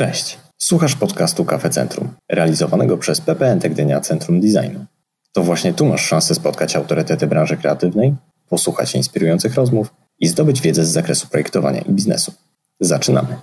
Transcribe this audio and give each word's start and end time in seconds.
Cześć. 0.00 0.38
Słuchasz 0.58 0.94
podcastu 0.96 1.44
Kafe 1.44 1.70
Centrum, 1.70 2.08
realizowanego 2.28 2.98
przez 2.98 3.20
PPN 3.20 3.58
Gdynia 3.58 4.00
Centrum 4.00 4.40
Designu. 4.40 4.86
To 5.32 5.42
właśnie 5.42 5.74
tu 5.74 5.86
masz 5.86 6.06
szansę 6.06 6.34
spotkać 6.34 6.76
autorytety 6.76 7.26
branży 7.26 7.56
kreatywnej, 7.56 8.14
posłuchać 8.48 8.94
inspirujących 8.94 9.54
rozmów 9.54 9.94
i 10.18 10.28
zdobyć 10.28 10.60
wiedzę 10.60 10.86
z 10.86 10.88
zakresu 10.88 11.28
projektowania 11.28 11.80
i 11.80 11.92
biznesu. 11.92 12.32
Zaczynamy. 12.80 13.36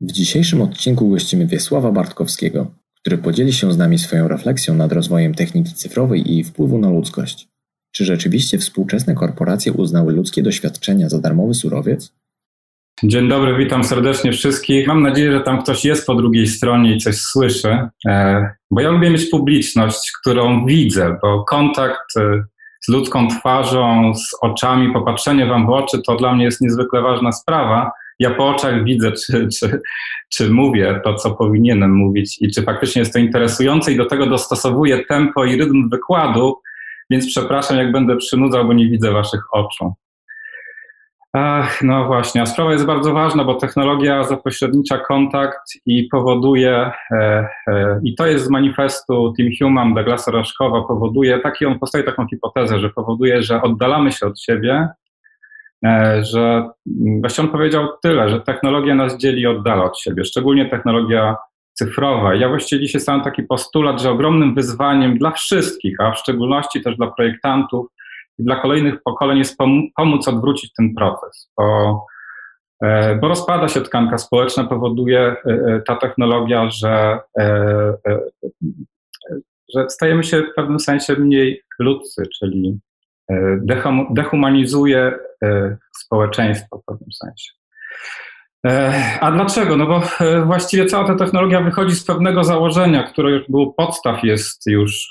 W 0.00 0.12
dzisiejszym 0.12 0.62
odcinku 0.62 1.08
gościmy 1.08 1.46
Wiesława 1.46 1.92
Bartkowskiego, 1.92 2.70
który 3.00 3.18
podzieli 3.18 3.52
się 3.52 3.72
z 3.72 3.76
nami 3.76 3.98
swoją 3.98 4.28
refleksją 4.28 4.74
nad 4.74 4.92
rozwojem 4.92 5.34
techniki 5.34 5.74
cyfrowej 5.74 6.30
i 6.30 6.34
jej 6.34 6.44
wpływu 6.44 6.78
na 6.78 6.90
ludzkość. 6.90 7.48
Czy 7.90 8.04
rzeczywiście 8.04 8.58
współczesne 8.58 9.14
korporacje 9.14 9.72
uznały 9.72 10.12
ludzkie 10.12 10.42
doświadczenia 10.42 11.08
za 11.08 11.18
darmowy 11.18 11.54
surowiec? 11.54 12.12
Dzień 13.02 13.28
dobry, 13.28 13.56
witam 13.56 13.84
serdecznie 13.84 14.32
wszystkich. 14.32 14.86
Mam 14.86 15.02
nadzieję, 15.02 15.32
że 15.32 15.40
tam 15.40 15.62
ktoś 15.62 15.84
jest 15.84 16.06
po 16.06 16.14
drugiej 16.14 16.46
stronie 16.46 16.96
i 16.96 16.98
coś 16.98 17.16
słyszy, 17.16 17.88
e, 18.08 18.48
bo 18.70 18.80
ja 18.80 18.90
lubię 18.90 19.10
mieć 19.10 19.30
publiczność, 19.30 20.12
którą 20.20 20.66
widzę, 20.66 21.18
bo 21.22 21.44
kontakt 21.44 22.16
e, 22.16 22.44
z 22.80 22.88
ludzką 22.88 23.28
twarzą, 23.28 24.14
z 24.14 24.36
oczami, 24.40 24.92
popatrzenie 24.92 25.46
wam 25.46 25.66
w 25.66 25.70
oczy 25.70 26.02
to 26.06 26.16
dla 26.16 26.34
mnie 26.34 26.44
jest 26.44 26.60
niezwykle 26.60 27.02
ważna 27.02 27.32
sprawa. 27.32 27.90
Ja 28.18 28.30
po 28.30 28.48
oczach 28.48 28.84
widzę, 28.84 29.12
czy, 29.12 29.48
czy, 29.58 29.80
czy 30.28 30.50
mówię 30.50 31.00
to, 31.04 31.14
co 31.14 31.30
powinienem 31.30 31.94
mówić 31.94 32.42
i 32.42 32.50
czy 32.50 32.62
faktycznie 32.62 33.00
jest 33.00 33.12
to 33.12 33.18
interesujące 33.18 33.92
i 33.92 33.96
do 33.96 34.06
tego 34.06 34.26
dostosowuję 34.26 35.04
tempo 35.04 35.44
i 35.44 35.56
rytm 35.56 35.88
wykładu, 35.88 36.60
więc 37.10 37.26
przepraszam, 37.26 37.76
jak 37.76 37.92
będę 37.92 38.16
przynudzał, 38.16 38.64
bo 38.66 38.72
nie 38.72 38.88
widzę 38.88 39.12
waszych 39.12 39.54
oczu. 39.54 39.94
Ach, 41.36 41.82
no 41.82 42.04
właśnie, 42.04 42.42
a 42.42 42.46
sprawa 42.46 42.72
jest 42.72 42.86
bardzo 42.86 43.12
ważna, 43.12 43.44
bo 43.44 43.54
technologia 43.54 44.24
zapośrednicza 44.24 44.98
kontakt 44.98 45.60
i 45.86 46.08
powoduje, 46.10 46.90
e, 47.10 47.48
e, 47.68 48.00
i 48.04 48.14
to 48.14 48.26
jest 48.26 48.44
z 48.44 48.50
manifestu 48.50 49.32
Team 49.38 49.50
Human 49.58 49.94
Douglasa 49.94 50.30
Raszkowa, 50.30 50.82
powoduje, 50.82 51.38
taki 51.38 51.66
on 51.66 51.78
postawi 51.78 52.04
taką 52.04 52.26
hipotezę, 52.26 52.78
że 52.78 52.90
powoduje, 52.90 53.42
że 53.42 53.62
oddalamy 53.62 54.12
się 54.12 54.26
od 54.26 54.40
siebie, 54.40 54.88
e, 55.84 56.24
że 56.24 56.68
właściwie 57.20 57.48
on 57.48 57.52
powiedział 57.52 57.88
tyle, 58.02 58.28
że 58.28 58.40
technologia 58.40 58.94
nas 58.94 59.18
dzieli 59.18 59.42
i 59.42 59.46
oddala 59.46 59.84
od 59.84 60.00
siebie, 60.00 60.24
szczególnie 60.24 60.68
technologia 60.68 61.36
cyfrowa. 61.72 62.34
Ja 62.34 62.48
właściwie 62.48 62.82
dzisiaj 62.82 63.00
stawiam 63.00 63.24
taki 63.24 63.42
postulat, 63.42 64.02
że 64.02 64.10
ogromnym 64.10 64.54
wyzwaniem 64.54 65.18
dla 65.18 65.30
wszystkich, 65.30 66.00
a 66.00 66.12
w 66.12 66.18
szczególności 66.18 66.82
też 66.82 66.96
dla 66.96 67.06
projektantów, 67.10 67.86
i 68.38 68.44
dla 68.44 68.56
kolejnych 68.56 69.02
pokoleń 69.02 69.38
jest 69.38 69.58
pomóc 69.96 70.28
odwrócić 70.28 70.72
ten 70.72 70.94
proces, 70.94 71.50
bo, 71.58 72.06
e, 72.82 73.16
bo 73.16 73.28
rozpada 73.28 73.68
się 73.68 73.80
tkanka 73.80 74.18
społeczna, 74.18 74.64
powoduje 74.64 75.20
e, 75.20 75.36
e, 75.46 75.82
ta 75.86 75.96
technologia, 75.96 76.70
że, 76.70 77.18
że 79.74 79.90
stajemy 79.90 80.24
się 80.24 80.42
w 80.42 80.54
pewnym 80.56 80.80
sensie 80.80 81.16
mniej 81.16 81.62
ludzcy, 81.78 82.22
czyli 82.38 82.78
dehumanizuje 84.10 85.18
społeczeństwo 85.96 86.78
w 86.78 86.84
pewnym 86.84 87.12
sensie. 87.12 87.52
A 89.20 89.32
dlaczego? 89.32 89.76
No 89.76 89.86
bo 89.86 90.02
właściwie 90.44 90.86
cała 90.86 91.04
ta 91.04 91.14
technologia 91.14 91.60
wychodzi 91.60 91.94
z 91.94 92.04
pewnego 92.04 92.44
założenia, 92.44 93.02
które 93.02 93.30
już 93.30 93.42
było 93.48 93.72
podstaw 93.72 94.24
jest 94.24 94.66
już 94.66 95.08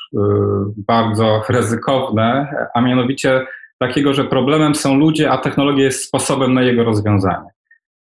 bardzo 0.78 1.42
ryzykowne, 1.50 2.56
a 2.74 2.82
mianowicie 2.82 3.46
takiego, 3.80 4.14
że 4.14 4.24
problemem 4.24 4.76
są 4.76 4.96
ludzie, 4.96 5.32
a 5.32 5.38
technologia 5.38 5.84
jest 5.84 6.04
sposobem 6.04 6.54
na 6.54 6.62
jego 6.62 6.84
rozwiązanie. 6.84 7.50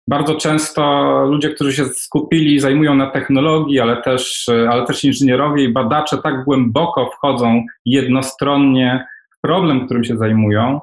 Bardzo 0.08 0.36
często 0.36 1.12
ludzie, 1.26 1.50
którzy 1.50 1.74
się 1.74 1.86
skupili, 1.86 2.60
zajmują 2.60 2.96
na 2.96 3.08
technologii, 3.10 3.80
ale 3.80 4.02
też, 4.02 4.50
ale 4.70 4.86
też 4.86 5.04
inżynierowie 5.04 5.64
i 5.64 5.74
badacze 5.74 6.18
tak 6.18 6.44
głęboko 6.44 7.06
wchodzą 7.06 7.64
jednostronnie 7.86 9.06
w 9.38 9.42
problem, 9.42 9.86
którym 9.86 10.04
się 10.04 10.18
zajmują, 10.18 10.80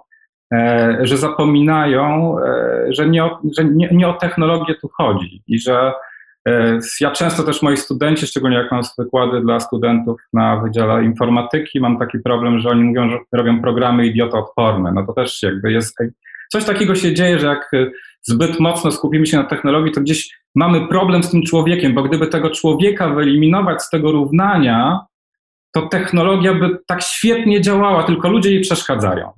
E, 0.55 0.99
że 1.03 1.17
zapominają, 1.17 2.37
e, 2.39 2.78
że, 2.91 3.09
nie 3.09 3.25
o, 3.25 3.41
że 3.57 3.65
nie, 3.65 3.89
nie 3.93 4.09
o 4.09 4.13
technologię 4.13 4.75
tu 4.75 4.89
chodzi 4.89 5.43
i 5.47 5.59
że 5.59 5.93
e, 6.49 6.79
ja 7.01 7.11
często 7.11 7.43
też 7.43 7.63
moi 7.63 7.77
studenci, 7.77 8.27
szczególnie 8.27 8.57
jak 8.57 8.73
mam 8.73 8.83
wykłady 8.99 9.41
dla 9.41 9.61
studentów 9.61 10.21
na 10.33 10.57
Wydziale 10.57 11.05
Informatyki, 11.05 11.81
mam 11.81 11.99
taki 11.99 12.19
problem, 12.19 12.59
że 12.59 12.69
oni 12.69 12.85
mówią, 12.85 13.11
że 13.11 13.19
robią 13.33 13.61
programy 13.61 14.07
idiotoodporne. 14.07 14.93
No 14.93 15.07
to 15.07 15.13
też 15.13 15.43
jakby 15.43 15.73
jest. 15.73 15.99
Coś 16.53 16.65
takiego 16.65 16.95
się 16.95 17.15
dzieje, 17.15 17.39
że 17.39 17.47
jak 17.47 17.71
zbyt 18.23 18.61
mocno 18.61 18.93
skupimy 18.93 19.27
się 19.27 19.37
na 19.37 19.45
technologii, 19.45 19.93
to 19.93 20.01
gdzieś 20.01 20.39
mamy 20.55 20.89
problem 20.89 21.23
z 21.23 21.31
tym 21.31 21.43
człowiekiem, 21.43 21.95
bo 21.95 22.03
gdyby 22.03 22.27
tego 22.27 22.51
człowieka 22.51 23.09
wyeliminować 23.09 23.83
z 23.83 23.91
tego 23.91 24.13
równania, 24.13 25.01
to 25.73 25.83
technologia 25.83 26.55
by 26.55 26.79
tak 26.87 27.03
świetnie 27.03 27.61
działała, 27.61 28.03
tylko 28.03 28.29
ludzie 28.29 28.51
jej 28.51 28.61
przeszkadzają. 28.61 29.33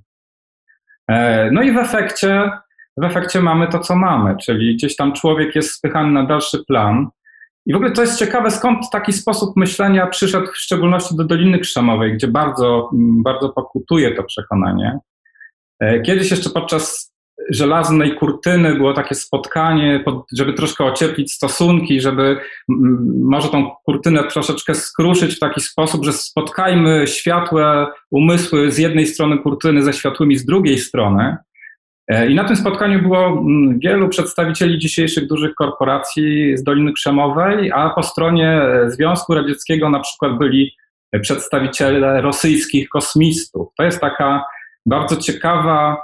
E, 1.09 1.51
no 1.51 1.63
i 1.63 1.73
w 1.73 1.77
efekcie, 1.77 2.51
w 2.97 3.05
efekcie 3.05 3.41
mamy 3.41 3.69
to, 3.69 3.79
co 3.79 3.97
mamy, 3.97 4.37
czyli 4.37 4.77
gdzieś 4.77 4.97
tam 4.97 5.13
człowiek 5.13 5.55
jest 5.55 5.71
spychany 5.71 6.11
na 6.11 6.27
dalszy 6.27 6.65
plan. 6.69 7.09
I 7.67 7.73
w 7.73 7.77
ogóle 7.77 7.91
to 7.91 8.03
jest 8.03 8.19
ciekawe, 8.19 8.51
skąd 8.51 8.91
taki 8.93 9.13
sposób 9.13 9.57
myślenia 9.57 10.07
przyszedł 10.07 10.47
w 10.47 10.57
szczególności 10.57 11.17
do 11.17 11.25
Doliny 11.25 11.59
Krzemowej, 11.59 12.15
gdzie 12.15 12.29
bardzo, 12.29 12.91
bardzo 13.25 13.49
pokutuje 13.49 14.15
to 14.15 14.25
przekonanie. 14.25 14.99
E, 15.81 16.01
kiedyś 16.01 16.31
jeszcze 16.31 16.51
podczas 16.51 17.11
żelaznej 17.51 18.15
kurtyny 18.15 18.75
było 18.75 18.95
takie 18.95 19.15
spotkanie, 19.15 20.05
żeby 20.33 20.53
troszkę 20.53 20.85
ocieplić 20.85 21.33
stosunki, 21.33 22.01
żeby 22.01 22.41
może 23.23 23.49
tą 23.49 23.71
kurtynę 23.85 24.25
troszeczkę 24.25 24.75
skruszyć 24.75 25.37
w 25.37 25.39
taki 25.39 25.61
sposób, 25.61 26.05
że 26.05 26.13
spotkajmy 26.13 27.07
światłe 27.07 27.87
umysły 28.11 28.71
z 28.71 28.79
jednej 28.79 29.07
strony 29.07 29.39
kurtyny 29.39 29.83
ze 29.83 29.93
światłymi 29.93 30.37
z 30.37 30.45
drugiej 30.45 30.79
strony. 30.79 31.37
E, 32.11 32.31
I 32.31 32.35
na 32.35 32.45
tym 32.45 32.57
spotkaniu 32.57 33.03
było 33.03 33.45
wielu 33.79 34.09
przedstawicieli 34.09 34.79
dzisiejszych 34.79 35.27
dużych 35.27 35.55
korporacji 35.55 36.57
z 36.57 36.63
Doliny 36.63 36.93
Krzemowej, 36.93 37.73
a 37.73 37.91
po 37.91 38.03
stronie 38.03 38.63
Związku 38.87 39.35
Radzieckiego 39.35 39.91
na 39.91 40.01
przykład 40.01 40.39
byli 40.39 40.73
przedstawiciele 41.23 42.21
rosyjskich 42.21 42.89
kosmistów. 42.89 43.69
To 43.79 43.85
jest 43.85 44.01
taka 44.01 44.45
bardzo 44.87 45.17
ciekawa 45.17 46.03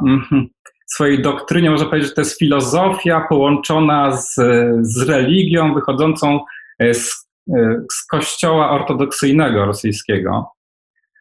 swojej 0.86 1.22
doktrynie 1.22 1.70
można 1.70 1.86
powiedzieć, 1.86 2.08
że 2.08 2.14
to 2.14 2.20
jest 2.20 2.38
filozofia 2.38 3.26
połączona 3.28 4.16
z, 4.16 4.34
z 4.80 5.08
religią 5.08 5.74
wychodzącą 5.74 6.40
e, 6.78 6.94
z, 6.94 7.28
e, 7.56 7.82
z 7.92 8.06
kościoła 8.06 8.70
ortodoksyjnego 8.70 9.64
rosyjskiego. 9.64 10.50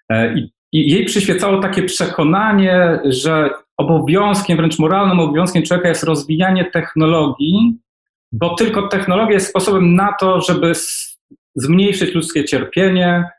E, 0.09 0.33
I, 0.33 0.51
I 0.71 0.91
jej 0.91 1.05
przyświecało 1.05 1.61
takie 1.61 1.83
przekonanie, 1.83 2.99
że 3.05 3.49
obowiązkiem, 3.77 4.57
wręcz 4.57 4.79
moralnym 4.79 5.19
obowiązkiem 5.19 5.63
człowieka 5.63 5.89
jest 5.89 6.03
rozwijanie 6.03 6.65
technologii, 6.65 7.79
bo 8.31 8.55
tylko 8.55 8.87
technologia 8.87 9.33
jest 9.33 9.49
sposobem 9.49 9.95
na 9.95 10.13
to, 10.19 10.41
żeby 10.41 10.73
zmniejszyć 11.55 12.15
ludzkie 12.15 12.43
cierpienie, 12.45 13.29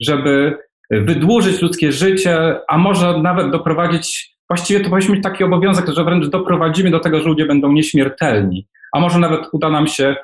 żeby 0.00 0.58
wydłużyć 0.90 1.62
ludzkie 1.62 1.92
życie, 1.92 2.60
a 2.68 2.78
może 2.78 3.18
nawet 3.18 3.50
doprowadzić 3.50 4.32
właściwie 4.48 4.80
to 4.80 4.90
powinniśmy 4.90 5.14
mieć 5.14 5.24
taki 5.24 5.44
obowiązek, 5.44 5.86
że 5.88 6.04
wręcz 6.04 6.26
doprowadzimy 6.26 6.90
do 6.90 7.00
tego, 7.00 7.20
że 7.20 7.28
ludzie 7.28 7.46
będą 7.46 7.72
nieśmiertelni, 7.72 8.66
a 8.92 9.00
może 9.00 9.18
nawet 9.18 9.48
uda 9.52 9.70
nam 9.70 9.86
się 9.86 10.16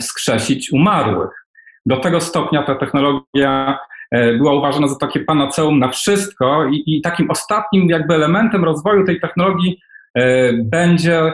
wskrzesić 0.00 0.72
umarłych. 0.72 1.30
Do 1.86 1.96
tego 1.96 2.20
stopnia 2.20 2.62
ta 2.62 2.74
technologia 2.74 3.78
była 4.38 4.54
uważana 4.54 4.88
za 4.88 4.96
takie 4.96 5.20
panaceum 5.20 5.78
na 5.78 5.88
wszystko 5.88 6.66
i, 6.66 6.82
i 6.86 7.00
takim 7.02 7.30
ostatnim 7.30 7.88
jakby 7.88 8.14
elementem 8.14 8.64
rozwoju 8.64 9.06
tej 9.06 9.20
technologii 9.20 9.78
e, 10.14 10.52
będzie 10.52 11.32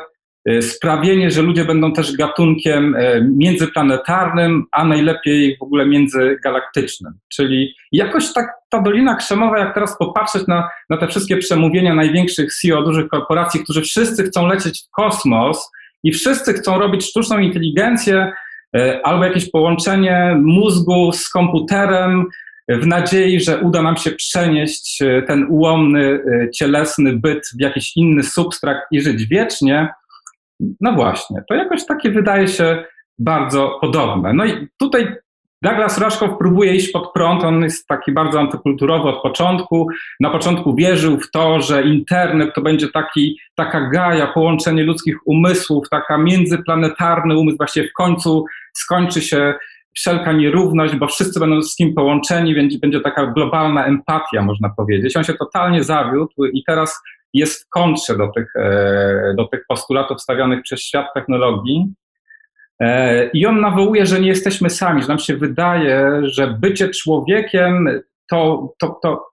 Y, 0.48 0.62
sprawienie, 0.62 1.30
że 1.30 1.42
ludzie 1.42 1.64
będą 1.64 1.92
też 1.92 2.16
gatunkiem 2.16 2.94
e, 2.94 3.20
międzyplanetarnym, 3.36 4.64
a 4.72 4.84
najlepiej 4.84 5.56
w 5.56 5.62
ogóle 5.62 5.86
międzygalaktycznym. 5.86 7.12
Czyli 7.28 7.74
jakoś 7.92 8.32
tak 8.32 8.46
ta 8.68 8.82
Dolina 8.82 9.16
Krzemowa, 9.16 9.58
jak 9.58 9.74
teraz 9.74 9.98
popatrzeć 9.98 10.46
na, 10.46 10.68
na 10.90 10.96
te 10.96 11.08
wszystkie 11.08 11.36
przemówienia 11.36 11.94
największych 11.94 12.54
CEO 12.54 12.82
dużych 12.82 13.08
korporacji, 13.08 13.64
którzy 13.64 13.82
wszyscy 13.82 14.24
chcą 14.24 14.46
lecieć 14.46 14.82
w 14.82 14.90
kosmos 14.90 15.70
i 16.02 16.12
wszyscy 16.12 16.52
chcą 16.52 16.78
robić 16.78 17.04
sztuczną 17.04 17.38
inteligencję 17.38 18.32
e, 18.76 19.00
albo 19.04 19.24
jakieś 19.24 19.50
połączenie 19.50 20.36
mózgu 20.42 21.12
z 21.12 21.28
komputerem, 21.28 22.26
w 22.78 22.86
nadziei, 22.86 23.40
że 23.40 23.58
uda 23.58 23.82
nam 23.82 23.96
się 23.96 24.10
przenieść 24.10 25.02
e, 25.02 25.22
ten 25.22 25.46
ułomny, 25.48 26.20
cielesny 26.54 27.16
byt 27.16 27.50
w 27.58 27.60
jakiś 27.60 27.96
inny 27.96 28.22
substrakt 28.22 28.86
i 28.92 29.00
żyć 29.00 29.26
wiecznie, 29.26 29.88
no 30.80 30.92
właśnie, 30.92 31.42
to 31.48 31.54
jakoś 31.54 31.86
takie 31.86 32.10
wydaje 32.10 32.48
się 32.48 32.84
bardzo 33.18 33.78
podobne. 33.80 34.32
No 34.32 34.44
i 34.44 34.68
tutaj 34.78 35.16
Douglas 35.62 35.98
Rushkoff 35.98 36.38
próbuje 36.38 36.74
iść 36.74 36.92
pod 36.92 37.12
prąd, 37.12 37.44
on 37.44 37.62
jest 37.62 37.86
taki 37.86 38.12
bardzo 38.12 38.40
antykulturowy 38.40 39.08
od 39.08 39.22
początku. 39.22 39.88
Na 40.20 40.30
początku 40.30 40.74
wierzył 40.74 41.20
w 41.20 41.30
to, 41.30 41.60
że 41.60 41.82
internet 41.82 42.54
to 42.54 42.60
będzie 42.60 42.88
taki, 42.88 43.38
taka 43.54 43.88
gaja, 43.88 44.26
połączenie 44.26 44.82
ludzkich 44.82 45.16
umysłów, 45.26 45.88
taka 45.88 46.18
międzyplanetarny 46.18 47.38
umysł, 47.38 47.56
właściwie 47.56 47.88
w 47.88 47.92
końcu 47.92 48.44
skończy 48.72 49.22
się 49.22 49.54
wszelka 49.94 50.32
nierówność, 50.32 50.96
bo 50.96 51.06
wszyscy 51.06 51.40
będą 51.40 51.62
z 51.62 51.76
kim 51.76 51.94
połączeni, 51.94 52.54
będzie, 52.54 52.78
będzie 52.78 53.00
taka 53.00 53.26
globalna 53.26 53.86
empatia, 53.86 54.42
można 54.42 54.70
powiedzieć. 54.76 55.16
On 55.16 55.24
się 55.24 55.34
totalnie 55.34 55.84
zawiódł 55.84 56.44
i 56.52 56.64
teraz 56.66 57.02
jest 57.34 57.64
w 57.64 57.68
kontrze 57.68 58.16
do 58.16 58.28
tych, 58.28 58.56
e, 58.56 59.34
do 59.36 59.44
tych 59.44 59.64
postulatów 59.68 60.20
stawianych 60.20 60.62
przez 60.62 60.80
świat 60.80 61.06
technologii. 61.14 61.86
E, 62.80 63.26
I 63.28 63.46
on 63.46 63.60
nawołuje, 63.60 64.06
że 64.06 64.20
nie 64.20 64.28
jesteśmy 64.28 64.70
sami, 64.70 65.02
że 65.02 65.08
nam 65.08 65.18
się 65.18 65.36
wydaje, 65.36 66.20
że 66.22 66.46
bycie 66.60 66.88
człowiekiem 66.88 67.88
to, 68.30 68.68
to, 68.78 68.98
to, 69.02 69.26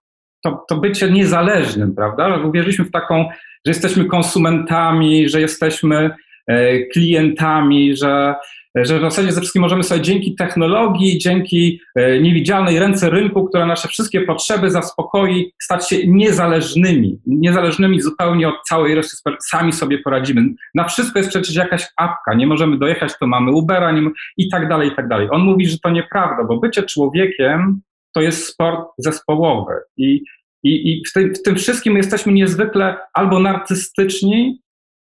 to, 0.44 0.66
to 0.70 0.78
bycie 0.78 1.12
niezależnym, 1.12 1.96
prawda? 1.96 2.38
Uwierzyliśmy 2.38 2.86
w 2.86 2.92
taką, 2.92 3.26
że 3.66 3.72
jesteśmy 3.72 4.06
konsumentami, 4.06 5.30
że 5.30 5.42
jesteśmy 5.42 6.10
e, 6.48 6.80
klientami, 6.80 7.98
że, 7.98 8.36
że 8.76 8.98
w 9.00 9.02
zasadzie 9.02 9.32
ze 9.32 9.40
wszystkim 9.42 9.62
możemy 9.62 9.84
sobie 9.84 10.02
dzięki 10.02 10.36
technologii, 10.36 11.18
dzięki 11.18 11.82
e, 11.96 12.22
niewidzialnej 12.22 12.80
ręce 12.80 13.10
rynku, 13.10 13.46
która 13.46 13.66
nasze 13.66 13.88
wszystkie 13.88 14.22
potrzeby 14.22 14.72
zaspokoi, 14.72 15.54
stać 15.62 15.90
się 15.90 16.08
niezależnymi, 16.08 17.20
niezależnymi 17.26 18.02
zupełnie 18.02 18.48
od 18.48 18.56
całej 18.70 18.96
reszty, 18.96 19.18
sami 19.50 19.74
sobie 19.74 20.00
poradzimy. 20.00 20.42
Na 20.76 20.84
wszystko 20.84 21.20
jest 21.20 21.30
przecież 21.30 21.56
jakaś 21.56 21.88
apka, 21.98 22.34
nie 22.34 22.48
możemy 22.48 22.78
dojechać, 22.78 23.14
to 23.20 23.28
mamy 23.28 23.52
Ubera 23.52 23.92
nie, 23.92 24.10
i 24.38 24.50
tak 24.50 24.70
dalej, 24.70 24.90
i 24.90 24.96
tak 24.96 25.08
dalej. 25.08 25.28
On 25.32 25.42
mówi, 25.42 25.68
że 25.68 25.78
to 25.80 25.90
nieprawda, 25.90 26.44
bo 26.44 26.58
bycie 26.58 26.84
człowiekiem 26.84 27.82
to 28.14 28.22
jest 28.22 28.46
sport 28.46 28.80
zespołowy 28.98 29.74
i, 29.98 30.24
i, 30.64 30.92
i 30.92 31.04
w, 31.10 31.14
tym, 31.14 31.36
w 31.36 31.42
tym 31.42 31.56
wszystkim 31.56 31.98
jesteśmy 31.98 32.34
niezwykle 32.34 32.98
albo 33.14 33.40
narcystyczni, 33.40 34.62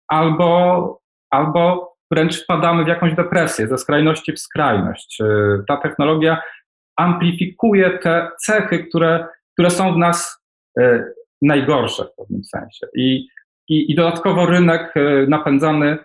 albo, 0.08 1.00
albo 1.30 1.94
wręcz 2.12 2.44
wpadamy 2.44 2.86
w 2.86 2.88
jakąś 2.88 3.16
depresję, 3.16 3.68
ze 3.68 3.78
skrajności 3.78 4.34
w 4.34 4.40
skrajność. 4.40 5.22
Y, 5.22 5.64
ta 5.68 5.78
technologia 5.78 6.42
amplifikuje 6.96 8.00
te 8.00 8.32
cechy, 8.46 8.80
które, 8.80 9.28
które 9.54 9.70
są 9.70 9.94
w 9.94 9.98
nas 9.98 10.44
y, 10.80 11.04
najgorsze 11.42 12.04
w 12.06 12.16
pewnym 12.16 12.44
sensie. 12.44 12.88
I, 12.96 13.28
i, 13.70 13.92
i 13.92 13.96
dodatkowo 13.96 14.46
rynek 14.46 14.98
y, 14.98 15.26
napędzany 15.30 15.98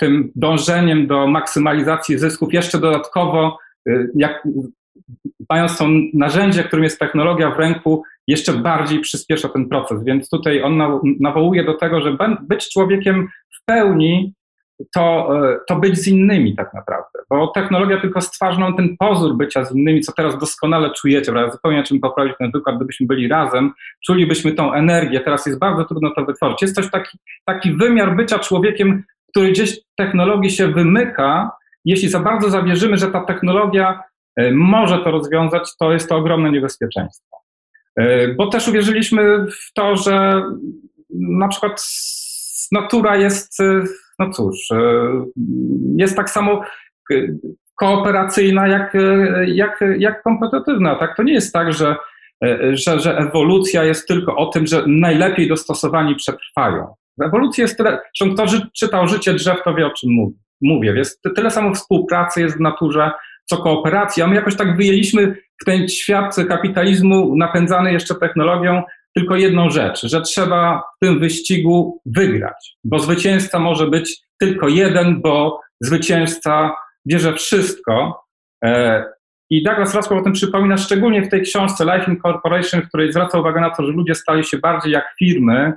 tym 0.00 0.32
dążeniem 0.36 1.06
do 1.06 1.26
maksymalizacji 1.26 2.18
zysków, 2.18 2.52
jeszcze 2.52 2.78
dodatkowo, 2.78 3.58
jak, 4.14 4.48
mając 5.50 5.78
to 5.78 5.86
narzędzie, 6.14 6.64
którym 6.64 6.84
jest 6.84 6.98
technologia 6.98 7.50
w 7.50 7.58
ręku, 7.58 8.02
jeszcze 8.28 8.52
bardziej 8.52 9.00
przyspiesza 9.00 9.48
ten 9.48 9.68
proces. 9.68 10.04
Więc 10.04 10.30
tutaj 10.30 10.62
on 10.62 10.82
nawołuje 11.20 11.64
do 11.64 11.74
tego, 11.74 12.00
że 12.00 12.16
być 12.40 12.68
człowiekiem 12.68 13.28
w 13.60 13.64
pełni 13.64 14.34
to, 14.94 15.30
e, 15.48 15.58
to 15.68 15.76
być 15.76 15.98
z 15.98 16.08
innymi 16.08 16.56
tak 16.56 16.74
naprawdę, 16.74 17.18
bo 17.30 17.46
technologia 17.46 18.00
tylko 18.00 18.20
stwarza 18.20 18.60
nam 18.60 18.76
ten 18.76 18.96
pozór 18.98 19.36
bycia 19.36 19.64
z 19.64 19.74
innymi, 19.76 20.00
co 20.00 20.12
teraz 20.12 20.38
doskonale 20.38 20.90
czujecie, 20.90 21.32
prawda? 21.32 21.52
zupełnie 21.52 21.82
czym 21.82 22.00
poprawić 22.00 22.34
ten 22.38 22.50
wykład, 22.50 22.76
gdybyśmy 22.76 23.06
byli 23.06 23.28
razem, 23.28 23.72
czulibyśmy 24.06 24.52
tą 24.52 24.72
energię, 24.72 25.20
teraz 25.20 25.46
jest 25.46 25.58
bardzo 25.58 25.84
trudno 25.84 26.10
to 26.16 26.24
wytworzyć. 26.24 26.62
Jest 26.62 26.76
też 26.76 26.90
taki, 26.90 27.18
taki 27.44 27.72
wymiar 27.72 28.16
bycia 28.16 28.38
człowiekiem, 28.38 29.02
który 29.28 29.50
gdzieś 29.50 29.78
technologii 29.96 30.50
się 30.50 30.68
wymyka, 30.68 31.50
jeśli 31.84 32.08
za 32.08 32.20
bardzo 32.20 32.50
zawierzymy, 32.50 32.96
że 32.96 33.10
ta 33.10 33.24
technologia 33.24 34.02
e, 34.36 34.52
może 34.52 34.98
to 34.98 35.10
rozwiązać, 35.10 35.76
to 35.78 35.92
jest 35.92 36.08
to 36.08 36.16
ogromne 36.16 36.50
niebezpieczeństwo. 36.50 37.36
E, 37.96 38.34
bo 38.34 38.46
też 38.46 38.68
uwierzyliśmy 38.68 39.46
w 39.46 39.72
to, 39.74 39.96
że 39.96 40.42
na 41.10 41.48
przykład 41.48 41.82
natura 42.72 43.16
jest 43.16 43.58
no 44.26 44.32
cóż, 44.32 44.70
e, 44.70 44.76
jest 45.96 46.16
tak 46.16 46.30
samo 46.30 46.62
kooperacyjna, 47.74 48.68
jak, 48.68 48.94
e, 48.94 49.44
jak, 49.46 49.84
jak 49.98 50.22
kompetytywna. 50.22 50.94
Tak? 50.94 51.16
To 51.16 51.22
nie 51.22 51.32
jest 51.32 51.52
tak, 51.52 51.72
że, 51.72 51.96
e, 52.44 52.76
że, 52.76 53.00
że 53.00 53.18
ewolucja 53.18 53.84
jest 53.84 54.08
tylko 54.08 54.36
o 54.36 54.46
tym, 54.46 54.66
że 54.66 54.84
najlepiej 54.86 55.48
dostosowani 55.48 56.14
przetrwają. 56.14 56.94
Ewolucja 57.22 57.62
jest 57.62 57.76
tyle, 57.76 58.00
zresztą 58.20 58.34
kto 58.34 58.58
czytał 58.76 59.08
życie 59.08 59.34
drzew, 59.34 59.62
to 59.64 59.74
wie 59.74 59.86
o 59.86 59.90
czym 59.90 60.10
mówię. 60.60 60.94
Jest 60.96 61.22
tyle 61.36 61.50
samo 61.50 61.74
współpracy 61.74 62.40
jest 62.40 62.56
w 62.56 62.60
naturze, 62.60 63.10
co 63.44 63.56
kooperacji, 63.56 64.22
a 64.22 64.26
my 64.26 64.34
jakoś 64.34 64.56
tak 64.56 64.76
wyjęliśmy 64.76 65.36
w 65.62 65.64
ten 65.64 65.88
świat 65.88 66.36
kapitalizmu 66.48 67.36
napędzany 67.36 67.92
jeszcze 67.92 68.14
technologią, 68.14 68.82
tylko 69.14 69.36
jedną 69.36 69.70
rzecz, 69.70 70.06
że 70.06 70.20
trzeba 70.20 70.82
w 70.96 70.98
tym 71.04 71.20
wyścigu 71.20 72.00
wygrać, 72.06 72.76
bo 72.84 72.98
zwycięzca 72.98 73.58
może 73.58 73.86
być 73.86 74.20
tylko 74.40 74.68
jeden, 74.68 75.20
bo 75.20 75.60
zwycięzca 75.80 76.76
bierze 77.06 77.32
wszystko. 77.32 78.24
E, 78.64 79.04
I 79.50 79.62
Douglas 79.62 79.94
Roscoe 79.94 80.18
o 80.18 80.22
tym 80.22 80.32
przypomina 80.32 80.76
szczególnie 80.76 81.22
w 81.22 81.28
tej 81.28 81.42
książce 81.42 81.84
Life 81.84 82.10
Incorporation, 82.10 82.82
w 82.82 82.88
której 82.88 83.12
zwraca 83.12 83.38
uwagę 83.38 83.60
na 83.60 83.70
to, 83.70 83.86
że 83.86 83.92
ludzie 83.92 84.14
stali 84.14 84.44
się 84.44 84.58
bardziej 84.58 84.92
jak 84.92 85.14
firmy. 85.18 85.72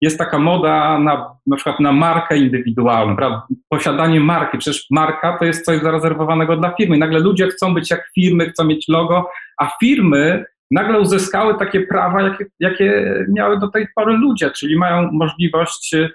Jest 0.00 0.18
taka 0.18 0.38
moda 0.38 0.98
na, 0.98 1.36
na 1.46 1.56
przykład 1.56 1.80
na 1.80 1.92
markę 1.92 2.36
indywidualną, 2.36 3.16
prawda? 3.16 3.46
posiadanie 3.68 4.20
marki. 4.20 4.58
Przecież 4.58 4.86
marka 4.90 5.38
to 5.38 5.44
jest 5.44 5.64
coś 5.64 5.82
zarezerwowanego 5.82 6.56
dla 6.56 6.74
firmy. 6.74 6.96
I 6.96 6.98
nagle 6.98 7.20
ludzie 7.20 7.46
chcą 7.46 7.74
być 7.74 7.90
jak 7.90 8.10
firmy, 8.14 8.50
chcą 8.50 8.64
mieć 8.64 8.88
logo, 8.88 9.30
a 9.58 9.70
firmy 9.80 10.44
nagle 10.74 11.00
uzyskały 11.00 11.58
takie 11.58 11.80
prawa, 11.80 12.22
jakie, 12.22 12.44
jakie 12.60 13.14
miały 13.28 13.58
do 13.58 13.68
tej 13.68 13.86
pory 13.94 14.12
ludzie, 14.12 14.50
czyli 14.50 14.78
mają 14.78 15.12
możliwość, 15.12 15.94
y, 15.94 16.10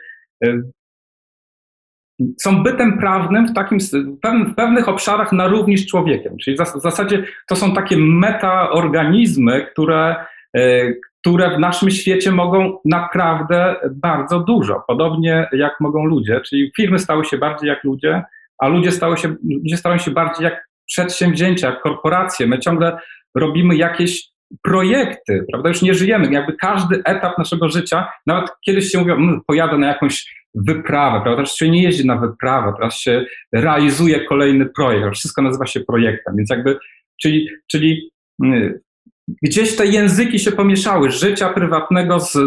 y, 0.46 0.64
są 2.42 2.64
bytem 2.64 2.98
prawnym 2.98 3.48
w, 3.48 3.54
takim, 3.54 3.80
w 4.52 4.56
pewnych 4.56 4.90
obszarach 4.90 5.32
na 5.32 5.48
równi 5.48 5.78
z 5.78 5.88
człowiekiem. 5.88 6.38
Czyli 6.44 6.58
w 6.58 6.82
zasadzie 6.82 7.24
to 7.48 7.56
są 7.56 7.74
takie 7.74 7.98
metaorganizmy, 7.98 9.68
które, 9.72 10.26
y, 10.58 11.00
które 11.20 11.56
w 11.56 11.60
naszym 11.60 11.92
świecie 11.92 12.32
mogą 12.32 12.80
naprawdę 12.86 13.76
bardzo 13.92 14.40
dużo, 14.40 14.84
podobnie 14.88 15.50
jak 15.52 15.74
mogą 15.80 16.06
ludzie. 16.06 16.42
Czyli 16.42 16.72
firmy 16.76 17.00
stały 17.00 17.26
się 17.26 17.38
bardziej 17.38 17.70
jak 17.70 17.84
ludzie, 17.84 18.24
a 18.58 18.68
ludzie, 18.68 18.92
stały 18.92 19.18
się, 19.18 19.36
ludzie 19.64 19.78
stają 19.78 19.98
się 19.98 20.12
bardziej 20.12 20.44
jak 20.44 20.70
przedsięwzięcia, 20.86 21.70
jak 21.70 21.82
korporacje. 21.82 22.48
My 22.48 22.60
ciągle 22.60 22.98
robimy 23.36 23.76
jakieś 23.76 24.29
projekty, 24.63 25.46
prawda? 25.51 25.69
Już 25.69 25.81
nie 25.81 25.94
żyjemy. 25.94 26.31
Jakby 26.31 26.54
każdy 26.54 27.01
etap 27.04 27.38
naszego 27.38 27.69
życia, 27.69 28.12
nawet 28.28 28.50
kiedyś 28.66 28.92
się 28.92 28.98
mówiło, 28.98 29.18
mmm, 29.18 29.42
pojadę 29.48 29.78
na 29.78 29.88
jakąś 29.88 30.40
wyprawę, 30.56 31.22
prawda? 31.22 31.36
Teraz 31.36 31.56
się 31.56 31.69
nie 31.69 31.84
jeździ 31.84 32.07
na 32.07 32.16
wyprawę, 32.16 32.74
teraz 32.78 32.96
się 32.96 33.25
realizuje 33.54 34.25
kolejny 34.25 34.66
projekt, 34.66 35.16
wszystko 35.16 35.42
nazywa 35.42 35.66
się 35.66 35.80
projektem, 35.80 36.35
więc 36.38 36.50
jakby, 36.50 36.78
czyli, 37.21 37.50
czyli 37.71 38.12
yy, 38.44 38.81
gdzieś 39.44 39.76
te 39.76 39.85
języki 39.85 40.40
się 40.40 40.52
pomieszały, 40.52 41.12
życia 41.12 41.50
prywatnego 41.50 42.19
z 42.19 42.38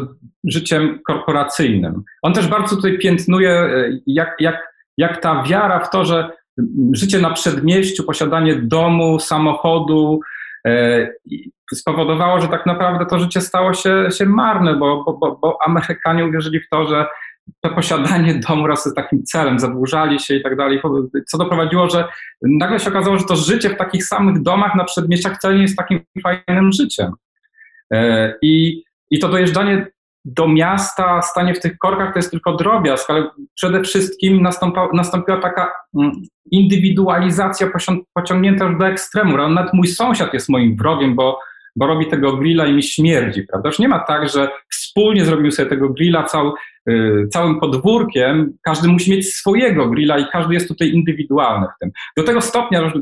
życiem 0.44 1.00
korporacyjnym. 1.06 2.02
On 2.22 2.32
też 2.32 2.48
bardzo 2.48 2.76
tutaj 2.76 2.98
piętnuje, 2.98 3.62
y, 3.64 4.02
jak, 4.06 4.34
jak, 4.40 4.72
jak 4.98 5.20
ta 5.20 5.42
wiara 5.42 5.80
w 5.80 5.90
to, 5.90 6.04
że 6.04 6.30
życie 6.92 7.18
na 7.18 7.30
przedmieściu, 7.30 8.04
posiadanie 8.04 8.56
domu, 8.56 9.20
samochodu, 9.20 10.20
E, 10.20 10.41
spowodowało, 11.74 12.40
że 12.40 12.48
tak 12.48 12.66
naprawdę 12.66 13.06
to 13.06 13.18
życie 13.18 13.40
stało 13.40 13.74
się, 13.74 14.08
się 14.18 14.26
marne, 14.26 14.76
bo, 14.76 15.16
bo, 15.20 15.38
bo 15.42 15.58
Amerykanie 15.66 16.26
uwierzyli 16.26 16.60
w 16.60 16.68
to, 16.68 16.88
że 16.88 17.06
to 17.60 17.70
posiadanie 17.70 18.34
domu 18.48 18.66
raz 18.66 18.84
jest 18.84 18.96
takim 18.96 19.24
celem, 19.24 19.58
zadłużali 19.58 20.20
się 20.20 20.34
i 20.34 20.42
tak 20.42 20.56
dalej, 20.56 20.80
co 21.26 21.38
doprowadziło, 21.38 21.90
że 21.90 22.08
nagle 22.42 22.78
się 22.78 22.90
okazało, 22.90 23.18
że 23.18 23.24
to 23.24 23.36
życie 23.36 23.70
w 23.70 23.76
takich 23.76 24.04
samych 24.04 24.42
domach 24.42 24.74
na 24.74 24.84
przedmieściach 24.84 25.36
wcale 25.36 25.54
nie 25.54 25.62
jest 25.62 25.76
takim 25.76 26.00
fajnym 26.22 26.72
życiem. 26.72 27.12
E, 27.92 28.34
I, 28.42 28.82
i 29.10 29.18
to 29.18 29.28
dojeżdżanie 29.28 29.86
do 30.24 30.48
miasta, 30.48 31.22
stanie 31.22 31.54
w 31.54 31.60
tych 31.60 31.78
korkach 31.78 32.12
to 32.12 32.18
jest 32.18 32.30
tylko 32.30 32.56
drobiazg, 32.56 33.10
ale 33.10 33.30
przede 33.54 33.82
wszystkim 33.82 34.42
nastąpa, 34.42 34.88
nastąpiła 34.92 35.36
taka 35.36 35.72
mm, 35.98 36.12
indywidualizacja 36.50 37.70
pociągnięta 38.14 38.64
już 38.64 38.78
do 38.78 38.86
ekstremu. 38.86 39.36
Nawet 39.36 39.74
mój 39.74 39.86
sąsiad 39.86 40.34
jest 40.34 40.48
moim 40.48 40.76
wrogiem, 40.76 41.14
bo, 41.14 41.38
bo 41.76 41.86
robi 41.86 42.06
tego 42.06 42.36
grilla 42.36 42.66
i 42.66 42.72
mi 42.72 42.82
śmierdzi, 42.82 43.42
prawda? 43.42 43.68
Już 43.68 43.78
nie 43.78 43.88
ma 43.88 43.98
tak, 43.98 44.28
że 44.28 44.48
wspólnie 44.70 45.24
zrobił 45.24 45.50
sobie 45.50 45.68
tego 45.68 45.88
grilla 45.88 46.24
cał, 46.24 46.54
yy, 46.86 47.28
całym 47.32 47.60
podwórkiem, 47.60 48.52
każdy 48.62 48.88
musi 48.88 49.10
mieć 49.10 49.34
swojego 49.34 49.86
grilla 49.86 50.18
i 50.18 50.24
każdy 50.32 50.54
jest 50.54 50.68
tutaj 50.68 50.90
indywidualny 50.90 51.66
w 51.66 51.78
tym. 51.80 51.90
Do 52.16 52.22
tego 52.22 52.40
stopnia 52.40 52.92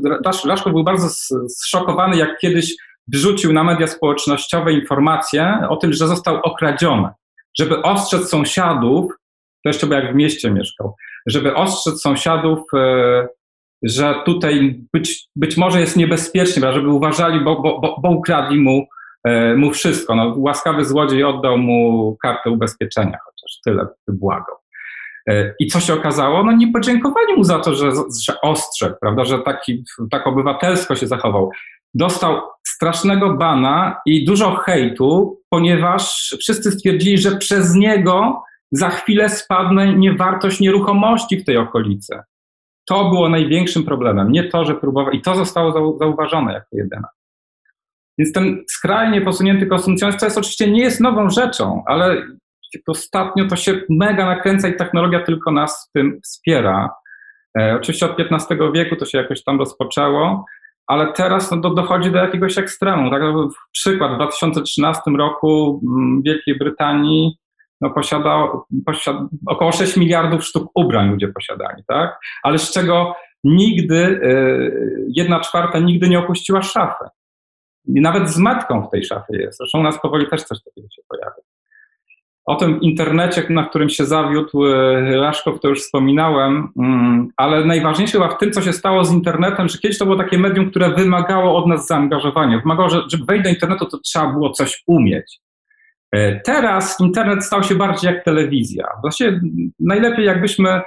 Laszko 0.45 0.69
był 0.69 0.83
bardzo 0.83 1.09
zszokowany, 1.47 2.17
jak 2.17 2.37
kiedyś 2.39 2.75
wrzucił 3.13 3.53
na 3.53 3.63
media 3.63 3.87
społecznościowe 3.87 4.73
informacje 4.73 5.67
o 5.69 5.77
tym, 5.77 5.93
że 5.93 6.07
został 6.07 6.35
okradziony. 6.35 7.09
Żeby 7.57 7.81
ostrzec 7.81 8.29
sąsiadów, 8.29 9.11
to 9.63 9.69
jeszcze 9.69 9.87
by 9.87 9.95
jak 9.95 10.11
w 10.11 10.15
mieście 10.15 10.51
mieszkał, 10.51 10.95
żeby 11.27 11.55
ostrzec 11.55 12.01
sąsiadów, 12.01 12.59
e, 12.75 13.27
że 13.83 14.15
tutaj 14.25 14.81
być, 14.93 15.27
być 15.35 15.57
może 15.57 15.79
jest 15.79 15.97
niebezpiecznie, 15.97 16.73
żeby 16.73 16.89
uważali, 16.89 17.39
bo, 17.39 17.61
bo, 17.61 17.79
bo, 17.79 17.95
bo 18.01 18.09
ukradli 18.09 18.59
mu, 18.61 18.87
e, 19.23 19.55
mu 19.55 19.71
wszystko. 19.71 20.15
No, 20.15 20.33
łaskawy 20.37 20.85
złodziej 20.85 21.23
oddał 21.23 21.57
mu 21.57 22.17
kartę 22.21 22.49
ubezpieczenia, 22.49 23.17
chociaż 23.25 23.59
tyle 23.65 23.87
wybłagał. 24.07 24.55
E, 25.29 25.53
I 25.59 25.67
co 25.67 25.79
się 25.79 25.93
okazało? 25.93 26.43
No 26.43 26.51
nie 26.51 26.71
podziękowali 26.71 27.33
mu 27.37 27.43
za 27.43 27.59
to, 27.59 27.75
że, 27.75 27.91
że 28.25 28.41
ostrzegł, 28.41 28.95
prawda, 29.01 29.25
że 29.25 29.39
taki, 29.39 29.83
tak 30.11 30.27
obywatelsko 30.27 30.95
się 30.95 31.07
zachował. 31.07 31.51
Dostał 31.93 32.41
strasznego 32.67 33.33
bana 33.33 34.01
i 34.05 34.25
dużo 34.25 34.55
hejtu, 34.55 35.41
ponieważ 35.49 36.35
wszyscy 36.39 36.71
stwierdzili, 36.71 37.17
że 37.17 37.37
przez 37.37 37.75
niego 37.75 38.43
za 38.71 38.89
chwilę 38.89 39.29
spadnie 39.29 39.93
niewartość 39.93 40.59
nieruchomości 40.59 41.37
w 41.37 41.45
tej 41.45 41.57
okolicy. 41.57 42.19
To 42.85 43.09
było 43.09 43.29
największym 43.29 43.83
problemem, 43.83 44.31
nie 44.31 44.43
to, 44.43 44.65
że 44.65 44.75
próbował, 44.75 45.11
i 45.11 45.21
to 45.21 45.35
zostało 45.35 45.97
zauważone 45.99 46.53
jako 46.53 46.67
jedyne. 46.71 47.07
Więc 48.17 48.33
ten 48.33 48.63
skrajnie 48.67 49.21
posunięty 49.21 49.65
konsumpcjonizm, 49.65 50.19
to 50.19 50.25
jest 50.25 50.37
oczywiście 50.37 50.71
nie 50.71 50.81
jest 50.81 50.99
nową 50.99 51.29
rzeczą, 51.29 51.83
ale 51.87 52.27
ostatnio 52.87 53.47
to 53.47 53.55
się 53.55 53.81
mega 53.89 54.25
nakręca 54.25 54.67
i 54.67 54.75
technologia 54.75 55.23
tylko 55.23 55.51
nas 55.51 55.87
w 55.89 55.91
tym 55.91 56.19
wspiera. 56.23 56.89
E, 57.59 57.75
oczywiście 57.75 58.05
od 58.05 58.19
XV 58.19 58.71
wieku 58.73 58.95
to 58.95 59.05
się 59.05 59.17
jakoś 59.17 59.43
tam 59.43 59.59
rozpoczęło, 59.59 60.45
ale 60.87 61.13
teraz 61.13 61.51
no, 61.51 61.57
do, 61.57 61.69
dochodzi 61.69 62.11
do 62.11 62.17
jakiegoś 62.17 62.57
ekstremu. 62.57 63.09
Tak? 63.09 63.21
Przykład 63.71 64.11
w 64.11 64.15
2013 64.15 65.01
roku 65.17 65.81
w 65.83 66.23
Wielkiej 66.23 66.57
Brytanii 66.57 67.37
no, 67.81 67.89
posiada, 67.89 68.47
około 69.47 69.71
6 69.71 69.97
miliardów 69.97 70.43
sztuk 70.45 70.71
ubrań 70.75 71.09
ludzie 71.09 71.27
posiadali, 71.27 71.83
tak? 71.87 72.19
ale 72.43 72.57
z 72.57 72.71
czego 72.71 73.15
nigdy, 73.43 73.95
y, 73.95 75.05
jedna 75.07 75.39
czwarta 75.39 75.79
nigdy 75.79 76.09
nie 76.09 76.19
opuściła 76.19 76.61
szafy. 76.61 77.05
I 77.85 78.01
nawet 78.01 78.29
z 78.29 78.37
matką 78.37 78.87
w 78.87 78.89
tej 78.89 79.03
szafie 79.03 79.37
jest. 79.37 79.57
Zresztą 79.57 79.79
u 79.79 79.83
nas 79.83 80.01
powoli 80.01 80.27
też 80.27 80.43
coś 80.43 80.63
takiego 80.63 80.87
się 80.89 81.01
pojawia. 81.07 81.50
O 82.45 82.55
tym 82.55 82.81
internecie, 82.81 83.43
na 83.49 83.63
którym 83.63 83.89
się 83.89 84.05
zawiódł 84.05 84.63
Raszkow, 85.11 85.59
to 85.59 85.67
już 85.67 85.79
wspominałem, 85.79 86.67
mm, 86.79 87.27
ale 87.37 87.65
najważniejsze 87.65 88.13
chyba 88.13 88.27
w 88.27 88.37
tym, 88.37 88.51
co 88.51 88.61
się 88.61 88.73
stało 88.73 89.05
z 89.05 89.13
internetem, 89.13 89.69
że 89.69 89.77
kiedyś 89.77 89.97
to 89.97 90.05
było 90.05 90.17
takie 90.17 90.37
medium, 90.37 90.69
które 90.69 90.89
wymagało 90.89 91.57
od 91.57 91.67
nas 91.67 91.87
zaangażowania. 91.87 92.59
Wymagało, 92.59 92.89
że 92.89 93.01
żeby 93.07 93.25
wejść 93.25 93.43
do 93.43 93.49
internetu, 93.49 93.85
to 93.85 93.97
trzeba 93.97 94.33
było 94.33 94.49
coś 94.49 94.83
umieć. 94.87 95.39
E, 96.11 96.39
teraz 96.39 96.99
internet 96.99 97.45
stał 97.45 97.63
się 97.63 97.75
bardziej 97.75 98.13
jak 98.13 98.25
telewizja. 98.25 98.87
Właściwie 99.01 99.41
najlepiej 99.79 100.25
jakbyśmy, 100.25 100.81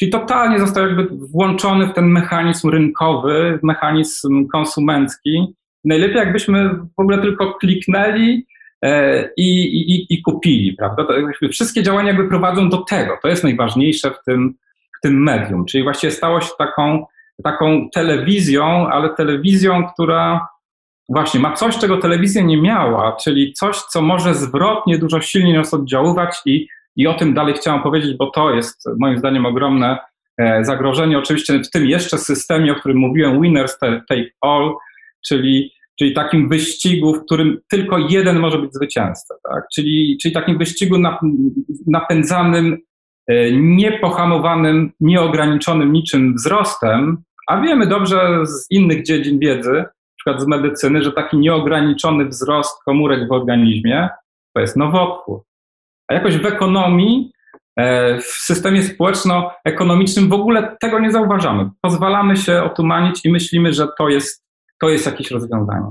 czyli 0.00 0.10
totalnie 0.10 0.58
został 0.58 0.86
jakby 0.86 1.08
włączony 1.32 1.86
w 1.86 1.92
ten 1.92 2.06
mechanizm 2.06 2.68
rynkowy, 2.68 3.58
mechanizm 3.62 4.46
konsumencki. 4.52 5.54
Najlepiej 5.84 6.16
jakbyśmy 6.16 6.68
w 6.74 7.00
ogóle 7.00 7.18
tylko 7.18 7.54
kliknęli 7.54 8.32
e, 8.34 8.57
i, 9.36 9.64
i, 9.64 10.14
i 10.14 10.22
kupili, 10.22 10.72
prawda? 10.72 11.06
Wszystkie 11.52 11.82
działania 11.82 12.08
jakby 12.08 12.28
prowadzą 12.28 12.68
do 12.68 12.78
tego. 12.78 13.18
To 13.22 13.28
jest 13.28 13.44
najważniejsze 13.44 14.10
w 14.10 14.24
tym, 14.24 14.54
w 14.98 15.00
tym 15.00 15.22
medium. 15.22 15.64
Czyli 15.64 15.84
właściwie 15.84 16.10
stało 16.10 16.40
się 16.40 16.50
taką, 16.58 17.06
taką 17.42 17.88
telewizją, 17.94 18.88
ale 18.88 19.14
telewizją, 19.14 19.86
która 19.92 20.48
właśnie 21.08 21.40
ma 21.40 21.52
coś, 21.52 21.78
czego 21.78 21.96
telewizja 21.96 22.42
nie 22.42 22.62
miała, 22.62 23.16
czyli 23.16 23.52
coś, 23.52 23.76
co 23.76 24.02
może 24.02 24.34
zwrotnie 24.34 24.98
dużo 24.98 25.20
silniej 25.20 25.54
nas 25.54 25.74
oddziaływać 25.74 26.36
i, 26.46 26.68
i 26.96 27.06
o 27.06 27.14
tym 27.14 27.34
dalej 27.34 27.54
chciałam 27.54 27.82
powiedzieć, 27.82 28.16
bo 28.16 28.30
to 28.30 28.54
jest 28.54 28.84
moim 28.98 29.18
zdaniem 29.18 29.46
ogromne 29.46 29.98
e, 30.38 30.64
zagrożenie. 30.64 31.18
Oczywiście 31.18 31.58
w 31.58 31.70
tym 31.70 31.86
jeszcze 31.86 32.18
systemie, 32.18 32.72
o 32.72 32.74
którym 32.74 32.98
mówiłem, 32.98 33.42
winners 33.42 33.78
take 33.78 34.30
all, 34.40 34.74
czyli, 35.26 35.72
czyli 35.98 36.14
takim 36.14 36.48
wyścigu, 36.48 37.14
w 37.14 37.24
którym 37.24 37.58
tylko 37.70 37.98
jeden 37.98 38.38
może 38.38 38.58
być 38.58 38.74
zwycięzcą, 38.74 39.34
tak? 39.42 39.64
czyli, 39.74 40.18
czyli 40.22 40.34
takim 40.34 40.58
wyścigu 40.58 40.96
napędzanym 41.86 42.78
e, 43.28 43.52
niepohamowanym, 43.52 44.92
nieograniczonym 45.00 45.92
niczym 45.92 46.34
wzrostem, 46.34 47.22
a 47.48 47.60
wiemy 47.60 47.86
dobrze 47.86 48.46
z 48.46 48.66
innych 48.70 49.02
dziedzin 49.02 49.38
wiedzy, 49.38 49.84
przykład 50.28 50.42
z 50.42 50.46
medycyny, 50.46 51.04
że 51.04 51.12
taki 51.12 51.38
nieograniczony 51.38 52.24
wzrost 52.24 52.84
komórek 52.84 53.28
w 53.28 53.32
organizmie 53.32 54.08
to 54.54 54.60
jest 54.60 54.76
nowotwór. 54.76 55.42
A 56.08 56.14
jakoś 56.14 56.36
w 56.36 56.46
ekonomii, 56.46 57.32
e, 57.76 58.18
w 58.18 58.24
systemie 58.24 58.82
społeczno-ekonomicznym 58.82 60.28
w 60.28 60.32
ogóle 60.32 60.76
tego 60.80 61.00
nie 61.00 61.12
zauważamy. 61.12 61.70
Pozwalamy 61.80 62.36
się 62.36 62.62
otumanić 62.62 63.24
i 63.24 63.32
myślimy, 63.32 63.72
że 63.72 63.88
to 63.98 64.08
jest, 64.08 64.44
to 64.80 64.88
jest 64.88 65.06
jakieś 65.06 65.30
rozwiązanie. 65.30 65.90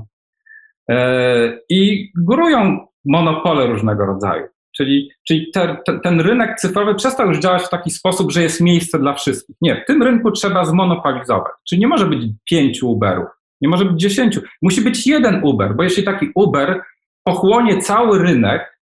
E, 0.90 1.58
I 1.68 2.10
górują 2.16 2.86
monopole 3.04 3.66
różnego 3.66 4.06
rodzaju. 4.06 4.46
Czyli, 4.76 5.10
czyli 5.26 5.50
te, 5.54 5.76
te, 5.86 6.00
ten 6.00 6.20
rynek 6.20 6.60
cyfrowy 6.60 6.94
przestał 6.94 7.28
już 7.28 7.38
działać 7.38 7.62
w 7.62 7.68
taki 7.68 7.90
sposób, 7.90 8.32
że 8.32 8.42
jest 8.42 8.60
miejsce 8.60 8.98
dla 8.98 9.14
wszystkich. 9.14 9.56
Nie, 9.60 9.82
w 9.82 9.86
tym 9.86 10.02
rynku 10.02 10.30
trzeba 10.30 10.64
zmonopolizować. 10.64 11.52
Czyli 11.68 11.80
nie 11.80 11.88
może 11.88 12.06
być 12.06 12.22
pięciu 12.50 12.90
Uberów. 12.90 13.26
Nie 13.60 13.68
może 13.68 13.84
być 13.84 14.00
dziesięciu. 14.00 14.40
Musi 14.62 14.80
być 14.80 15.06
jeden 15.06 15.40
Uber, 15.44 15.76
bo 15.76 15.82
jeśli 15.82 16.02
taki 16.02 16.30
Uber 16.34 16.82
pochłonie 17.24 17.78
cały 17.78 18.18
rynek, 18.18 18.78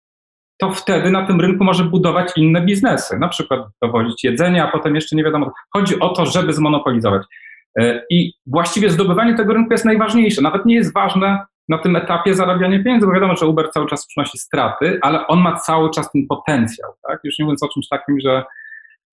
to 0.58 0.72
wtedy 0.72 1.10
na 1.10 1.26
tym 1.26 1.40
rynku 1.40 1.64
może 1.64 1.84
budować 1.84 2.32
inne 2.36 2.60
biznesy, 2.60 3.18
na 3.18 3.28
przykład 3.28 3.60
dowozić 3.82 4.25
jedzenie, 4.25 4.64
a 4.64 4.70
potem 4.70 4.94
jeszcze 4.94 5.16
nie 5.16 5.25
wiadomo. 5.25 5.52
Chodzi 5.72 6.00
o 6.00 6.08
to, 6.08 6.26
żeby 6.26 6.52
zmonopolizować. 6.52 7.22
E, 7.78 8.02
I 8.11 8.33
właściwie 8.47 8.90
zdobywanie 8.90 9.35
tego 9.35 9.52
rynku 9.52 9.73
jest 9.73 9.85
najważniejsze. 9.85 10.42
Nawet 10.42 10.66
nie 10.66 10.75
jest 10.75 10.95
ważne 10.95 11.38
na 11.68 11.78
tym 11.78 11.97
etapie 11.97 12.35
zarabianie 12.35 12.85
pieniędzy, 12.85 13.06
bo 13.06 13.12
wiadomo, 13.12 13.37
że 13.37 13.47
Uber 13.47 13.71
cały 13.71 13.87
czas 13.87 14.06
przynosi 14.06 14.38
straty, 14.38 14.99
ale 15.02 15.26
on 15.26 15.40
ma 15.40 15.56
cały 15.56 15.90
czas 15.90 16.12
ten 16.12 16.26
potencjał. 16.26 16.92
Tak? 17.09 17.21
Już 17.25 17.38
nie 17.38 17.45
mówiąc 17.45 17.62
o 17.62 17.68
czymś 17.68 17.88
takim, 17.88 18.21
że, 18.21 18.45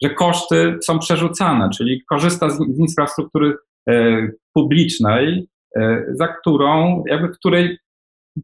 że 0.03 0.09
koszty 0.09 0.77
są 0.83 0.99
przerzucane, 0.99 1.69
czyli 1.69 2.03
korzysta 2.09 2.49
z, 2.49 2.57
z 2.57 2.79
infrastruktury 2.79 3.55
e, 3.89 4.27
publicznej, 4.53 5.47
E, 5.77 6.05
za 6.09 6.27
którą, 6.27 7.03
jakby 7.07 7.27
w 7.27 7.37
której 7.37 7.77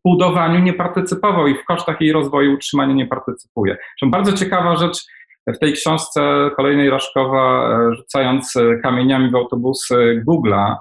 budowaniu 0.05 0.59
nie 0.59 0.73
partycypował 0.73 1.47
i 1.47 1.55
w 1.55 1.65
kosztach 1.65 2.01
jej 2.01 2.11
rozwoju 2.11 2.53
utrzymania 2.53 2.93
nie 2.93 3.07
partycypuje. 3.07 3.77
Zresztą 3.77 4.11
bardzo 4.11 4.33
ciekawa 4.33 4.75
rzecz 4.75 5.05
w 5.55 5.59
tej 5.59 5.73
książce 5.73 6.51
kolejnej 6.55 6.89
Raszkowa, 6.89 7.69
e, 7.69 7.95
rzucając 7.95 8.53
kamieniami 8.83 9.31
w 9.31 9.35
autobusy 9.35 10.23
Google'a, 10.27 10.75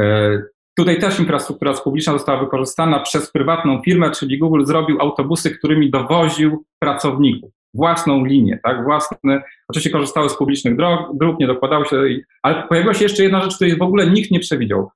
e, 0.00 0.42
Tutaj 0.76 0.98
też 0.98 1.20
infrastruktura 1.20 1.74
publiczna 1.74 2.12
została 2.12 2.40
wykorzystana 2.40 3.00
przez 3.00 3.30
prywatną 3.30 3.82
firmę, 3.82 4.10
czyli 4.10 4.38
Google 4.38 4.64
zrobił 4.64 5.00
autobusy, 5.00 5.50
którymi 5.50 5.90
dowoził 5.90 6.64
pracowników. 6.78 7.50
Własną 7.74 8.24
linię, 8.24 8.58
tak? 8.62 8.84
Własne, 8.84 9.42
oczywiście 9.68 9.90
korzystały 9.90 10.28
z 10.28 10.36
publicznych 10.36 10.76
dróg, 10.76 11.00
dróg, 11.14 11.38
nie 11.38 11.46
dokładały 11.46 11.86
się, 11.86 11.96
ale 12.42 12.68
pojawiła 12.68 12.94
się 12.94 13.04
jeszcze 13.04 13.22
jedna 13.22 13.42
rzecz, 13.42 13.56
której 13.56 13.76
w 13.76 13.82
ogóle 13.82 14.10
nikt 14.10 14.30
nie 14.30 14.40
przewidział. 14.40 14.90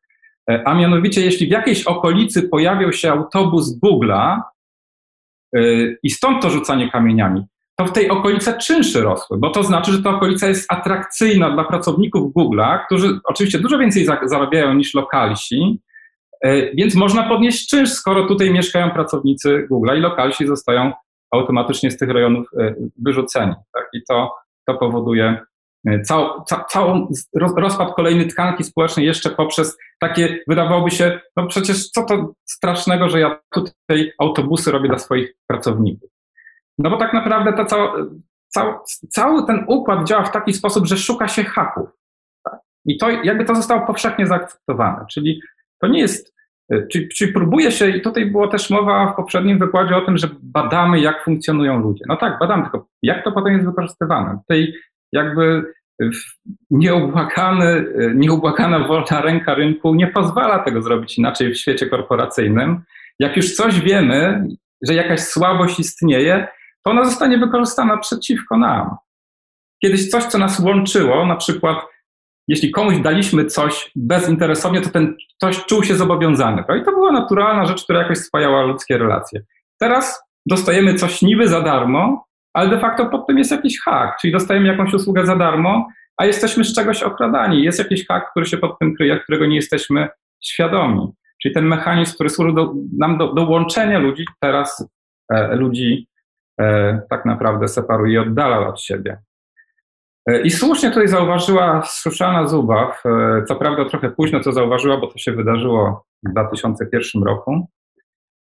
E, 0.51 0.63
a 0.67 0.75
mianowicie, 0.75 1.21
jeśli 1.21 1.47
w 1.47 1.51
jakiejś 1.51 1.85
okolicy 1.85 2.49
pojawiał 2.49 2.93
się 2.93 3.11
autobus 3.11 3.81
Google'a 3.81 4.41
e, 5.57 5.61
i 6.03 6.11
stąd 6.11 6.43
to 6.43 6.51
rzucanie 6.51 6.91
kamieniami, 6.91 7.45
to 7.79 7.87
w 7.87 7.93
tej 7.93 8.11
okolicy 8.11 8.55
czynsze 8.61 9.01
rosły, 9.01 9.39
bo 9.39 9.51
to 9.51 9.63
znaczy, 9.63 9.93
że 9.93 10.03
ta 10.03 10.11
okolica 10.11 10.49
jest 10.49 10.73
atrakcyjna 10.73 11.51
dla 11.51 11.65
pracowników 11.65 12.35
Google'a, 12.35 12.79
którzy 12.87 13.19
oczywiście 13.25 13.59
dużo 13.59 13.79
więcej 13.79 14.07
zarabiają 14.25 14.75
niż 14.75 14.95
lokalsi, 14.95 15.81
e, 16.41 16.75
więc 16.75 16.95
można 16.95 17.29
podnieść 17.29 17.69
czynsz, 17.69 17.91
skoro 17.91 18.27
tutaj 18.27 18.51
mieszkają 18.51 18.91
pracownicy 18.91 19.69
Google'a 19.73 19.97
i 19.97 20.01
lokalsi 20.01 20.47
zostają 20.47 20.93
automatycznie 21.31 21.91
z 21.91 21.99
tych 21.99 22.11
rejonów 22.11 22.47
wyrzuceni. 22.97 23.55
Tak? 23.73 23.89
I 23.93 24.01
to, 24.09 24.35
to 24.67 24.75
powoduje 24.75 25.39
E, 25.87 26.01
cał, 26.03 26.45
ca, 26.45 26.65
całą 26.65 27.09
rozpad 27.57 27.95
kolejnej 27.95 28.29
tkanki 28.29 28.65
społecznej 28.65 29.07
jeszcze 29.07 29.31
poprzez 29.31 29.79
takie, 30.01 30.39
wydawałoby 30.49 30.91
się, 30.91 31.21
no 31.37 31.47
przecież 31.47 31.91
co 31.91 32.05
to 32.05 32.33
strasznego, 32.45 33.09
że 33.09 33.21
ja 33.21 33.41
tutaj 33.53 34.13
autobusy 34.19 34.73
robię 34.73 34.89
dla 34.89 34.99
swoich 34.99 35.35
pracowników. 35.47 36.11
No 36.79 36.91
bo 36.91 36.97
tak 36.97 37.13
naprawdę 37.13 37.65
cał, 38.49 38.81
cały 39.11 39.47
ten 39.47 39.65
układ 39.67 40.09
działa 40.09 40.25
w 40.25 40.33
taki 40.33 40.53
sposób, 40.53 40.87
że 40.87 40.97
szuka 40.97 41.29
się 41.29 41.45
haków. 41.45 41.89
Tak? 42.45 42.61
I 42.85 42.99
to 42.99 43.11
jakby 43.11 43.45
to 43.45 43.55
zostało 43.55 43.87
powszechnie 43.87 44.27
zaakceptowane. 44.27 45.05
Czyli 45.11 45.41
to 45.81 45.87
nie 45.87 46.01
jest, 46.01 46.35
e, 46.73 46.87
czyli, 46.87 47.09
czyli 47.09 47.33
próbuje 47.33 47.73
się, 47.73 47.89
i 47.89 48.01
tutaj 48.01 48.27
było 48.27 48.49
też 48.49 48.71
mowa 48.71 49.13
w 49.13 49.17
poprzednim 49.17 49.59
wykładzie 49.59 49.97
o 49.97 50.01
tym, 50.01 50.19
że 50.19 50.29
badamy, 50.43 51.01
jak 51.01 51.25
funkcjonują 51.25 51.79
ludzie. 51.79 52.05
No 52.09 52.17
tak, 52.17 52.39
badamy, 52.39 52.63
tylko 52.63 52.87
jak 53.03 53.25
to 53.25 53.33
potem 53.33 53.53
jest 53.53 53.67
wykorzystywane. 53.67 54.39
Tutaj 54.39 54.73
jakby 55.13 55.65
nieubłagany, 56.71 57.85
nieubłagana 58.15 58.89
wolna 58.89 59.21
ręka 59.21 59.55
rynku 59.55 59.95
nie 59.95 60.07
pozwala 60.07 60.59
tego 60.59 60.83
zrobić 60.83 61.19
inaczej 61.19 61.53
w 61.53 61.59
świecie 61.59 61.87
korporacyjnym. 61.87 62.83
Jak 63.19 63.37
już 63.37 63.55
coś 63.55 63.81
wiemy, 63.81 64.47
że 64.83 64.95
jakaś 64.95 65.21
słabość 65.21 65.81
istnieje, 65.81 66.49
to 66.89 66.93
ona 66.93 67.05
zostanie 67.05 67.39
wykorzystana 67.39 67.97
przeciwko 67.97 68.59
nam. 68.59 68.97
Kiedyś 69.83 70.11
coś, 70.11 70.25
co 70.25 70.39
nas 70.39 70.61
łączyło, 70.61 71.27
na 71.27 71.37
przykład 71.37 71.79
jeśli 72.49 72.71
komuś 72.71 72.99
daliśmy 72.99 73.45
coś 73.45 73.91
bezinteresownie, 73.97 74.81
to 74.81 74.91
ten 74.91 75.17
ktoś 75.37 75.65
czuł 75.65 75.85
się 75.85 75.95
zobowiązany. 75.95 76.65
I 76.81 76.85
to 76.85 76.93
była 76.93 77.13
naturalna 77.13 77.67
rzecz, 77.67 77.85
która 77.85 78.03
jakoś 78.03 78.19
spajała 78.19 78.63
ludzkie 78.63 78.99
relacje. 78.99 79.41
Teraz 79.81 80.23
dostajemy 80.47 80.95
coś 80.95 81.23
niby 81.23 81.49
za 81.49 81.61
darmo, 81.61 82.25
ale 82.53 82.69
de 82.69 82.79
facto 82.79 83.07
pod 83.07 83.27
tym 83.27 83.39
jest 83.39 83.51
jakiś 83.51 83.81
hak, 83.81 84.17
czyli 84.21 84.33
dostajemy 84.33 84.69
jakąś 84.69 84.95
usługę 84.95 85.27
za 85.27 85.37
darmo, 85.37 85.89
a 86.17 86.27
jesteśmy 86.27 86.65
z 86.65 86.75
czegoś 86.75 87.03
okradani. 87.03 87.63
Jest 87.63 87.79
jakiś 87.79 88.07
hak, 88.07 88.31
który 88.31 88.47
się 88.47 88.57
pod 88.57 88.79
tym 88.79 88.95
kryje, 88.95 89.21
którego 89.21 89.47
nie 89.47 89.57
jesteśmy 89.57 90.09
świadomi. 90.45 91.13
Czyli 91.43 91.55
ten 91.55 91.67
mechanizm, 91.67 92.15
który 92.15 92.31
służy 92.31 92.53
do, 92.53 92.75
nam 92.99 93.19
do, 93.19 93.33
do 93.33 93.43
łączenia 93.43 93.99
ludzi, 93.99 94.25
teraz 94.41 94.89
e, 95.33 95.57
ludzi 95.57 96.09
tak 97.11 97.25
naprawdę 97.25 97.69
separuje 97.69 98.13
i 98.13 98.19
oddala 98.19 98.69
od 98.69 98.81
siebie. 98.81 99.19
E, 100.29 100.41
I 100.41 100.51
słusznie 100.51 100.91
tutaj 100.91 101.09
zauważyła 101.09 101.83
Szuszana 101.83 102.47
Zubaw, 102.47 103.07
e, 103.07 103.45
co 103.45 103.57
prawda 103.57 103.85
trochę 103.85 104.11
późno 104.11 104.41
to 104.41 104.53
zauważyła, 104.53 104.97
bo 104.97 105.07
to 105.07 105.19
się 105.19 105.33
wydarzyło 105.33 106.05
w 106.27 106.31
2001 106.31 107.23
roku, 107.23 107.69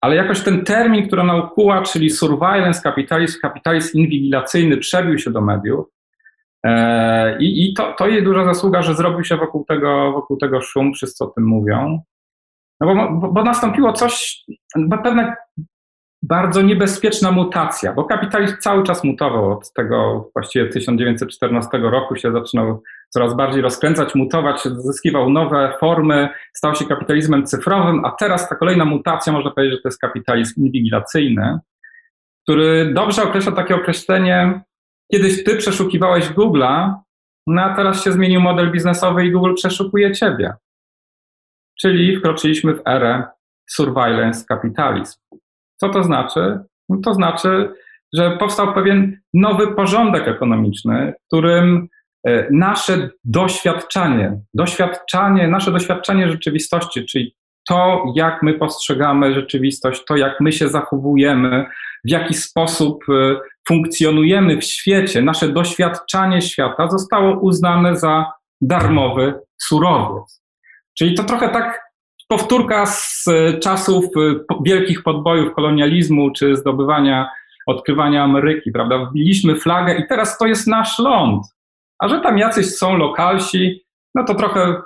ale 0.01 0.15
jakoś 0.15 0.41
ten 0.41 0.63
termin, 0.63 1.07
który 1.07 1.21
ona 1.21 1.35
ukuła, 1.35 1.81
czyli 1.81 2.09
surveillance 2.09 2.81
kapitalizm, 2.81 3.39
kapitalizm 3.41 3.97
inwigilacyjny, 3.97 4.77
przebił 4.77 5.19
się 5.19 5.31
do 5.31 5.41
mediów. 5.41 5.85
E, 6.65 7.37
I, 7.39 7.69
i 7.69 7.73
to, 7.73 7.93
to 7.97 8.07
jej 8.07 8.23
duża 8.23 8.45
zasługa, 8.45 8.81
że 8.81 8.95
zrobił 8.95 9.23
się 9.23 9.37
wokół 9.37 9.65
tego, 9.65 10.11
wokół 10.11 10.37
tego 10.37 10.61
szum, 10.61 10.93
wszyscy 10.93 11.23
o 11.23 11.27
tym 11.27 11.43
mówią. 11.43 12.01
No 12.81 12.95
bo, 12.95 13.29
bo 13.31 13.43
nastąpiło 13.43 13.93
coś, 13.93 14.43
pewne 15.03 15.35
bardzo 16.23 16.61
niebezpieczna 16.61 17.31
mutacja, 17.31 17.93
bo 17.93 18.03
kapitalizm 18.03 18.57
cały 18.59 18.83
czas 18.83 19.03
mutował 19.03 19.51
od 19.51 19.73
tego 19.73 20.29
właściwie 20.33 20.69
1914 20.69 21.77
roku 21.77 22.15
się 22.15 22.31
zaczynał 22.31 22.83
coraz 23.09 23.35
bardziej 23.35 23.61
rozkręcać, 23.61 24.15
mutować, 24.15 24.63
zyskiwał 24.63 25.29
nowe 25.29 25.73
formy, 25.79 26.29
stał 26.53 26.75
się 26.75 26.85
kapitalizmem 26.85 27.45
cyfrowym, 27.45 28.05
a 28.05 28.11
teraz 28.11 28.49
ta 28.49 28.55
kolejna 28.55 28.85
mutacja, 28.85 29.33
można 29.33 29.51
powiedzieć, 29.51 29.75
że 29.77 29.81
to 29.81 29.87
jest 29.87 30.01
kapitalizm 30.01 30.65
inwigilacyjny, 30.65 31.59
który 32.43 32.93
dobrze 32.93 33.23
określa 33.23 33.51
takie 33.51 33.75
określenie, 33.75 34.61
kiedyś 35.11 35.43
ty 35.43 35.55
przeszukiwałeś 35.55 36.29
Google'a, 36.29 36.93
no 37.47 37.61
a 37.61 37.75
teraz 37.75 38.03
się 38.03 38.11
zmienił 38.11 38.41
model 38.41 38.71
biznesowy 38.71 39.25
i 39.25 39.31
Google 39.31 39.53
przeszukuje 39.53 40.11
ciebie. 40.11 40.53
Czyli 41.79 42.17
wkroczyliśmy 42.17 42.73
w 42.73 42.81
erę 42.87 43.23
surveillance 43.69 44.45
capitalism. 44.45 45.19
Co 45.77 45.89
to 45.89 46.03
znaczy? 46.03 46.59
No 46.89 46.97
to 47.03 47.13
znaczy, 47.13 47.73
że 48.13 48.37
powstał 48.37 48.73
pewien 48.73 49.17
nowy 49.33 49.75
porządek 49.75 50.27
ekonomiczny, 50.27 51.13
w 51.23 51.27
którym 51.27 51.87
e, 52.27 52.47
nasze 52.51 53.09
doświadczenie, 53.23 54.39
doświadczanie, 54.53 55.47
nasze 55.47 55.71
doświadczenie 55.71 56.31
rzeczywistości, 56.31 57.05
czyli 57.05 57.35
to, 57.67 58.03
jak 58.15 58.43
my 58.43 58.53
postrzegamy 58.53 59.33
rzeczywistość, 59.33 60.03
to, 60.05 60.15
jak 60.15 60.41
my 60.41 60.51
się 60.51 60.69
zachowujemy, 60.69 61.65
w 62.05 62.09
jaki 62.09 62.33
sposób 62.33 63.03
e, 63.09 63.39
funkcjonujemy 63.67 64.57
w 64.57 64.63
świecie, 64.63 65.21
nasze 65.21 65.49
doświadczanie 65.49 66.41
świata 66.41 66.87
zostało 66.89 67.39
uznane 67.39 67.97
za 67.97 68.25
darmowy 68.61 69.33
surowiec. 69.61 70.43
Czyli 70.97 71.13
to 71.13 71.23
trochę 71.23 71.49
tak 71.49 71.92
powtórka 72.27 72.85
z 72.85 73.27
e, 73.27 73.59
czasów 73.59 74.05
e, 74.05 74.53
wielkich 74.65 75.03
podbojów 75.03 75.53
kolonializmu 75.53 76.31
czy 76.31 76.55
zdobywania, 76.55 77.29
odkrywania 77.67 78.23
Ameryki, 78.23 78.71
prawda? 78.71 78.97
Wbiliśmy 79.05 79.55
flagę 79.55 79.95
i 79.95 80.07
teraz 80.07 80.37
to 80.37 80.45
jest 80.45 80.67
nasz 80.67 80.99
ląd. 80.99 81.45
A 81.99 82.07
że 82.07 82.21
tam 82.21 82.37
jacyś 82.37 82.75
są 82.75 82.97
lokalsi, 82.97 83.85
no 84.15 84.23
to 84.23 84.35
trochę 84.35 84.81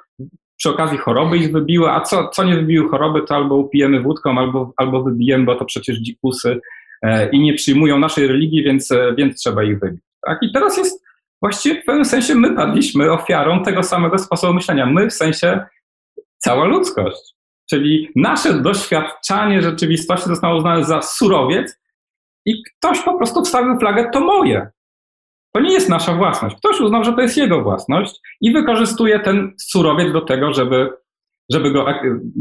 przy 0.58 0.70
okazji 0.70 0.98
choroby 0.98 1.38
ich 1.38 1.51
wybiły, 1.51 1.91
a 1.91 2.01
co, 2.01 2.27
co 2.27 2.44
nie 2.44 2.56
wybiły 2.56 2.89
choroby, 2.89 3.22
to 3.22 3.36
albo 3.36 3.56
upijemy 3.56 4.01
wódką, 4.01 4.38
albo, 4.39 4.74
albo 4.77 5.03
wybijemy, 5.03 5.46
bo 5.46 5.56
to 5.56 5.65
przecież 5.65 5.98
dzikusy 5.98 6.60
e, 7.01 7.29
i 7.29 7.39
nie 7.39 7.53
przyjmują 7.53 8.00
naszej 8.00 8.27
religii, 8.27 8.63
więc, 8.63 8.89
więc 9.17 9.39
trzeba 9.39 9.63
ich 9.63 9.79
wybić. 9.79 10.01
Tak? 10.25 10.38
I 10.41 10.51
teraz 10.51 10.77
jest 10.77 11.08
właściwie 11.41 11.82
w 11.82 11.86
pewnym 11.86 12.06
sensie 12.06 12.36
my 12.36 12.56
padliśmy 12.56 13.12
ofiarą 13.12 13.63
tego 13.63 13.84
samego 13.84 14.17
sposobu 14.17 14.53
myślenia. 14.53 14.86
My 14.86 15.08
w 15.08 15.13
sensie 15.13 15.65
cała 16.38 16.65
ludzkość. 16.65 17.36
Czyli 17.70 18.10
nasze 18.16 18.53
doświadczanie 18.53 19.62
rzeczywistości 19.62 20.27
zostało 20.27 20.58
uznane 20.58 20.84
za 20.84 21.01
surowiec 21.01 21.80
i 22.46 22.64
ktoś 22.64 23.01
po 23.01 23.18
prostu 23.18 23.44
wstawił 23.44 23.80
flagę, 23.80 24.10
to 24.14 24.20
moje. 24.20 24.70
To 25.53 25.62
nie 25.62 25.74
jest 25.74 25.90
nasza 25.90 26.14
własność. 26.14 26.56
Ktoś 26.56 26.80
uznał, 26.80 27.03
że 27.03 27.14
to 27.14 27.22
jest 27.22 27.38
jego 27.38 27.64
własność 27.64 28.20
i 28.42 28.53
wykorzystuje 28.53 29.20
ten 29.20 29.53
surowiec 29.60 30.14
do 30.14 30.22
tego, 30.22 30.53
żeby, 30.53 30.90
żeby 31.51 31.72
go 31.72 31.86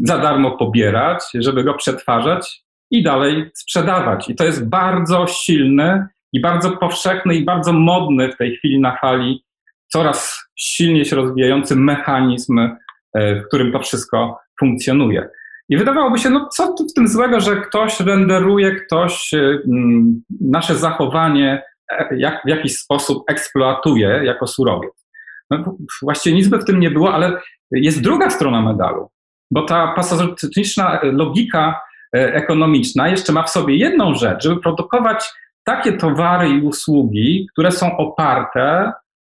za 0.05 0.19
darmo 0.19 0.51
pobierać, 0.51 1.25
żeby 1.35 1.65
go 1.65 1.75
przetwarzać 1.75 2.63
i 2.91 3.03
dalej 3.03 3.51
sprzedawać. 3.55 4.31
I 4.31 4.35
to 4.35 4.45
jest 4.45 4.69
bardzo 4.69 5.27
silny 5.27 6.07
i 6.33 6.41
bardzo 6.41 6.77
powszechny 6.77 7.35
i 7.35 7.45
bardzo 7.45 7.73
modny 7.73 8.33
w 8.33 8.37
tej 8.37 8.57
chwili 8.57 8.81
na 8.81 8.97
fali 8.97 9.45
coraz 9.89 10.49
silniej 10.59 11.05
się 11.05 11.17
rozwijający 11.17 11.77
mechanizm, 11.77 12.59
e, 12.59 12.77
w 13.15 13.47
którym 13.47 13.73
to 13.73 13.81
wszystko 13.81 14.39
funkcjonuje. 14.61 15.29
I 15.69 15.77
wydawałoby 15.77 16.19
się, 16.19 16.31
no 16.31 16.49
co 16.49 16.73
tu 16.73 16.89
w 16.89 16.95
tym 16.95 17.09
złego, 17.09 17.41
że 17.41 17.57
ktoś 17.57 18.01
renderuje, 18.01 18.75
ktoś 18.75 19.33
y, 19.33 19.63
mm, 19.67 20.23
nasze 20.41 20.75
zachowanie 20.75 21.63
e, 21.93 22.17
jak, 22.19 22.43
w 22.45 22.49
jakiś 22.49 22.77
sposób 22.77 23.25
eksploatuje 23.31 24.21
jako 24.25 24.47
surowiec. 24.47 25.07
No, 25.51 25.77
właściwie 26.03 26.37
nic 26.37 26.49
by 26.49 26.59
w 26.59 26.65
tym 26.65 26.81
nie 26.81 26.91
było, 26.91 27.15
ale 27.15 27.41
jest 27.71 28.03
druga 28.03 28.31
strona 28.31 28.63
medalu, 28.63 29.11
bo 29.51 29.63
ta 29.63 29.93
pasożytyczna 29.93 31.01
logika 31.03 31.81
e, 32.17 32.35
ekonomiczna 32.35 33.09
jeszcze 33.09 33.33
ma 33.33 33.43
w 33.43 33.51
sobie 33.51 33.77
jedną 33.77 34.15
rzecz, 34.15 34.43
żeby 34.45 34.61
produkować 34.61 35.33
takie 35.65 35.93
towary 35.93 36.49
i 36.49 36.61
usługi, 36.61 37.47
które 37.53 37.73
są 37.73 37.97
oparte 37.97 38.93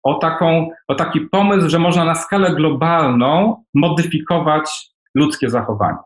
o, 0.04 0.14
taką, 0.14 0.70
o 0.88 0.96
taki 0.96 1.22
pomysł, 1.22 1.70
że 1.70 1.80
można 1.80 2.06
na 2.06 2.16
skalę 2.16 2.56
globalną 2.56 3.64
modyfikować 3.74 4.90
ludzkie 5.18 5.50
zachowanie. 5.50 5.98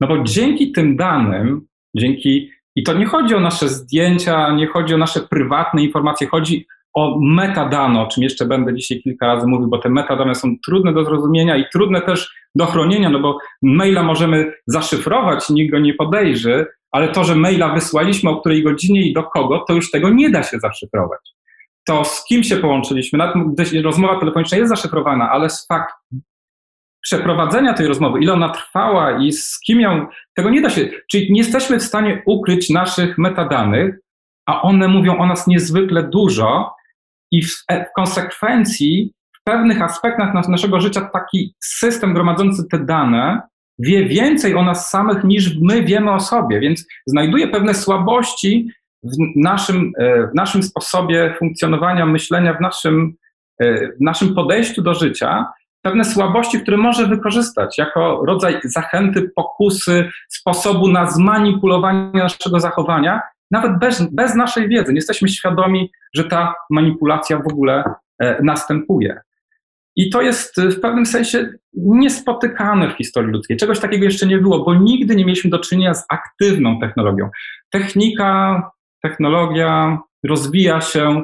No 0.00 0.08
bo 0.08 0.22
dzięki 0.22 0.72
tym 0.72 0.96
danym, 0.96 1.66
dzięki, 1.96 2.50
i 2.76 2.82
to 2.82 2.94
nie 2.94 3.06
chodzi 3.06 3.34
o 3.34 3.40
nasze 3.40 3.68
zdjęcia, 3.68 4.52
nie 4.52 4.66
chodzi 4.66 4.94
o 4.94 4.98
nasze 4.98 5.20
prywatne 5.20 5.82
informacje, 5.82 6.26
chodzi 6.26 6.66
o 6.94 7.18
metadane, 7.20 8.00
o 8.00 8.06
czym 8.06 8.22
jeszcze 8.22 8.46
będę 8.46 8.74
dzisiaj 8.74 9.00
kilka 9.02 9.26
razy 9.26 9.46
mówił, 9.46 9.68
bo 9.68 9.78
te 9.78 9.88
metadane 9.88 10.34
są 10.34 10.54
trudne 10.66 10.92
do 10.92 11.04
zrozumienia 11.04 11.56
i 11.56 11.64
trudne 11.72 12.00
też 12.00 12.34
do 12.54 12.66
chronienia, 12.66 13.10
no 13.10 13.20
bo 13.20 13.38
maila 13.62 14.02
możemy 14.02 14.52
zaszyfrować, 14.66 15.50
nikt 15.50 15.72
go 15.72 15.78
nie 15.78 15.94
podejrzy, 15.94 16.66
ale 16.90 17.08
to, 17.08 17.24
że 17.24 17.34
maila 17.34 17.74
wysłaliśmy, 17.74 18.30
o 18.30 18.40
której 18.40 18.62
godzinie 18.62 19.02
i 19.02 19.12
do 19.12 19.22
kogo, 19.22 19.64
to 19.68 19.74
już 19.74 19.90
tego 19.90 20.10
nie 20.10 20.30
da 20.30 20.42
się 20.42 20.58
zaszyfrować. 20.58 21.20
To 21.86 22.04
z 22.04 22.24
kim 22.24 22.42
się 22.42 22.56
połączyliśmy, 22.56 23.18
rozmowa 23.82 24.20
telefoniczna 24.20 24.58
jest 24.58 24.70
zaszyfrowana, 24.70 25.30
ale 25.30 25.50
z 25.50 25.66
fakt 25.66 25.94
przeprowadzenia 27.02 27.74
tej 27.74 27.86
rozmowy, 27.86 28.20
ile 28.20 28.32
ona 28.32 28.48
trwała 28.48 29.18
i 29.18 29.32
z 29.32 29.60
kim 29.60 29.80
ją, 29.80 30.06
tego 30.34 30.50
nie 30.50 30.60
da 30.60 30.70
się, 30.70 30.88
czyli 31.10 31.32
nie 31.32 31.40
jesteśmy 31.40 31.78
w 31.78 31.82
stanie 31.82 32.22
ukryć 32.26 32.70
naszych 32.70 33.18
metadanych, 33.18 33.98
a 34.46 34.62
one 34.62 34.88
mówią 34.88 35.18
o 35.18 35.26
nas 35.26 35.46
niezwykle 35.46 36.02
dużo 36.02 36.74
i 37.30 37.42
w, 37.42 37.64
e, 37.68 37.86
konsekwencji 37.96 39.12
w 39.40 39.44
pewnych 39.44 39.82
aspektach 39.82 40.34
nas, 40.34 40.48
naszego 40.48 40.80
życia 40.80 41.00
taki 41.00 41.54
system 41.60 42.14
gromadzący 42.14 42.68
te 42.70 42.78
dane 42.78 43.42
wie 43.78 44.06
więcej 44.06 44.54
o 44.54 44.62
nas 44.62 44.90
samych 44.90 45.24
niż 45.24 45.58
my 45.60 45.82
wiemy 45.82 46.12
o 46.12 46.20
sobie, 46.20 46.60
więc 46.60 46.86
znajduje 47.06 47.48
pewne 47.48 47.74
słabości 47.74 48.70
w 49.02 49.16
naszym, 49.36 49.92
e, 49.98 50.26
w 50.26 50.34
naszym 50.34 50.62
sposobie 50.62 51.34
funkcjonowania, 51.38 52.06
myślenia, 52.06 52.54
w 52.54 52.60
naszym, 52.60 53.14
e, 53.58 53.86
w 53.86 54.00
naszym 54.00 54.34
podejściu 54.34 54.82
do 54.82 54.94
życia, 54.94 55.46
pewne 55.82 56.04
słabości, 56.04 56.60
które 56.60 56.76
może 56.76 57.06
wykorzystać 57.06 57.78
jako 57.78 58.22
rodzaj 58.26 58.60
zachęty, 58.64 59.30
pokusy, 59.36 60.10
sposobu 60.28 60.88
na 60.88 61.10
zmanipulowanie 61.10 62.10
naszego 62.14 62.60
zachowania, 62.60 63.20
nawet 63.50 63.78
bez, 63.78 64.14
bez 64.14 64.34
naszej 64.34 64.68
wiedzy. 64.68 64.92
Nie 64.92 64.98
jesteśmy 64.98 65.28
świadomi, 65.28 65.90
że 66.14 66.24
ta 66.24 66.54
manipulacja 66.70 67.38
w 67.38 67.46
ogóle 67.46 67.84
e, 68.18 68.42
następuje. 68.42 69.20
I 69.96 70.10
to 70.10 70.22
jest 70.22 70.60
w 70.60 70.80
pewnym 70.80 71.06
sensie 71.06 71.48
niespotykane 71.74 72.90
w 72.90 72.96
historii 72.96 73.32
ludzkiej. 73.32 73.56
Czegoś 73.56 73.80
takiego 73.80 74.04
jeszcze 74.04 74.26
nie 74.26 74.38
było, 74.38 74.64
bo 74.64 74.74
nigdy 74.74 75.16
nie 75.16 75.24
mieliśmy 75.24 75.50
do 75.50 75.58
czynienia 75.58 75.94
z 75.94 76.04
aktywną 76.08 76.80
technologią. 76.80 77.30
Technika, 77.70 78.62
technologia 79.02 79.98
rozwija 80.24 80.80
się, 80.80 81.22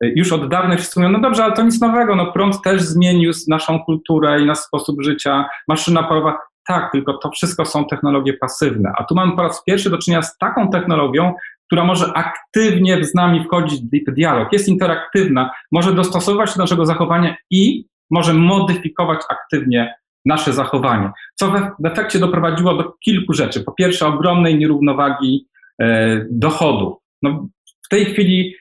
już 0.00 0.32
od 0.32 0.48
dawna 0.48 0.76
wszyscy 0.76 1.00
mówią, 1.00 1.12
no 1.12 1.20
dobrze, 1.20 1.44
ale 1.44 1.52
to 1.52 1.62
nic 1.62 1.80
nowego, 1.80 2.16
no 2.16 2.32
prąd 2.32 2.62
też 2.62 2.82
zmienił 2.82 3.32
naszą 3.48 3.78
kulturę 3.84 4.40
i 4.40 4.46
nasz 4.46 4.58
sposób 4.58 5.02
życia, 5.02 5.48
maszyna 5.68 6.02
parowa, 6.02 6.38
tak, 6.68 6.92
tylko 6.92 7.18
to 7.18 7.30
wszystko 7.30 7.64
są 7.64 7.84
technologie 7.86 8.32
pasywne. 8.32 8.92
A 8.98 9.04
tu 9.04 9.14
mamy 9.14 9.36
po 9.36 9.42
raz 9.42 9.64
pierwszy 9.64 9.90
do 9.90 9.98
czynienia 9.98 10.22
z 10.22 10.38
taką 10.38 10.70
technologią, 10.70 11.34
która 11.66 11.84
może 11.84 12.12
aktywnie 12.14 13.04
z 13.04 13.14
nami 13.14 13.44
wchodzić 13.44 13.82
w 13.82 14.14
dialog, 14.14 14.52
jest 14.52 14.68
interaktywna, 14.68 15.50
może 15.72 15.92
dostosować 15.94 16.50
się 16.50 16.56
do 16.56 16.62
naszego 16.62 16.86
zachowania 16.86 17.36
i 17.50 17.84
może 18.10 18.34
modyfikować 18.34 19.20
aktywnie 19.28 19.94
nasze 20.24 20.52
zachowanie, 20.52 21.10
co 21.34 21.52
w 21.80 21.86
efekcie 21.86 22.18
doprowadziło 22.18 22.74
do 22.74 22.92
kilku 23.04 23.32
rzeczy. 23.32 23.64
Po 23.64 23.72
pierwsze, 23.72 24.06
ogromnej 24.06 24.58
nierównowagi 24.58 25.46
e, 25.80 26.26
dochodów. 26.30 26.98
No, 27.22 27.48
w 27.84 27.88
tej 27.88 28.04
chwili 28.04 28.54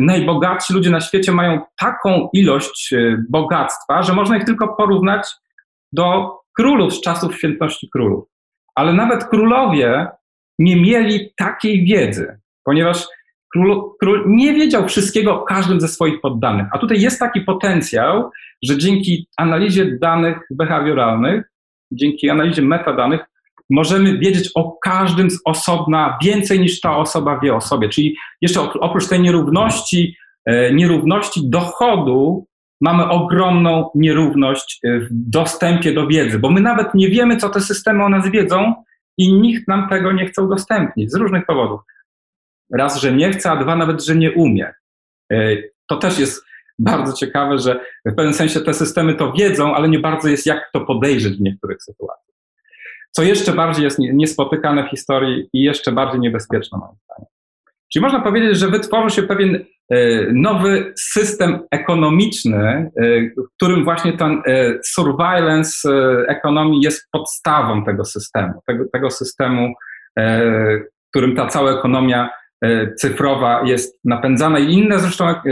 najbogatsi 0.00 0.74
ludzie 0.74 0.90
na 0.90 1.00
świecie 1.00 1.32
mają 1.32 1.60
taką 1.80 2.28
ilość 2.32 2.92
e, 2.92 3.24
bogactwa, 3.30 4.02
że 4.02 4.14
można 4.14 4.36
ich 4.36 4.44
tylko 4.44 4.68
porównać 4.68 5.28
do 5.92 6.36
królów 6.56 6.94
z 6.94 7.00
czasów 7.00 7.36
świętości 7.36 7.88
królów. 7.92 8.24
Ale 8.74 8.92
nawet 8.92 9.24
królowie 9.24 10.06
nie 10.58 10.76
mieli 10.76 11.32
takiej 11.36 11.84
wiedzy, 11.84 12.38
ponieważ 12.64 13.06
król, 13.52 13.82
król 14.00 14.24
nie 14.26 14.54
wiedział 14.54 14.88
wszystkiego 14.88 15.34
o 15.34 15.44
każdym 15.44 15.80
ze 15.80 15.88
swoich 15.88 16.20
poddanych. 16.20 16.66
A 16.72 16.78
tutaj 16.78 17.00
jest 17.00 17.18
taki 17.18 17.40
potencjał, 17.40 18.30
że 18.62 18.78
dzięki 18.78 19.28
analizie 19.36 19.98
danych 19.98 20.38
behawioralnych, 20.50 21.50
dzięki 21.92 22.30
analizie 22.30 22.62
metadanych, 22.62 23.20
możemy 23.70 24.18
wiedzieć 24.18 24.50
o 24.54 24.78
każdym 24.82 25.30
z 25.30 25.40
osobna 25.44 26.18
więcej 26.22 26.60
niż 26.60 26.80
ta 26.80 26.96
osoba 26.96 27.40
wie 27.40 27.54
o 27.54 27.60
sobie. 27.60 27.88
Czyli 27.88 28.16
jeszcze 28.40 28.60
oprócz 28.60 29.08
tej 29.08 29.20
nierówności, 29.20 30.16
e, 30.46 30.74
nierówności 30.74 31.50
dochodu, 31.50 32.46
mamy 32.80 33.08
ogromną 33.08 33.90
nierówność 33.94 34.80
e, 34.84 35.00
w 35.00 35.08
dostępie 35.10 35.92
do 35.92 36.06
wiedzy, 36.06 36.38
bo 36.38 36.50
my 36.50 36.60
nawet 36.60 36.94
nie 36.94 37.08
wiemy, 37.08 37.36
co 37.36 37.48
te 37.48 37.60
systemy 37.60 38.04
o 38.04 38.08
nas 38.08 38.30
wiedzą 38.30 38.74
i 39.18 39.32
nikt 39.32 39.68
nam 39.68 39.88
tego 39.88 40.12
nie 40.12 40.26
chce 40.26 40.42
udostępnić 40.42 41.12
z 41.12 41.14
różnych 41.14 41.46
powodów. 41.46 41.80
Raz, 42.74 43.00
że 43.00 43.12
nie 43.12 43.30
chce, 43.30 43.50
a 43.50 43.56
dwa, 43.56 43.76
nawet, 43.76 44.04
że 44.04 44.16
nie 44.16 44.32
umie. 44.32 44.74
E, 45.32 45.56
to 45.88 45.96
też 45.96 46.18
jest 46.18 46.44
bardzo 46.78 47.12
ciekawe, 47.12 47.58
że 47.58 47.80
w 48.04 48.14
pewnym 48.14 48.34
sensie 48.34 48.60
te 48.60 48.74
systemy 48.74 49.14
to 49.14 49.32
wiedzą, 49.32 49.74
ale 49.74 49.88
nie 49.88 49.98
bardzo 49.98 50.28
jest 50.28 50.46
jak 50.46 50.70
to 50.72 50.80
podejrzeć 50.80 51.36
w 51.36 51.40
niektórych 51.40 51.82
sytuacjach. 51.82 52.27
Co 53.10 53.22
jeszcze 53.22 53.52
bardziej 53.52 53.84
jest 53.84 53.98
niespotykane 53.98 54.84
w 54.84 54.90
historii 54.90 55.48
i 55.52 55.62
jeszcze 55.62 55.92
bardziej 55.92 56.20
niebezpieczne 56.20 56.78
moim 56.78 56.96
zdaniem. 57.04 57.28
Czyli 57.92 58.02
można 58.02 58.20
powiedzieć, 58.20 58.58
że 58.58 58.68
wytworzył 58.68 59.10
się 59.10 59.22
pewien 59.22 59.64
e, 59.90 59.96
nowy 60.32 60.92
system 60.96 61.58
ekonomiczny, 61.70 62.58
e, 62.58 62.90
w 63.22 63.54
którym 63.56 63.84
właśnie 63.84 64.12
ten 64.12 64.42
surveillance 64.84 65.88
ekonomii 66.28 66.80
jest 66.80 67.08
podstawą 67.12 67.84
tego 67.84 68.04
systemu, 68.04 68.52
tego, 68.66 68.84
tego 68.92 69.10
systemu, 69.10 69.74
w 71.06 71.10
którym 71.10 71.36
ta 71.36 71.46
cała 71.46 71.78
ekonomia 71.78 72.30
E, 72.64 72.94
cyfrowa 72.94 73.62
jest 73.64 74.00
napędzana 74.04 74.58
i 74.58 74.72
inne 74.72 74.98
zresztą, 74.98 75.28
e, 75.28 75.42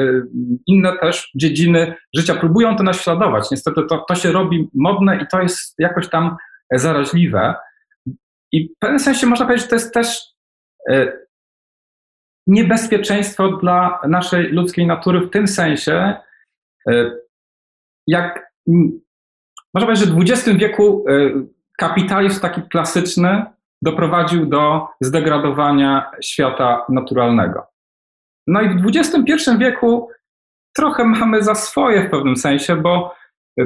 inne 0.66 0.98
też 0.98 1.30
dziedziny 1.34 1.94
życia 2.16 2.34
próbują 2.34 2.76
to 2.76 2.82
naśladować. 2.82 3.50
Niestety 3.50 3.82
to, 3.88 4.04
to 4.08 4.14
się 4.14 4.32
robi 4.32 4.68
modne 4.74 5.16
i 5.16 5.26
to 5.30 5.42
jest 5.42 5.74
jakoś 5.78 6.08
tam 6.08 6.36
zaraźliwe. 6.72 7.54
I 8.52 8.68
w 8.68 8.78
pewnym 8.78 9.00
sensie 9.00 9.26
można 9.26 9.46
powiedzieć, 9.46 9.64
że 9.64 9.70
to 9.70 9.76
jest 9.76 9.94
też 9.94 10.22
e, 10.90 11.12
niebezpieczeństwo 12.46 13.48
dla 13.48 14.00
naszej 14.08 14.48
ludzkiej 14.48 14.86
natury 14.86 15.20
w 15.20 15.30
tym 15.30 15.48
sensie, 15.48 16.14
jak 18.06 18.52
można 19.74 19.86
powiedzieć, 19.86 20.08
że 20.08 20.14
w 20.14 20.20
XX 20.20 20.58
wieku 20.58 21.04
kapitalizm 21.78 22.40
taki 22.40 22.62
klasyczny 22.62 23.46
doprowadził 23.82 24.46
do 24.46 24.88
zdegradowania 25.00 26.10
świata 26.22 26.86
naturalnego. 26.88 27.66
No 28.46 28.62
i 28.62 28.68
w 28.68 28.86
XXI 28.96 29.50
wieku 29.58 30.10
trochę 30.76 31.04
mamy 31.04 31.42
za 31.42 31.54
swoje 31.54 32.08
w 32.08 32.10
pewnym 32.10 32.36
sensie, 32.36 32.76
bo, 32.76 33.14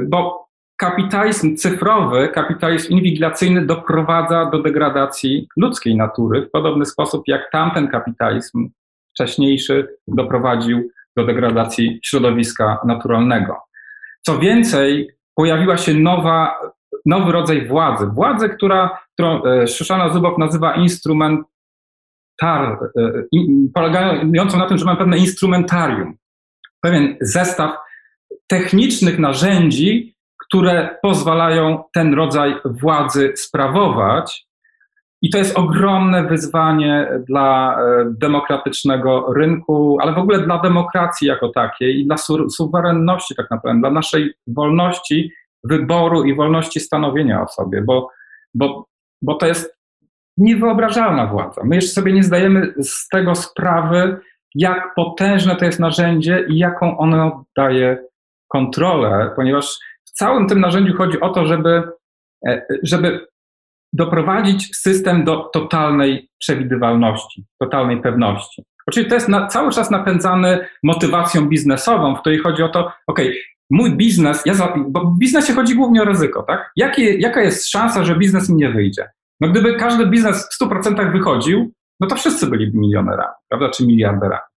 bo 0.09 0.47
kapitalizm 0.81 1.55
cyfrowy, 1.55 2.29
kapitalizm 2.29 2.93
inwigilacyjny 2.93 3.65
doprowadza 3.65 4.45
do 4.45 4.61
degradacji 4.61 5.47
ludzkiej 5.57 5.95
natury 5.95 6.45
w 6.45 6.51
podobny 6.51 6.85
sposób 6.85 7.23
jak 7.27 7.51
tamten 7.51 7.87
kapitalizm 7.87 8.69
wcześniejszy 9.13 9.87
doprowadził 10.07 10.89
do 11.17 11.25
degradacji 11.25 11.99
środowiska 12.03 12.79
naturalnego. 12.85 13.57
Co 14.21 14.39
więcej, 14.39 15.09
pojawiła 15.35 15.77
się 15.77 15.93
nowa 15.93 16.59
nowy 17.05 17.31
rodzaj 17.31 17.67
władzy. 17.67 18.05
Władzę, 18.05 18.49
która, 18.49 18.99
którą 19.13 19.43
e, 19.43 19.67
Szyszana 19.67 20.09
Zubow 20.09 20.37
nazywa 20.37 20.75
instrumentar, 20.75 21.49
e, 22.43 22.79
polegającą 23.73 24.57
na 24.57 24.67
tym, 24.67 24.77
że 24.77 24.85
mamy 24.85 24.97
pewne 24.97 25.17
instrumentarium, 25.17 26.13
pewien 26.81 27.17
zestaw 27.21 27.75
technicznych 28.47 29.19
narzędzi, 29.19 30.10
które 30.51 30.97
pozwalają 31.01 31.83
ten 31.93 32.13
rodzaj 32.13 32.55
władzy 32.65 33.33
sprawować. 33.35 34.47
I 35.21 35.29
to 35.29 35.37
jest 35.37 35.57
ogromne 35.57 36.23
wyzwanie 36.23 37.07
dla 37.27 37.77
e, 37.79 38.05
demokratycznego 38.19 39.33
rynku, 39.33 39.97
ale 40.01 40.13
w 40.13 40.17
ogóle 40.17 40.39
dla 40.39 40.59
demokracji 40.59 41.27
jako 41.27 41.49
takiej 41.49 41.99
i 41.99 42.05
dla 42.05 42.15
suwerenności, 42.49 43.35
tak 43.35 43.51
naprawdę, 43.51 43.79
dla 43.79 43.91
naszej 43.91 44.33
wolności 44.47 45.31
wyboru 45.63 46.23
i 46.23 46.35
wolności 46.35 46.79
stanowienia 46.79 47.41
o 47.41 47.47
sobie, 47.47 47.81
bo, 47.81 48.09
bo, 48.53 48.85
bo 49.21 49.35
to 49.35 49.45
jest 49.45 49.77
niewyobrażalna 50.37 51.27
władza. 51.27 51.61
My 51.63 51.75
jeszcze 51.75 51.91
sobie 51.91 52.13
nie 52.13 52.23
zdajemy 52.23 52.73
z 52.79 53.07
tego 53.07 53.35
sprawy, 53.35 54.17
jak 54.55 54.95
potężne 54.95 55.55
to 55.55 55.65
jest 55.65 55.79
narzędzie 55.79 56.45
i 56.49 56.57
jaką 56.57 56.97
ono 56.97 57.45
daje 57.57 57.97
kontrolę, 58.47 59.31
ponieważ 59.35 59.79
w 60.13 60.17
całym 60.17 60.47
tym 60.47 60.59
narzędziu 60.59 60.93
chodzi 60.97 61.19
o 61.19 61.29
to, 61.29 61.45
żeby, 61.45 61.83
e, 62.47 62.65
żeby 62.83 63.27
doprowadzić 63.93 64.75
system 64.75 65.23
do 65.23 65.37
totalnej 65.53 66.29
przewidywalności, 66.39 67.45
totalnej 67.59 68.01
pewności. 68.01 68.63
Oczywiście 68.87 69.09
to 69.09 69.15
jest 69.15 69.29
na, 69.29 69.47
cały 69.47 69.71
czas 69.71 69.91
napędzany 69.91 70.67
motywacją 70.83 71.49
biznesową, 71.49 72.15
w 72.15 72.19
której 72.19 72.39
chodzi 72.39 72.63
o 72.63 72.69
to, 72.69 72.91
ok, 73.07 73.19
mój 73.69 73.97
biznes, 73.97 74.45
ja 74.45 74.53
za, 74.53 74.73
bo 74.87 75.05
w 75.05 75.17
biznesie 75.17 75.53
chodzi 75.53 75.75
głównie 75.75 76.01
o 76.01 76.05
ryzyko, 76.05 76.43
tak? 76.43 76.71
Jakie, 76.75 77.17
jaka 77.17 77.41
jest 77.41 77.69
szansa, 77.69 78.03
że 78.03 78.15
biznes 78.15 78.49
mi 78.49 78.55
nie 78.55 78.69
wyjdzie? 78.69 79.09
No 79.39 79.49
gdyby 79.49 79.75
każdy 79.75 80.05
biznes 80.05 80.49
w 80.51 80.63
100% 80.63 81.11
wychodził, 81.11 81.71
no 81.99 82.07
to 82.07 82.15
wszyscy 82.15 82.47
byliby 82.47 82.77
milionerami, 82.77 83.33
prawda, 83.49 83.69
czy 83.69 83.87
miliarderami. 83.87 84.50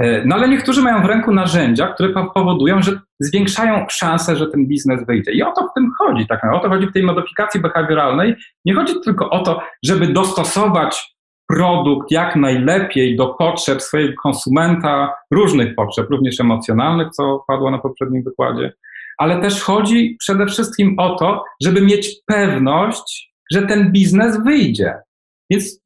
E, 0.00 0.24
no 0.26 0.36
ale 0.36 0.48
niektórzy 0.48 0.82
mają 0.82 1.02
w 1.02 1.04
ręku 1.04 1.32
narzędzia, 1.32 1.88
które 1.88 2.12
powodują, 2.34 2.82
że 2.82 3.00
zwiększają 3.20 3.86
szanse, 3.90 4.36
że 4.36 4.46
ten 4.46 4.66
biznes 4.66 5.06
wyjdzie. 5.06 5.32
I 5.32 5.42
o 5.42 5.52
to 5.52 5.68
w 5.68 5.74
tym 5.74 5.90
chodzi, 5.98 6.26
tak 6.26 6.40
O 6.54 6.58
to 6.58 6.68
chodzi 6.68 6.86
w 6.86 6.92
tej 6.92 7.02
modyfikacji 7.02 7.60
behawioralnej. 7.60 8.34
Nie 8.64 8.74
chodzi 8.74 8.94
tylko 9.04 9.30
o 9.30 9.42
to, 9.42 9.62
żeby 9.84 10.06
dostosować 10.06 11.14
produkt 11.48 12.10
jak 12.10 12.36
najlepiej 12.36 13.16
do 13.16 13.26
potrzeb 13.26 13.82
swojego 13.82 14.14
konsumenta, 14.22 15.14
różnych 15.30 15.74
potrzeb, 15.74 16.10
również 16.10 16.40
emocjonalnych, 16.40 17.10
co 17.10 17.44
padło 17.46 17.70
na 17.70 17.78
poprzednim 17.78 18.22
wykładzie, 18.22 18.72
ale 19.18 19.40
też 19.40 19.62
chodzi 19.62 20.16
przede 20.20 20.46
wszystkim 20.46 20.94
o 20.98 21.16
to, 21.16 21.44
żeby 21.62 21.80
mieć 21.80 22.16
pewność, 22.26 23.32
że 23.52 23.62
ten 23.62 23.92
biznes 23.92 24.44
wyjdzie. 24.44 24.94
Więc 25.50 25.80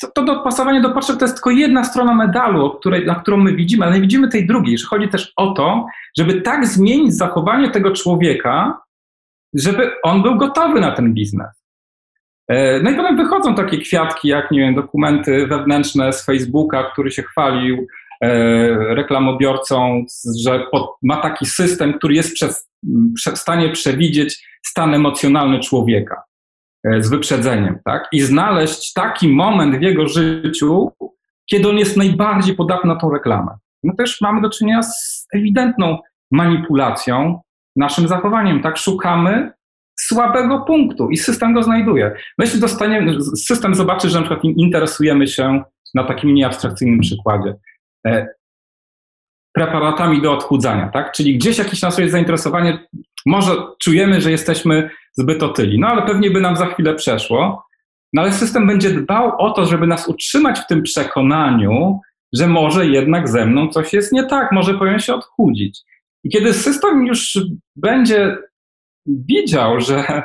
to, 0.00 0.10
to 0.14 0.24
dopasowanie 0.24 0.80
do 0.80 0.90
potrzeb 0.90 1.18
to 1.18 1.24
jest 1.24 1.34
tylko 1.34 1.50
jedna 1.50 1.84
strona 1.84 2.14
medalu, 2.14 2.70
której, 2.70 3.06
na 3.06 3.14
którą 3.14 3.36
my 3.36 3.54
widzimy, 3.54 3.84
ale 3.84 3.94
nie 3.94 4.00
widzimy 4.00 4.28
tej 4.28 4.46
drugiej, 4.46 4.78
że 4.78 4.86
chodzi 4.86 5.08
też 5.08 5.32
o 5.36 5.50
to, 5.50 5.86
żeby 6.18 6.40
tak 6.40 6.66
zmienić 6.66 7.14
zachowanie 7.14 7.70
tego 7.70 7.90
człowieka, 7.90 8.80
żeby 9.54 9.90
on 10.02 10.22
był 10.22 10.36
gotowy 10.36 10.80
na 10.80 10.92
ten 10.92 11.14
biznes. 11.14 11.64
E, 12.48 12.82
no 12.82 12.90
i 12.90 12.96
potem 12.96 13.16
wychodzą 13.16 13.54
takie 13.54 13.78
kwiatki, 13.78 14.28
jak 14.28 14.50
nie 14.50 14.60
wiem, 14.60 14.74
dokumenty 14.74 15.46
wewnętrzne 15.46 16.12
z 16.12 16.24
Facebooka, 16.24 16.90
który 16.92 17.10
się 17.10 17.22
chwalił 17.22 17.86
e, 18.20 18.28
reklamobiorcą, 18.94 20.04
że 20.42 20.66
ma 21.02 21.16
taki 21.16 21.46
system, 21.46 21.92
który 21.92 22.14
jest 22.14 22.44
w 23.34 23.38
stanie 23.38 23.68
przewidzieć 23.68 24.48
stan 24.62 24.94
emocjonalny 24.94 25.60
człowieka 25.60 26.27
z 26.84 27.08
wyprzedzeniem, 27.08 27.78
tak? 27.84 28.08
I 28.12 28.20
znaleźć 28.20 28.92
taki 28.92 29.28
moment 29.28 29.78
w 29.78 29.82
jego 29.82 30.08
życiu, 30.08 30.90
kiedy 31.50 31.68
on 31.68 31.76
jest 31.76 31.96
najbardziej 31.96 32.56
podatny 32.56 32.94
na 32.94 33.00
tą 33.00 33.10
reklamę. 33.10 33.56
No 33.82 33.94
też 33.98 34.20
mamy 34.20 34.40
do 34.40 34.50
czynienia 34.50 34.82
z 34.82 35.26
ewidentną 35.34 35.98
manipulacją 36.30 37.40
naszym 37.76 38.08
zachowaniem, 38.08 38.62
tak? 38.62 38.78
Szukamy 38.78 39.52
słabego 40.00 40.60
punktu 40.60 41.10
i 41.10 41.16
system 41.16 41.54
go 41.54 41.62
znajduje. 41.62 42.16
No 42.38 42.44
jeśli 42.44 42.60
dostaniemy, 42.60 43.22
system 43.22 43.74
zobaczy, 43.74 44.08
że 44.08 44.20
na 44.20 44.26
przykład 44.26 44.44
interesujemy 44.44 45.26
się 45.26 45.62
na 45.94 46.04
takim 46.04 46.34
nieabstrakcyjnym 46.34 47.00
przykładzie 47.00 47.54
e, 48.06 48.26
preparatami 49.54 50.22
do 50.22 50.32
odchudzania, 50.32 50.88
tak? 50.88 51.12
Czyli 51.12 51.38
gdzieś 51.38 51.58
jakieś 51.58 51.82
nasze 51.82 52.08
zainteresowanie, 52.08 52.88
może 53.26 53.52
czujemy, 53.82 54.20
że 54.20 54.30
jesteśmy 54.30 54.90
zbyt 55.18 55.42
otyli, 55.42 55.78
no 55.80 55.86
ale 55.86 56.02
pewnie 56.02 56.30
by 56.30 56.40
nam 56.40 56.56
za 56.56 56.66
chwilę 56.66 56.94
przeszło, 56.94 57.66
no 58.12 58.22
ale 58.22 58.32
system 58.32 58.66
będzie 58.66 58.90
dbał 58.90 59.32
o 59.38 59.50
to, 59.50 59.66
żeby 59.66 59.86
nas 59.86 60.08
utrzymać 60.08 60.58
w 60.58 60.66
tym 60.66 60.82
przekonaniu, 60.82 62.00
że 62.34 62.46
może 62.46 62.86
jednak 62.86 63.28
ze 63.28 63.46
mną 63.46 63.68
coś 63.68 63.92
jest 63.92 64.12
nie 64.12 64.24
tak, 64.24 64.52
może 64.52 64.74
powinien 64.74 65.00
się 65.00 65.14
odchudzić. 65.14 65.80
I 66.24 66.28
kiedy 66.30 66.52
system 66.52 67.06
już 67.06 67.38
będzie 67.76 68.36
widział, 69.06 69.80
że, 69.80 70.22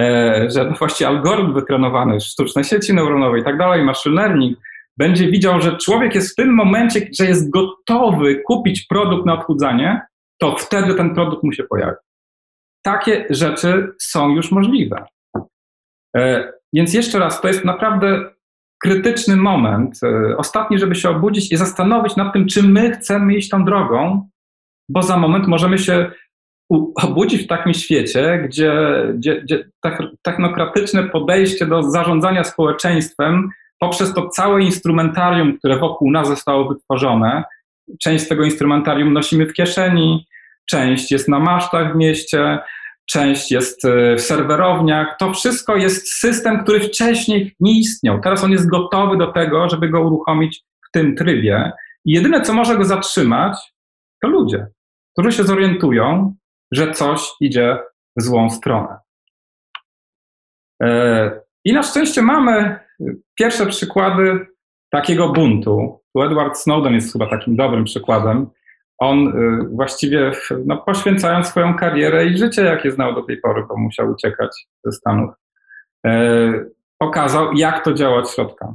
e, 0.00 0.46
że 0.50 0.74
właściwie 0.78 1.08
algorytm 1.08 1.54
wytrenowany, 1.54 2.20
sztuczne 2.20 2.64
sieci 2.64 2.94
neuronowe 2.94 3.38
i 3.40 3.44
tak 3.44 3.58
dalej, 3.58 3.84
machine 3.84 4.14
learning, 4.14 4.58
będzie 4.96 5.30
widział, 5.30 5.60
że 5.60 5.76
człowiek 5.76 6.14
jest 6.14 6.32
w 6.32 6.34
tym 6.34 6.54
momencie, 6.54 7.08
że 7.18 7.26
jest 7.26 7.50
gotowy 7.50 8.42
kupić 8.46 8.86
produkt 8.86 9.26
na 9.26 9.34
odchudzanie, 9.34 10.00
to 10.38 10.56
wtedy 10.56 10.94
ten 10.94 11.14
produkt 11.14 11.42
mu 11.42 11.52
się 11.52 11.64
pojawi. 11.64 11.96
Takie 12.82 13.26
rzeczy 13.30 13.92
są 14.00 14.28
już 14.28 14.50
możliwe. 14.50 15.04
E, 16.16 16.52
więc 16.72 16.94
jeszcze 16.94 17.18
raz, 17.18 17.40
to 17.40 17.48
jest 17.48 17.64
naprawdę 17.64 18.30
krytyczny 18.82 19.36
moment, 19.36 20.00
e, 20.02 20.36
ostatni, 20.36 20.78
żeby 20.78 20.94
się 20.94 21.10
obudzić 21.10 21.52
i 21.52 21.56
zastanowić 21.56 22.16
nad 22.16 22.32
tym, 22.32 22.46
czy 22.46 22.62
my 22.62 22.90
chcemy 22.90 23.34
iść 23.34 23.48
tą 23.48 23.64
drogą, 23.64 24.28
bo 24.88 25.02
za 25.02 25.16
moment 25.16 25.46
możemy 25.46 25.78
się 25.78 26.10
obudzić 27.02 27.42
w 27.42 27.46
takim 27.46 27.74
świecie, 27.74 28.42
gdzie, 28.48 28.72
gdzie, 29.14 29.42
gdzie 29.42 29.70
technokratyczne 30.22 31.02
podejście 31.02 31.66
do 31.66 31.82
zarządzania 31.82 32.44
społeczeństwem 32.44 33.50
poprzez 33.80 34.14
to 34.14 34.28
całe 34.28 34.62
instrumentarium, 34.62 35.58
które 35.58 35.78
wokół 35.78 36.10
nas 36.10 36.28
zostało 36.28 36.68
wytworzone, 36.68 37.44
część 38.00 38.28
tego 38.28 38.44
instrumentarium 38.44 39.12
nosimy 39.12 39.46
w 39.46 39.52
kieszeni, 39.52 40.26
część 40.68 41.12
jest 41.12 41.28
na 41.28 41.38
masztach 41.38 41.92
w 41.92 41.96
mieście, 41.96 42.58
część 43.10 43.50
jest 43.50 43.84
e, 43.84 44.16
w 44.16 44.20
serwerowniach. 44.20 45.16
To 45.18 45.32
wszystko 45.32 45.76
jest 45.76 46.08
system, 46.08 46.62
który 46.62 46.80
wcześniej 46.80 47.54
nie 47.60 47.78
istniał. 47.78 48.20
Teraz 48.20 48.44
on 48.44 48.50
jest 48.52 48.70
gotowy 48.70 49.16
do 49.16 49.32
tego, 49.32 49.68
żeby 49.68 49.88
go 49.88 50.00
uruchomić 50.00 50.62
w 50.88 50.90
tym 50.92 51.16
trybie. 51.16 51.72
I 52.04 52.12
jedyne, 52.12 52.40
co 52.40 52.52
może 52.52 52.76
go 52.76 52.84
zatrzymać, 52.84 53.58
to 54.22 54.28
ludzie, 54.28 54.66
którzy 55.12 55.32
się 55.32 55.44
zorientują, 55.44 56.34
że 56.72 56.92
coś 56.92 57.28
idzie 57.40 57.78
w 58.16 58.22
złą 58.22 58.50
stronę. 58.50 58.96
E, 60.82 61.40
I 61.64 61.72
na 61.72 61.82
szczęście 61.82 62.22
mamy 62.22 62.78
pierwsze 63.38 63.66
przykłady 63.66 64.46
takiego 64.90 65.28
buntu. 65.28 66.00
Tu 66.14 66.22
Edward 66.22 66.58
Snowden 66.58 66.94
jest 66.94 67.12
chyba 67.12 67.26
takim 67.26 67.56
dobrym 67.56 67.84
przykładem. 67.84 68.50
On 69.00 69.28
y, 69.28 69.68
właściwie, 69.72 70.32
no, 70.66 70.76
poświęcając 70.76 71.46
swoją 71.46 71.76
karierę 71.76 72.26
i 72.26 72.38
życie, 72.38 72.64
jakie 72.64 72.90
znał 72.90 73.14
do 73.14 73.22
tej 73.22 73.36
pory, 73.36 73.64
bo 73.68 73.76
musiał 73.76 74.10
uciekać 74.10 74.66
ze 74.84 74.92
Stanów, 74.92 75.30
e, 76.06 76.52
pokazał, 76.98 77.52
jak 77.52 77.84
to 77.84 77.92
działa 77.92 78.18
od 78.18 78.30
środka. 78.30 78.74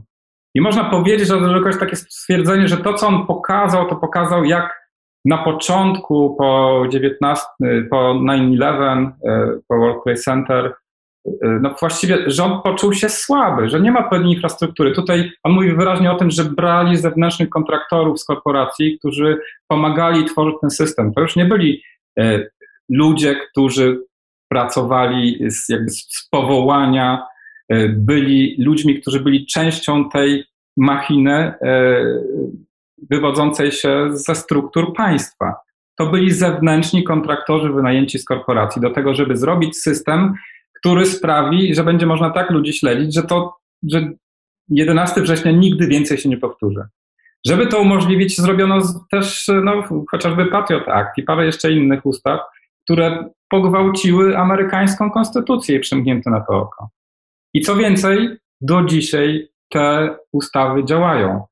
I 0.55 0.61
można 0.61 0.83
powiedzieć, 0.83 1.27
że 1.27 1.37
to 1.37 1.67
jest 1.67 1.79
takie 1.79 1.95
stwierdzenie, 1.95 2.67
że 2.67 2.77
to, 2.77 2.93
co 2.93 3.07
on 3.07 3.27
pokazał, 3.27 3.89
to 3.89 3.95
pokazał, 3.95 4.43
jak 4.43 4.85
na 5.25 5.37
początku, 5.37 6.35
po 6.35 6.83
19, 6.89 7.45
po 7.89 8.13
9-11, 8.13 9.11
e, 9.25 9.59
po 9.67 9.77
World 9.77 10.03
Trade 10.03 10.19
Center, 10.19 10.73
no 11.61 11.75
właściwie 11.79 12.17
rząd 12.27 12.63
poczuł 12.63 12.93
się 12.93 13.09
słaby, 13.09 13.69
że 13.69 13.79
nie 13.79 13.91
ma 13.91 14.09
pewnej 14.09 14.33
infrastruktury. 14.33 14.91
Tutaj 14.91 15.31
on 15.43 15.51
mówi 15.51 15.71
wyraźnie 15.71 16.11
o 16.11 16.15
tym, 16.15 16.31
że 16.31 16.43
brali 16.43 16.97
zewnętrznych 16.97 17.49
kontraktorów 17.49 18.19
z 18.19 18.25
korporacji, 18.25 18.99
którzy 18.99 19.37
pomagali 19.67 20.25
tworzyć 20.25 20.55
ten 20.61 20.69
system. 20.69 21.13
To 21.13 21.21
już 21.21 21.35
nie 21.35 21.45
byli 21.45 21.81
e, 22.19 22.49
ludzie, 22.89 23.35
którzy 23.35 24.01
pracowali 24.49 25.51
z, 25.51 25.69
jakby 25.69 25.89
z 25.89 26.27
powołania, 26.31 27.23
byli 27.89 28.55
ludźmi, 28.63 29.01
którzy 29.01 29.19
byli 29.19 29.45
częścią 29.45 30.09
tej 30.09 30.43
machiny 30.77 31.53
wywodzącej 33.09 33.71
się 33.71 34.07
ze 34.11 34.35
struktur 34.35 34.93
państwa. 34.93 35.55
To 35.97 36.05
byli 36.05 36.31
zewnętrzni 36.31 37.03
kontraktorzy 37.03 37.69
wynajęci 37.69 38.19
z 38.19 38.25
korporacji 38.25 38.81
do 38.81 38.89
tego, 38.89 39.13
żeby 39.13 39.37
zrobić 39.37 39.77
system, 39.77 40.33
który 40.85 41.05
sprawi, 41.05 41.75
że 41.75 41.83
będzie 41.83 42.05
można 42.05 42.29
tak 42.29 42.49
ludzi 42.49 42.73
śledzić, 42.73 43.15
że 43.15 43.23
to, 43.23 43.57
że 43.91 44.11
11 44.69 45.21
września 45.21 45.51
nigdy 45.51 45.87
więcej 45.87 46.17
się 46.17 46.29
nie 46.29 46.37
powtórzy. 46.37 46.81
Żeby 47.47 47.67
to 47.67 47.79
umożliwić, 47.79 48.37
zrobiono 48.37 48.81
też 49.11 49.51
no, 49.63 49.83
chociażby 50.11 50.45
Patriot 50.45 50.87
Act 50.87 51.17
i 51.17 51.23
parę 51.23 51.45
jeszcze 51.45 51.71
innych 51.71 52.05
ustaw, 52.05 52.39
które 52.83 53.29
pogwałciły 53.49 54.37
amerykańską 54.37 55.11
konstytucję 55.11 55.77
i 55.77 55.79
przymknięto 55.79 56.29
na 56.29 56.41
to 56.41 56.53
oko. 56.53 56.89
I 57.53 57.61
co 57.61 57.75
więcej, 57.75 58.37
do 58.61 58.83
dzisiaj 58.83 59.47
te 59.69 60.15
ustawy 60.31 60.85
działają. 60.85 61.43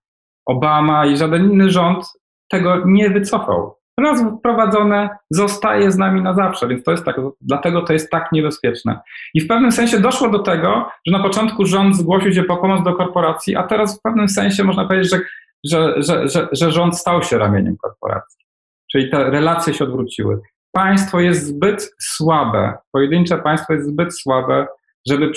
Obama 0.46 1.06
i 1.06 1.18
żaden 1.18 1.52
inny 1.52 1.70
rząd 1.70 2.06
tego 2.50 2.82
nie 2.86 3.10
wycofał. 3.10 3.76
Raz 4.00 4.24
wprowadzone 4.40 5.10
zostaje 5.30 5.92
z 5.92 5.98
nami 5.98 6.22
na 6.22 6.34
zawsze, 6.34 6.68
więc 6.68 6.84
to 6.84 6.92
jest 6.92 7.06
tak, 7.06 7.16
dlatego 7.42 7.82
to 7.82 7.94
jest 7.94 8.12
tak 8.12 8.32
niebezpieczne. 8.32 9.00
I 9.34 9.42
w 9.42 9.48
pewnym 9.48 9.72
sensie 9.72 10.00
doszło 10.00 10.30
do 10.30 10.40
tego, 10.40 10.90
że 11.08 11.18
na 11.18 11.24
początku 11.24 11.66
rząd 11.66 11.96
zgłosił 11.96 12.34
się 12.34 12.44
po 12.44 12.58
pomoc 12.58 12.84
do 12.84 12.94
korporacji, 12.94 13.56
a 13.56 13.64
teraz 13.64 14.00
w 14.00 14.02
pewnym 14.02 14.30
sensie 14.30 14.64
można 14.64 14.88
powiedzieć, 14.88 15.12
że, 15.12 15.20
że, 15.64 16.28
że, 16.28 16.48
że, 16.52 16.72
rząd 16.72 16.98
stał 16.98 17.24
się 17.24 17.38
ramieniem 17.38 17.78
korporacji. 17.78 18.46
Czyli 18.92 19.12
te 19.12 19.30
relacje 19.30 19.74
się 19.74 19.84
odwróciły. 19.84 20.42
Państwo 20.72 21.20
jest 21.20 21.48
zbyt 21.48 21.96
słabe, 22.00 22.78
pojedyncze 22.92 23.38
państwo 23.38 23.74
jest 23.74 23.88
zbyt 23.88 24.20
słabe, 24.20 24.68
żeby 25.08 25.32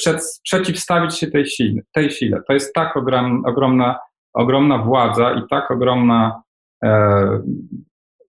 przeciwstawić 0.44 1.18
się 1.18 1.26
tej 1.26 1.46
sile, 1.46 1.82
tej 1.94 2.10
sile. 2.10 2.42
To 2.46 2.52
jest 2.52 2.74
tak 2.74 2.96
ogrom, 2.96 3.42
ogromna 3.46 3.98
ogromna 4.36 4.78
władza 4.78 5.32
i 5.32 5.42
tak 5.50 5.70
ogromna, 5.70 6.42
e, 6.84 7.42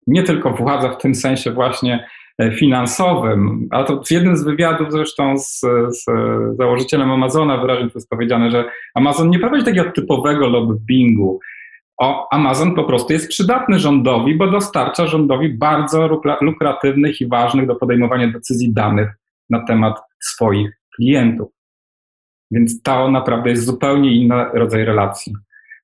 nie 0.08 0.22
tylko 0.22 0.50
władza 0.50 0.88
w 0.88 0.98
tym 0.98 1.14
sensie 1.14 1.52
właśnie 1.52 2.08
e, 2.38 2.52
finansowym, 2.52 3.68
ale 3.70 3.84
to 3.84 4.02
w 4.02 4.10
jednym 4.10 4.36
z 4.36 4.44
wywiadów 4.44 4.92
zresztą 4.92 5.38
z, 5.38 5.60
z 5.88 6.04
założycielem 6.58 7.10
Amazona 7.10 7.56
wyraźnie 7.56 7.90
to 7.90 7.98
jest 7.98 8.10
powiedziane, 8.10 8.50
że 8.50 8.64
Amazon 8.94 9.30
nie 9.30 9.38
prowadzi 9.38 9.64
takiego 9.64 9.90
typowego 9.90 10.48
lobbingu. 10.48 11.40
O, 11.98 12.28
Amazon 12.32 12.74
po 12.74 12.84
prostu 12.84 13.12
jest 13.12 13.28
przydatny 13.28 13.78
rządowi, 13.78 14.34
bo 14.34 14.50
dostarcza 14.50 15.06
rządowi 15.06 15.48
bardzo 15.48 16.20
lukratywnych 16.40 17.20
i 17.20 17.28
ważnych 17.28 17.66
do 17.66 17.74
podejmowania 17.74 18.32
decyzji 18.32 18.72
danych 18.72 19.08
na 19.50 19.64
temat 19.64 20.00
swoich 20.20 20.80
klientów. 20.96 21.48
Więc 22.50 22.82
to 22.82 23.10
naprawdę 23.10 23.50
jest 23.50 23.64
zupełnie 23.64 24.12
inny 24.12 24.44
rodzaj 24.52 24.84
relacji. 24.84 25.32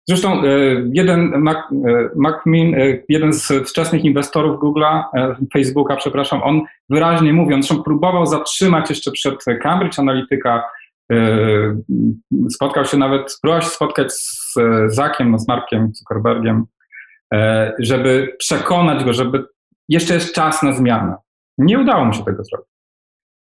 Zresztą 0.09 0.45
e, 0.45 0.49
jeden, 0.93 1.39
Mac, 1.39 1.57
e, 1.57 2.09
Macmin, 2.17 2.75
e, 2.75 2.79
jeden 3.09 3.33
z 3.33 3.53
wczesnych 3.69 4.05
inwestorów 4.05 4.61
Google'a, 4.61 5.05
Facebooka, 5.53 5.97
przepraszam, 5.97 6.43
on 6.43 6.63
wyraźnie 6.91 7.33
mówiąc, 7.33 7.67
zresztą 7.67 7.85
próbował 7.85 8.27
zatrzymać 8.27 8.91
jeszcze 8.91 9.13
przed 9.13 9.45
Cambridge 9.63 9.99
Analytica, 9.99 10.63
spotkał 12.51 12.85
się 12.85 12.97
nawet, 12.97 13.39
próbował 13.43 13.63
się 13.63 13.69
spotkać 13.69 14.13
z 14.13 14.55
Zakiem, 14.87 15.39
z 15.39 15.49
Markiem 15.49 15.91
Zuckerbergiem, 15.95 16.65
żeby 17.79 18.37
przekonać 18.39 19.05
go, 19.05 19.13
żeby 19.13 19.45
jeszcze 19.89 20.15
jest 20.15 20.35
czas 20.35 20.63
na 20.63 20.73
zmianę. 20.73 21.17
Nie 21.59 21.79
udało 21.79 22.05
mu 22.05 22.13
się 22.13 22.25
tego 22.25 22.45
zrobić. 22.45 22.69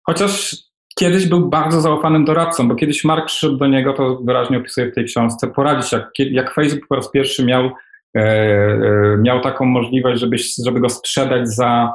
Chociaż 0.08 0.56
kiedyś 1.00 1.28
był 1.28 1.50
bardzo 1.50 1.82
zaufanym 1.82 2.26
doradcą, 2.26 2.68
bo 2.68 2.76
kiedyś 2.76 3.04
Mark 3.04 3.26
przyszedł 3.26 3.58
do 3.58 3.68
niego, 3.68 3.94
to 3.94 4.20
wyraźnie 4.24 4.58
opisuje 4.58 4.92
w 4.92 4.96
tej 4.96 5.06
książce, 5.06 5.48
poradzić, 5.48 5.92
jak, 5.92 6.12
jak 6.20 6.54
Facebook 6.54 6.88
po 6.88 6.96
raz 6.96 7.12
pierwszy 7.12 7.46
miał, 7.46 7.66
e, 7.66 8.20
e, 8.20 9.18
miał 9.22 9.42
taką 9.42 9.66
możliwość, 9.66 10.20
żeby, 10.20 10.38
żeby 10.66 10.80
go 10.80 10.90
sprzedać 10.90 11.50
za, 11.50 11.94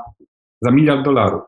za 0.63 0.71
miliard 0.71 1.05
dolarów. 1.05 1.43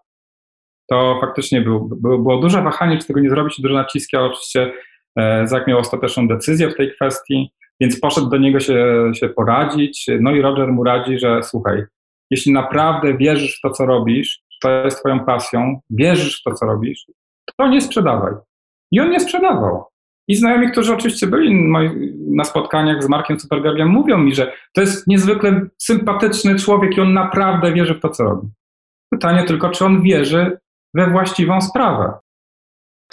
To 0.90 1.18
faktycznie 1.20 1.60
był, 1.60 1.88
było, 2.02 2.18
było 2.18 2.38
duże 2.38 2.62
wahanie, 2.62 2.98
czy 2.98 3.06
tego 3.06 3.20
nie 3.20 3.30
zrobić, 3.30 3.60
duże 3.60 3.74
naciski, 3.74 4.16
ale 4.16 4.26
oczywiście 4.26 4.72
e, 5.18 5.46
Zak 5.46 5.66
miał 5.66 5.78
ostateczną 5.78 6.28
decyzję 6.28 6.70
w 6.70 6.76
tej 6.76 6.94
kwestii, 6.94 7.50
więc 7.80 8.00
poszedł 8.00 8.28
do 8.28 8.36
niego 8.36 8.60
się, 8.60 9.10
się 9.14 9.28
poradzić. 9.28 10.06
No 10.20 10.30
i 10.30 10.40
Roger 10.40 10.72
mu 10.72 10.84
radzi, 10.84 11.18
że 11.18 11.42
słuchaj, 11.42 11.82
jeśli 12.30 12.52
naprawdę 12.52 13.16
wierzysz 13.16 13.58
w 13.58 13.60
to, 13.60 13.70
co 13.70 13.86
robisz, 13.86 14.40
to 14.62 14.70
jest 14.84 15.00
twoją 15.00 15.24
pasją, 15.24 15.80
wierzysz 15.90 16.40
w 16.40 16.42
to, 16.42 16.54
co 16.54 16.66
robisz, 16.66 17.06
to 17.56 17.68
nie 17.68 17.80
sprzedawaj. 17.80 18.32
I 18.90 19.00
on 19.00 19.10
nie 19.10 19.20
sprzedawał. 19.20 19.84
I 20.28 20.36
znajomi, 20.36 20.70
którzy 20.70 20.94
oczywiście 20.94 21.26
byli 21.26 21.72
na 22.30 22.44
spotkaniach 22.44 23.02
z 23.02 23.08
Markiem 23.08 23.40
Supergargiem, 23.40 23.88
mówią 23.88 24.18
mi, 24.18 24.34
że 24.34 24.52
to 24.72 24.80
jest 24.80 25.06
niezwykle 25.06 25.66
sympatyczny 25.78 26.56
człowiek 26.56 26.96
i 26.96 27.00
on 27.00 27.12
naprawdę 27.12 27.72
wierzy 27.72 27.94
w 27.94 28.00
to, 28.00 28.08
co 28.08 28.24
robi. 28.24 28.48
Pytanie 29.10 29.44
tylko, 29.44 29.70
czy 29.70 29.84
on 29.84 30.02
wierzy 30.02 30.58
we 30.94 31.10
właściwą 31.10 31.60
sprawę. 31.60 32.12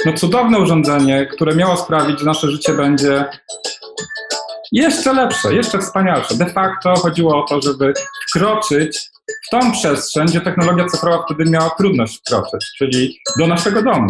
No 0.05 0.13
cudowne 0.13 0.59
urządzenie, 0.59 1.25
które 1.25 1.55
miało 1.55 1.77
sprawić, 1.77 2.19
że 2.19 2.25
nasze 2.25 2.51
życie 2.51 2.73
będzie 2.73 3.25
jeszcze 4.71 5.13
lepsze, 5.13 5.55
jeszcze 5.55 5.79
wspanialsze. 5.79 6.35
De 6.35 6.45
facto 6.45 6.95
chodziło 6.95 7.43
o 7.43 7.47
to, 7.47 7.61
żeby 7.61 7.93
wkroczyć 8.29 9.09
w 9.47 9.49
tą 9.51 9.71
przestrzeń, 9.71 10.25
gdzie 10.27 10.41
technologia 10.41 10.85
cyfrowa 10.85 11.23
wtedy 11.25 11.49
miała 11.49 11.69
trudność 11.69 12.19
wkroczyć, 12.19 12.71
czyli 12.77 13.19
do 13.39 13.47
naszego 13.47 13.81
domu. 13.81 14.07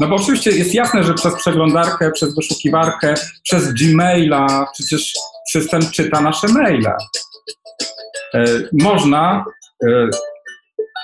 No 0.00 0.08
bo 0.08 0.16
oczywiście 0.16 0.50
jest 0.50 0.74
jasne, 0.74 1.04
że 1.04 1.14
przez 1.14 1.34
przeglądarkę, 1.34 2.10
przez 2.10 2.34
wyszukiwarkę, 2.34 3.14
przez 3.42 3.72
Gmaila 3.72 4.66
przecież 4.72 5.12
system 5.52 5.80
czyta 5.90 6.20
nasze 6.20 6.48
maile. 6.48 6.86
E, 8.34 8.44
można 8.72 9.44
e, 9.86 10.08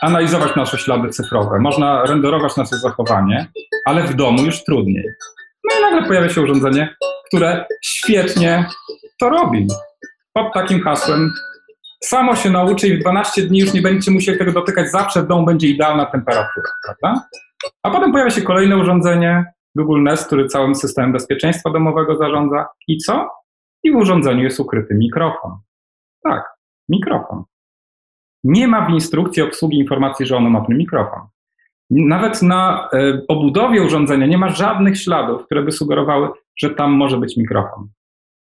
analizować 0.03 0.57
nasze 0.57 0.79
ślady 0.79 1.09
cyfrowe, 1.09 1.59
można 1.59 2.05
renderować 2.05 2.57
nasze 2.57 2.77
zachowanie, 2.77 3.47
ale 3.87 4.03
w 4.03 4.15
domu 4.15 4.43
już 4.43 4.65
trudniej. 4.65 5.05
No 5.65 5.79
i 5.79 5.83
nagle 5.83 6.09
pojawia 6.09 6.29
się 6.29 6.41
urządzenie, 6.41 6.97
które 7.27 7.65
świetnie 7.85 8.69
to 9.21 9.29
robi. 9.29 9.67
Pod 10.33 10.55
takim 10.55 10.83
hasłem 10.83 11.33
samo 12.05 12.37
się 12.37 12.51
nauczy 12.51 12.89
i 12.89 12.97
w 12.97 13.01
12 13.01 13.43
dni 13.43 13.59
już 13.59 13.73
nie 13.73 13.83
będziecie 13.83 14.11
musieli 14.11 14.39
tego 14.39 14.53
dotykać, 14.53 14.91
zawsze 14.91 15.23
w 15.23 15.27
domu 15.27 15.47
będzie 15.47 15.69
idealna 15.69 16.07
temperatura, 16.07 16.67
prawda? 16.85 17.27
A 17.83 17.91
potem 17.91 18.13
pojawia 18.13 18.31
się 18.31 18.43
kolejne 18.43 18.77
urządzenie, 18.77 19.45
Google 19.77 20.03
Nest, 20.03 20.27
który 20.27 20.47
całym 20.47 20.75
systemem 20.75 21.13
bezpieczeństwa 21.13 21.71
domowego 21.71 22.17
zarządza. 22.17 22.67
I 22.89 22.99
co? 22.99 23.31
I 23.83 23.93
w 23.93 23.97
urządzeniu 23.97 24.43
jest 24.43 24.61
ukryty 24.61 24.95
mikrofon. 24.95 25.57
Tak, 26.23 26.45
mikrofon. 26.89 27.43
Nie 28.45 28.69
ma 28.69 28.87
w 28.87 28.91
instrukcji 28.91 29.43
obsługi 29.43 29.79
informacji, 29.79 30.27
że 30.27 30.37
ono 30.37 30.51
ma 30.51 30.61
ten 30.61 30.79
mikrofon. 30.79 31.21
Nawet 31.91 32.43
na 32.43 32.89
e, 32.93 33.23
obudowie 33.29 33.83
urządzenia 33.83 34.27
nie 34.27 34.39
ma 34.39 34.49
żadnych 34.49 34.99
śladów, 34.99 35.45
które 35.45 35.63
by 35.63 35.73
sugerowały, 35.73 36.29
że 36.57 36.71
tam 36.71 36.93
może 36.93 37.17
być 37.17 37.37
mikrofon. 37.37 37.89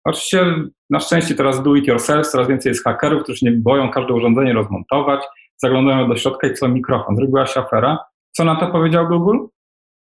Oczywiście 0.06 0.54
na 0.90 1.00
szczęście 1.00 1.34
teraz 1.34 1.62
do 1.62 1.74
it 1.74 1.86
yourself, 1.86 2.26
coraz 2.26 2.48
więcej 2.48 2.70
jest 2.70 2.84
hakerów, 2.84 3.22
którzy 3.22 3.44
nie 3.44 3.52
boją 3.52 3.90
każde 3.90 4.14
urządzenie 4.14 4.52
rozmontować, 4.52 5.20
zaglądają 5.56 6.08
do 6.08 6.16
środka 6.16 6.48
i 6.48 6.54
co 6.54 6.68
mikrofon. 6.68 7.16
Zrobiła 7.16 7.46
się 7.46 7.60
afera. 7.60 7.98
Co 8.32 8.44
na 8.44 8.56
to 8.56 8.66
powiedział 8.66 9.08
Google? 9.08 9.36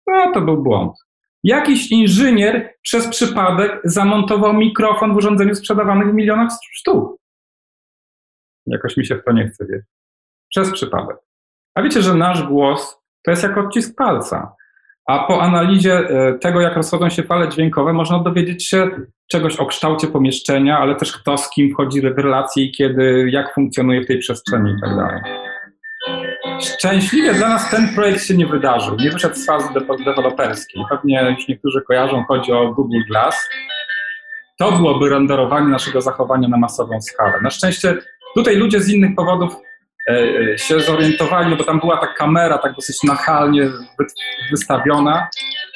No 0.06 0.32
to 0.32 0.40
był 0.40 0.62
błąd. 0.62 0.92
Jakiś 1.44 1.90
inżynier 1.90 2.74
przez 2.82 3.08
przypadek 3.08 3.80
zamontował 3.84 4.52
mikrofon 4.52 5.14
w 5.14 5.16
urządzeniu 5.16 5.54
sprzedawanym 5.54 6.10
w 6.10 6.14
milionach 6.14 6.48
sztuk. 6.72 7.16
Jakoś 8.66 8.96
mi 8.96 9.06
się 9.06 9.16
w 9.16 9.24
to 9.24 9.32
nie 9.32 9.48
chce 9.48 9.66
wierzyć. 9.66 9.86
Przez 10.50 10.70
przypadek. 10.72 11.16
A 11.74 11.82
wiecie, 11.82 12.02
że 12.02 12.14
nasz 12.14 12.42
głos 12.42 13.00
to 13.24 13.30
jest 13.30 13.42
jak 13.42 13.58
odcisk 13.58 13.96
palca. 13.96 14.54
A 15.08 15.18
po 15.26 15.42
analizie 15.42 15.92
e, 15.92 16.38
tego, 16.38 16.60
jak 16.60 16.76
rozchodzą 16.76 17.08
się 17.08 17.22
fale 17.22 17.48
dźwiękowe, 17.48 17.92
można 17.92 18.18
dowiedzieć 18.18 18.68
się 18.68 18.90
czegoś 19.34 19.56
o 19.56 19.66
kształcie 19.66 20.06
pomieszczenia, 20.06 20.78
ale 20.78 20.94
też 20.94 21.12
kto 21.12 21.38
z 21.38 21.50
kim 21.50 21.72
wchodzi 21.72 22.00
w 22.00 22.18
relacje 22.18 22.64
i 22.64 22.72
kiedy, 22.72 23.26
jak 23.30 23.54
funkcjonuje 23.54 24.02
w 24.02 24.06
tej 24.06 24.18
przestrzeni 24.18 24.70
i 24.70 24.80
tak 24.80 24.96
dalej. 24.96 25.20
Szczęśliwie 26.60 27.34
dla 27.34 27.48
nas 27.48 27.70
ten 27.70 27.94
projekt 27.94 28.24
się 28.24 28.36
nie 28.36 28.46
wydarzył. 28.46 28.96
Nie 28.96 29.10
wyszedł 29.10 29.34
z 29.34 29.46
fazy 29.46 29.68
deweloperskiej. 30.04 30.82
Pewnie 30.90 31.34
już 31.38 31.48
niektórzy 31.48 31.82
kojarzą, 31.82 32.24
chodzi 32.28 32.52
o 32.52 32.72
Google 32.72 33.00
Glass. 33.08 33.48
To 34.58 34.72
byłoby 34.72 35.08
renderowanie 35.08 35.68
naszego 35.68 36.00
zachowania 36.00 36.48
na 36.48 36.56
masową 36.56 37.00
skalę. 37.00 37.40
Na 37.42 37.50
szczęście 37.50 37.96
tutaj 38.34 38.56
ludzie 38.56 38.80
z 38.80 38.88
innych 38.88 39.16
powodów 39.16 39.56
e, 40.08 40.12
e, 40.12 40.58
się 40.58 40.80
zorientowali, 40.80 41.50
no 41.50 41.56
bo 41.56 41.64
tam 41.64 41.80
była 41.80 41.96
ta 41.96 42.06
kamera 42.06 42.58
tak 42.58 42.74
dosyć 42.74 43.02
nachalnie 43.02 43.70
wystawiona, 44.50 45.28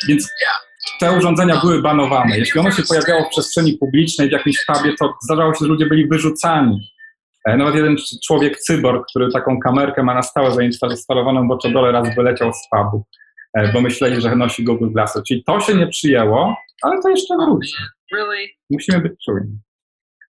więc 0.09 0.33
te 1.01 1.19
urządzenia 1.19 1.61
były 1.61 1.83
banowane. 1.83 2.39
Jeśli 2.39 2.61
ono 2.61 2.71
się 2.71 2.83
pojawiało 2.83 3.25
w 3.25 3.29
przestrzeni 3.29 3.73
publicznej, 3.73 4.29
w 4.29 4.33
jakimś 4.33 4.65
pubie, 4.67 4.95
to 5.01 5.15
zdarzało 5.23 5.55
się, 5.55 5.59
że 5.61 5.67
ludzie 5.67 5.87
byli 5.87 6.09
wyrzucani. 6.09 6.91
E, 7.45 7.57
nawet 7.57 7.75
jeden 7.75 7.97
człowiek, 8.27 8.59
cyborg, 8.59 9.05
który 9.11 9.33
taką 9.33 9.61
kamerkę 9.61 10.03
ma 10.03 10.15
na 10.15 10.23
stałe 10.23 10.53
zainstalowaną, 10.53 11.49
bo 11.49 11.59
co 11.59 11.71
dole 11.71 11.93
raz 11.93 12.15
wyleciał 12.17 12.53
z 12.53 12.69
pubu, 12.71 13.05
e, 13.55 13.73
bo 13.73 13.81
myśleli, 13.81 14.21
że 14.21 14.37
nosi 14.37 14.65
Google 14.65 14.91
Glassy. 14.91 15.23
Czyli 15.29 15.45
to 15.45 15.61
się 15.61 15.75
nie 15.75 15.87
przyjęło, 15.87 16.57
ale 16.83 17.03
to 17.03 17.09
jeszcze 17.09 17.37
wróci. 17.37 17.75
Musimy 18.71 19.01
być 19.01 19.13
czujni. 19.25 19.59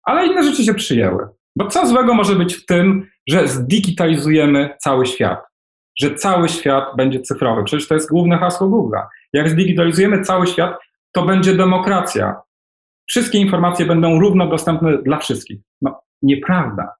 Ale 0.04 0.26
inne 0.26 0.44
rzeczy 0.44 0.64
się 0.64 0.74
przyjęły. 0.74 1.28
Bo 1.56 1.68
co 1.68 1.88
złego 1.88 2.14
może 2.14 2.36
być 2.36 2.56
w 2.56 2.66
tym, 2.66 3.10
że 3.30 3.48
zdigitalizujemy 3.48 4.70
cały 4.80 5.06
świat? 5.06 5.40
Że 6.00 6.16
cały 6.16 6.50
świat 6.50 6.86
będzie 6.98 7.20
cyfrowy. 7.20 7.64
Przecież 7.64 7.88
to 7.88 7.94
jest 7.94 8.10
główne 8.10 8.38
hasło 8.38 8.68
Google'a. 8.68 9.06
Jak 9.34 9.50
zdigitalizujemy 9.50 10.22
cały 10.22 10.48
świat, 10.48 10.78
to 11.12 11.26
będzie 11.26 11.56
demokracja. 11.56 12.36
Wszystkie 13.08 13.38
informacje 13.38 13.86
będą 13.86 14.20
równo 14.20 14.48
dostępne 14.48 14.98
dla 14.98 15.18
wszystkich. 15.18 15.60
No, 15.82 16.02
nieprawda. 16.22 16.96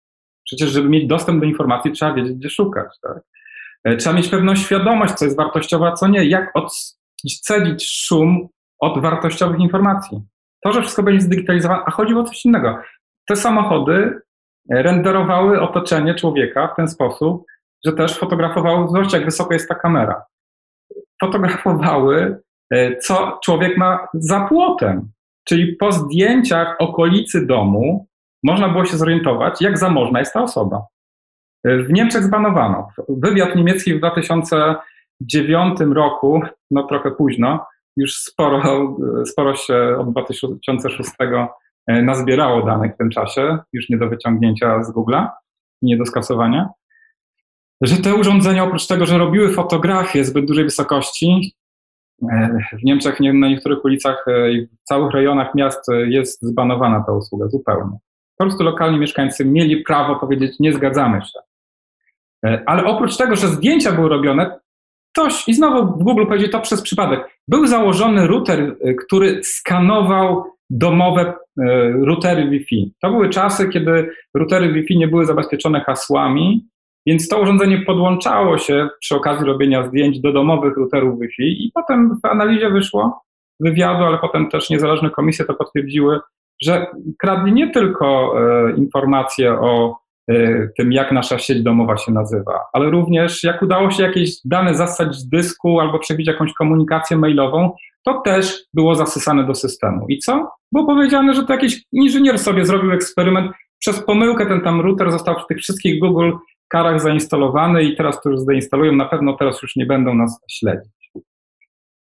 Przecież, 0.46 0.70
żeby 0.70 0.90
mieć 0.90 1.08
dostęp 1.08 1.40
do 1.40 1.46
informacji, 1.46 1.92
trzeba 1.92 2.14
wiedzieć, 2.14 2.34
gdzie 2.34 2.50
szukać. 2.50 3.00
Tak? 3.02 3.18
E, 3.84 3.96
trzeba 3.96 4.16
mieć 4.16 4.28
pewną 4.28 4.56
świadomość, 4.56 5.14
co 5.14 5.26
jest 5.26 5.38
wartościowe, 5.38 5.88
a 5.88 5.92
co 5.92 6.08
nie. 6.08 6.26
Jak 6.26 6.52
odcedzić 6.54 7.90
szum 7.90 8.48
od 8.80 9.02
wartościowych 9.02 9.60
informacji. 9.60 10.22
To, 10.64 10.72
że 10.72 10.82
wszystko 10.82 11.04
będzie 11.04 11.22
zdigitalizowane, 11.22 11.84
a 11.86 11.92
chodziło 11.92 12.22
o 12.22 12.24
coś 12.24 12.46
innego. 12.46 12.78
Te 13.28 13.36
samochody 13.36 14.20
renderowały 14.70 15.62
otoczenie 15.62 16.16
człowieka 16.16 16.68
w 16.68 16.76
ten 16.76 16.88
sposób, 16.88 17.46
że 17.86 17.94
też 17.94 18.18
fotografowały, 18.18 18.88
zobaczcie 18.88 19.18
jak 19.18 19.26
wysoko 19.26 19.54
jest 19.54 19.70
ta 19.70 19.76
kamera. 19.76 20.24
Fotografowały, 21.22 22.42
e, 22.72 22.98
co 22.98 23.40
człowiek 23.44 23.78
ma 23.78 24.08
za 24.14 24.48
płotem. 24.48 25.12
Czyli 25.48 25.76
po 25.76 25.92
zdjęciach 25.92 26.76
okolicy 26.80 27.46
domu 27.46 28.08
można 28.44 28.70
było 28.70 28.86
się 28.86 28.98
zorientować, 28.98 29.62
jak 29.62 29.78
zamożna 29.78 30.20
jest 30.20 30.34
ta 30.34 30.44
osoba. 30.44 30.86
W 31.66 31.92
Niemczech 31.94 32.24
zbanowano. 32.24 32.88
Wywiad 33.10 33.56
niemiecki 33.56 33.94
w 33.94 33.98
2009 33.98 35.80
roku, 35.94 36.42
no 36.72 36.84
trochę 36.84 37.12
późno, 37.12 37.66
już 37.98 38.16
sporo, 38.16 38.62
sporo 39.26 39.56
się 39.56 39.98
od 40.00 40.12
2006 40.12 41.10
e, 41.88 42.02
nazbierało 42.02 42.66
danych 42.66 42.94
w 42.94 42.98
tym 42.98 43.10
czasie, 43.10 43.58
już 43.74 43.90
nie 43.90 43.98
do 43.98 44.10
wyciągnięcia 44.10 44.84
z 44.84 44.94
Google'a, 44.94 45.30
nie 45.82 45.98
do 45.98 46.06
skasowania, 46.06 46.70
że 47.82 47.98
te 47.98 48.16
urządzenia 48.16 48.64
oprócz 48.64 48.88
tego, 48.88 49.06
że 49.06 49.18
robiły 49.18 49.54
fotografie 49.54 50.26
zbyt 50.26 50.46
dużej 50.46 50.64
wysokości, 50.64 51.56
e, 52.32 52.58
w 52.74 52.84
Niemczech 52.84 53.20
na 53.20 53.48
niektórych 53.48 53.86
ulicach 53.86 54.26
e, 54.28 54.52
i 54.52 54.68
w 54.68 54.84
całych 54.84 55.14
rejonach 55.14 55.56
miast 55.56 55.82
jest 56.08 56.42
zbanowana 56.42 57.04
ta 57.08 57.14
usługa 57.14 57.48
zupełnie. 57.48 57.98
Po 58.38 58.44
prostu 58.44 58.64
lokalni 58.64 59.00
mieszkańcy 59.00 59.46
mieli 59.46 59.84
prawo 59.84 60.16
powiedzieć, 60.16 60.60
nie 60.60 60.74
zgadzamy 60.74 61.22
się. 61.22 61.40
E, 62.46 62.64
ale 62.66 62.86
oprócz 62.86 63.18
tego, 63.18 63.36
że 63.36 63.48
zdjęcia 63.48 63.92
były 63.92 64.10
robione, 64.10 64.60
ktoś, 65.12 65.48
i 65.48 65.54
znowu 65.54 66.04
Google 66.04 66.26
powiedział 66.26 66.50
to 66.50 66.60
przez 66.60 66.82
przypadek, 66.82 67.40
był 67.48 67.68
założony 67.68 68.28
router, 68.28 68.76
e, 68.82 68.94
który 68.94 69.44
skanował 69.44 70.44
domowe 70.70 71.22
e, 71.22 71.34
routery 71.92 72.50
Wi-Fi. 72.50 72.94
To 73.02 73.10
były 73.10 73.30
czasy, 73.30 73.70
kiedy 73.70 74.10
routery 74.34 74.74
Wi-Fi 74.74 74.98
nie 74.98 75.08
były 75.08 75.26
zabezpieczone 75.26 75.82
hasłami, 75.82 76.68
więc 77.06 77.28
to 77.28 77.42
urządzenie 77.42 77.78
podłączało 77.78 78.58
się 78.58 78.88
przy 79.00 79.16
okazji 79.16 79.46
robienia 79.46 79.88
zdjęć 79.88 80.20
do 80.20 80.34
domowych 80.34 80.78
routerów 80.78 81.20
Wi-Fi 81.20 81.66
i 81.66 81.72
potem 81.74 82.20
w 82.24 82.26
analizie 82.26 82.70
wyszło 82.70 83.22
wywiadu, 83.60 84.04
ale 84.04 84.18
potem 84.18 84.50
też 84.50 84.70
niezależne 84.70 85.10
komisje 85.10 85.46
to 85.46 85.54
potwierdziły, 85.54 86.20
że 86.62 86.88
kradli 87.20 87.54
nie 87.54 87.72
tylko 87.72 88.36
e, 88.40 88.72
informacje 88.72 89.54
o 89.54 89.98
e, 90.30 90.68
tym, 90.78 90.92
jak 90.92 91.12
nasza 91.12 91.40
sieć 91.40 91.64
domowa 91.64 91.98
się 91.98 92.12
nazywa, 92.12 92.60
ale 92.74 92.90
również 92.90 93.44
jak 93.44 93.62
udało 93.62 93.92
się 93.92 94.04
jakieś 94.04 94.30
dane 94.46 94.76
zastać 94.76 95.16
z 95.16 95.30
dysku 95.30 95.80
albo 95.80 96.00
przebić 96.00 96.28
jakąś 96.28 96.54
komunikację 96.54 97.18
mailową, 97.18 97.72
to 98.04 98.22
też 98.22 98.66
było 98.74 98.96
zasysane 98.96 99.44
do 99.44 99.56
systemu. 99.56 100.06
I 100.10 100.20
co? 100.20 100.52
Było 100.72 100.86
powiedziane, 100.86 101.34
że 101.34 101.44
to 101.44 101.54
jakiś 101.54 101.84
inżynier 101.92 102.40
sobie 102.40 102.66
zrobił 102.66 102.92
eksperyment, 102.92 103.52
przez 103.80 104.04
pomyłkę 104.04 104.46
ten 104.46 104.62
tam 104.62 104.82
router 104.82 105.12
został 105.12 105.36
przy 105.36 105.46
tych 105.48 105.58
wszystkich 105.58 106.00
Google 106.00 106.32
karach 106.68 107.02
zainstalowany 107.02 107.84
i 107.84 107.96
teraz 107.96 108.22
to 108.22 108.30
już 108.30 108.40
zdeinstalują, 108.40 108.92
na 108.92 109.06
pewno 109.06 109.34
teraz 109.34 109.62
już 109.62 109.76
nie 109.76 109.86
będą 109.86 110.14
nas 110.14 110.40
śledzić. 110.52 111.12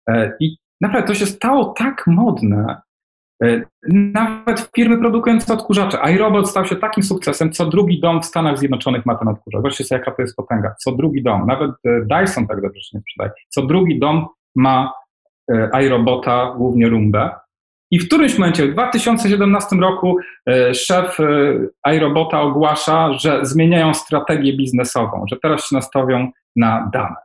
E, 0.09 0.33
I 0.39 0.57
naprawdę 0.81 1.07
to 1.07 1.13
się 1.13 1.25
stało 1.25 1.65
tak 1.65 2.03
modne, 2.07 2.81
E, 3.43 3.61
nawet 4.13 4.69
firmy 4.75 4.97
produkujące 4.97 5.53
odkurzacze. 5.53 5.97
iRobot 6.13 6.49
stał 6.49 6.65
się 6.65 6.75
takim 6.75 7.03
sukcesem, 7.03 7.51
co 7.51 7.65
drugi 7.65 7.99
dom 7.99 8.21
w 8.21 8.25
Stanach 8.25 8.57
Zjednoczonych 8.59 9.05
ma 9.05 9.15
ten 9.15 9.27
odkurzacz. 9.27 9.59
Zobaczcie 9.59 9.83
sobie, 9.83 9.99
jaka 9.99 10.11
to 10.11 10.21
jest 10.21 10.35
potęga. 10.35 10.75
Co 10.79 10.91
drugi 10.91 11.23
dom, 11.23 11.47
nawet 11.47 11.71
e, 11.85 12.01
Dyson 12.05 12.47
tak 12.47 12.61
dobrze 12.61 12.81
się 12.81 12.97
nie 12.97 13.01
sprzedaje, 13.01 13.31
co 13.49 13.61
drugi 13.65 13.99
dom 13.99 14.27
ma 14.55 14.93
iRobota, 15.81 16.53
głównie 16.57 16.89
Rumbę. 16.89 17.29
I 17.91 17.99
w 17.99 18.07
którymś 18.07 18.37
momencie, 18.37 18.67
w 18.67 18.71
2017 18.71 19.75
roku, 19.75 20.17
szef 20.73 21.17
iRobota 21.95 22.41
ogłasza, 22.41 23.13
że 23.13 23.39
zmieniają 23.45 23.93
strategię 23.93 24.57
biznesową, 24.57 25.25
że 25.29 25.37
teraz 25.41 25.69
się 25.69 25.75
nastawią 25.75 26.31
na 26.55 26.89
dane. 26.93 27.15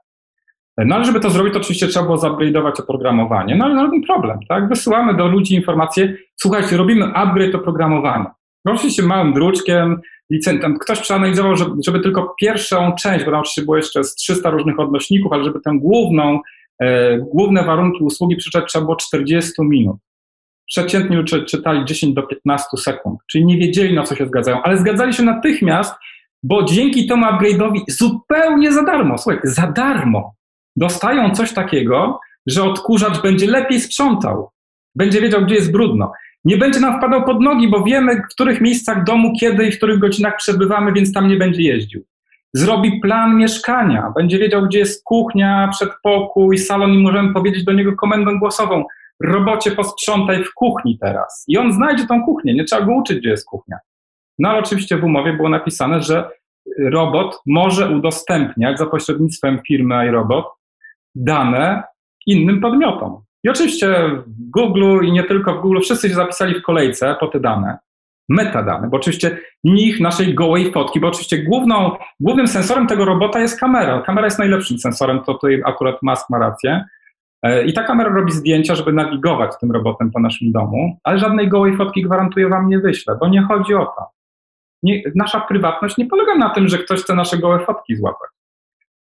No 0.78 0.94
ale 0.94 1.04
żeby 1.04 1.20
to 1.20 1.30
zrobić, 1.30 1.54
to 1.54 1.60
oczywiście 1.60 1.86
trzeba 1.86 2.04
było 2.04 2.18
zupgrade'ować 2.18 2.80
oprogramowanie. 2.80 3.54
No 3.54 3.64
ale 3.64 3.74
żaden 3.74 4.02
problem, 4.02 4.38
tak? 4.48 4.68
Wysyłamy 4.68 5.14
do 5.14 5.26
ludzi 5.26 5.54
informacje, 5.54 6.16
słuchajcie, 6.36 6.76
robimy 6.76 7.04
upgrade 7.14 7.54
oprogramowania. 7.54 8.34
No, 8.64 8.72
oczywiście 8.72 9.02
małym 9.02 9.32
druczkiem, 9.32 10.00
licentem. 10.30 10.78
Ktoś 10.78 11.00
przeanalizował, 11.00 11.56
żeby, 11.56 11.70
żeby 11.86 12.00
tylko 12.00 12.34
pierwszą 12.40 12.92
część, 12.92 13.24
bo 13.24 13.30
tam 13.30 13.40
oczywiście 13.40 13.62
było 13.62 13.76
jeszcze 13.76 14.04
z 14.04 14.14
300 14.14 14.50
różnych 14.50 14.80
odnośników, 14.80 15.32
ale 15.32 15.44
żeby 15.44 15.60
tę 15.60 15.70
główną, 15.74 16.40
e, 16.78 17.18
główne 17.18 17.64
warunki 17.64 18.04
usługi 18.04 18.36
przeczytać 18.36 18.70
trzeba 18.70 18.84
było 18.84 18.96
40 18.96 19.52
minut. 19.62 19.96
Przeciętnie 20.72 21.24
czytali 21.24 21.84
10 21.84 22.14
do 22.14 22.22
15 22.22 22.66
sekund, 22.76 23.20
czyli 23.30 23.44
nie 23.44 23.58
wiedzieli 23.58 23.94
na 23.94 24.02
co 24.02 24.14
się 24.14 24.26
zgadzają, 24.26 24.62
ale 24.62 24.78
zgadzali 24.78 25.14
się 25.14 25.22
natychmiast, 25.22 25.94
bo 26.42 26.62
dzięki 26.62 27.06
temu 27.06 27.26
upgrade'owi 27.26 27.80
zupełnie 27.88 28.72
za 28.72 28.82
darmo, 28.82 29.18
słuchaj, 29.18 29.40
za 29.44 29.66
darmo. 29.66 30.34
Dostają 30.76 31.30
coś 31.30 31.52
takiego, 31.52 32.20
że 32.46 32.62
odkurzacz 32.62 33.22
będzie 33.22 33.46
lepiej 33.46 33.80
sprzątał, 33.80 34.50
będzie 34.94 35.20
wiedział, 35.20 35.44
gdzie 35.44 35.54
jest 35.54 35.72
brudno. 35.72 36.12
Nie 36.44 36.56
będzie 36.56 36.80
nam 36.80 36.98
wpadał 36.98 37.24
pod 37.24 37.40
nogi, 37.40 37.68
bo 37.68 37.84
wiemy, 37.84 38.16
w 38.16 38.34
których 38.34 38.60
miejscach 38.60 39.04
domu, 39.04 39.32
kiedy 39.40 39.66
i 39.66 39.72
w 39.72 39.76
których 39.76 39.98
godzinach 39.98 40.36
przebywamy, 40.36 40.92
więc 40.92 41.12
tam 41.12 41.28
nie 41.28 41.36
będzie 41.36 41.62
jeździł. 41.62 42.04
Zrobi 42.54 43.00
plan 43.00 43.36
mieszkania, 43.36 44.12
będzie 44.16 44.38
wiedział, 44.38 44.66
gdzie 44.66 44.78
jest 44.78 45.04
kuchnia, 45.04 45.68
przedpokój, 45.72 46.58
salon 46.58 46.92
i 46.92 46.98
możemy 46.98 47.32
powiedzieć 47.32 47.64
do 47.64 47.72
niego 47.72 47.96
komendą 47.96 48.38
głosową: 48.38 48.84
robocie 49.24 49.70
posprzątaj 49.70 50.44
w 50.44 50.54
kuchni 50.54 50.98
teraz. 50.98 51.44
I 51.48 51.58
on 51.58 51.72
znajdzie 51.72 52.06
tą 52.06 52.24
kuchnię, 52.24 52.54
nie 52.54 52.64
trzeba 52.64 52.82
go 52.82 52.94
uczyć, 52.94 53.18
gdzie 53.18 53.30
jest 53.30 53.46
kuchnia. 53.46 53.78
No 54.38 54.48
ale 54.48 54.58
oczywiście 54.58 54.96
w 54.96 55.04
umowie 55.04 55.32
było 55.32 55.48
napisane, 55.48 56.02
że 56.02 56.30
robot 56.78 57.40
może 57.46 57.90
udostępniać 57.90 58.78
za 58.78 58.86
pośrednictwem 58.86 59.60
firmy 59.68 60.06
iRobot 60.08 60.46
dane 61.14 61.82
innym 62.26 62.60
podmiotom. 62.60 63.22
I 63.44 63.48
oczywiście 63.48 64.10
w 64.26 64.50
Google 64.50 65.04
i 65.04 65.12
nie 65.12 65.24
tylko 65.24 65.54
w 65.54 65.60
Google 65.60 65.80
wszyscy 65.80 66.08
się 66.08 66.14
zapisali 66.14 66.54
w 66.54 66.62
kolejce 66.62 67.16
po 67.20 67.26
te 67.26 67.40
dane, 67.40 67.78
metadane, 68.28 68.88
bo 68.88 68.96
oczywiście 68.96 69.38
nich 69.64 70.00
naszej 70.00 70.34
gołej 70.34 70.72
fotki, 70.72 71.00
bo 71.00 71.08
oczywiście 71.08 71.38
główną, 71.38 71.96
głównym 72.20 72.48
sensorem 72.48 72.86
tego 72.86 73.04
robota 73.04 73.40
jest 73.40 73.60
kamera. 73.60 74.02
Kamera 74.02 74.26
jest 74.26 74.38
najlepszym 74.38 74.78
sensorem, 74.78 75.20
to 75.20 75.34
tutaj 75.34 75.62
akurat 75.64 76.02
Musk 76.02 76.30
ma 76.30 76.38
rację. 76.38 76.84
E, 77.42 77.64
I 77.64 77.72
ta 77.72 77.82
kamera 77.82 78.10
robi 78.10 78.32
zdjęcia, 78.32 78.74
żeby 78.74 78.92
nawigować 78.92 79.52
tym 79.60 79.72
robotem 79.72 80.10
po 80.10 80.20
naszym 80.20 80.52
domu, 80.52 80.98
ale 81.04 81.18
żadnej 81.18 81.48
gołej 81.48 81.76
fotki 81.76 82.02
gwarantuję 82.02 82.48
wam 82.48 82.68
nie 82.68 82.78
wyślę, 82.78 83.16
bo 83.20 83.28
nie 83.28 83.42
chodzi 83.42 83.74
o 83.74 83.86
to. 83.86 84.06
Nie, 84.82 85.02
nasza 85.14 85.40
prywatność 85.40 85.96
nie 85.96 86.06
polega 86.06 86.34
na 86.34 86.50
tym, 86.50 86.68
że 86.68 86.78
ktoś 86.78 87.00
chce 87.00 87.14
nasze 87.14 87.38
gołe 87.38 87.64
fotki 87.66 87.96
złapać. 87.96 88.30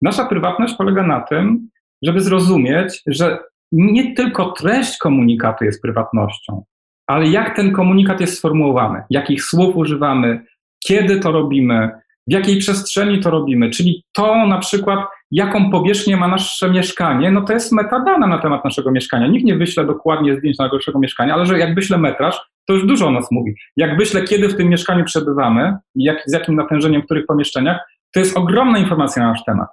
Nasza 0.02 0.26
prywatność 0.26 0.74
polega 0.74 1.04
na 1.04 1.22
tym, 1.22 1.70
żeby 2.02 2.22
zrozumieć, 2.22 3.02
że 3.08 3.40
nie 3.72 4.16
tylko 4.16 4.52
treść 4.52 4.98
komunikatu 4.98 5.66
jest 5.66 5.82
prywatnością, 5.82 6.64
ale 7.08 7.28
jak 7.28 7.56
ten 7.56 7.72
komunikat 7.72 8.22
jest 8.22 8.38
sformułowany, 8.38 9.04
jakich 9.10 9.44
słów 9.44 9.76
używamy, 9.76 10.46
kiedy 10.86 11.20
to 11.20 11.32
robimy, 11.32 11.90
w 12.28 12.32
jakiej 12.32 12.58
przestrzeni 12.58 13.20
to 13.20 13.30
robimy, 13.30 13.70
czyli 13.70 14.04
to 14.12 14.48
na 14.48 14.58
przykład, 14.58 15.00
jaką 15.32 15.72
powierzchnię 15.72 16.18
ma 16.18 16.28
nasze 16.28 16.70
mieszkanie, 16.70 17.32
no 17.32 17.42
to 17.42 17.54
jest 17.54 17.72
metadana 17.72 18.28
na 18.28 18.38
temat 18.38 18.66
naszego 18.66 18.92
mieszkania. 18.92 19.28
Nikt 19.28 19.46
nie 19.46 19.56
wyśle 19.56 19.86
dokładnie 19.86 20.38
zdjęć 20.38 20.58
naszego 20.58 21.00
mieszkania, 21.00 21.34
ale 21.34 21.46
że 21.46 21.60
jak 21.60 21.76
wyśle 21.76 21.98
metraż, 21.98 22.42
to 22.68 22.74
już 22.74 22.86
dużo 22.86 23.08
o 23.08 23.12
nas 23.12 23.32
mówi. 23.32 23.56
Jak 23.78 23.98
wyśle, 23.98 24.24
kiedy 24.24 24.50
w 24.50 24.58
tym 24.58 24.70
mieszkaniu 24.70 25.04
przebywamy, 25.06 25.78
jak, 25.96 26.24
z 26.26 26.34
jakim 26.34 26.56
natężeniem, 26.56 27.02
w 27.02 27.06
których 27.06 27.26
pomieszczeniach, 27.26 27.80
to 28.14 28.20
jest 28.20 28.38
ogromna 28.38 28.78
informacja 28.78 29.24
na 29.24 29.30
nasz 29.30 29.44
temat. 29.44 29.70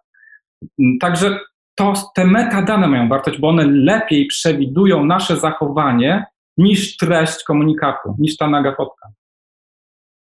Także 1.00 1.38
to, 1.74 1.92
te 2.14 2.24
metadane 2.24 2.88
mają 2.88 3.08
wartość, 3.08 3.38
bo 3.38 3.48
one 3.48 3.66
lepiej 3.66 4.26
przewidują 4.26 5.04
nasze 5.04 5.36
zachowanie 5.36 6.26
niż 6.56 6.96
treść 6.96 7.44
komunikatu, 7.44 8.16
niż 8.18 8.36
ta 8.36 8.48
naga 8.48 8.74
fotka. 8.74 9.08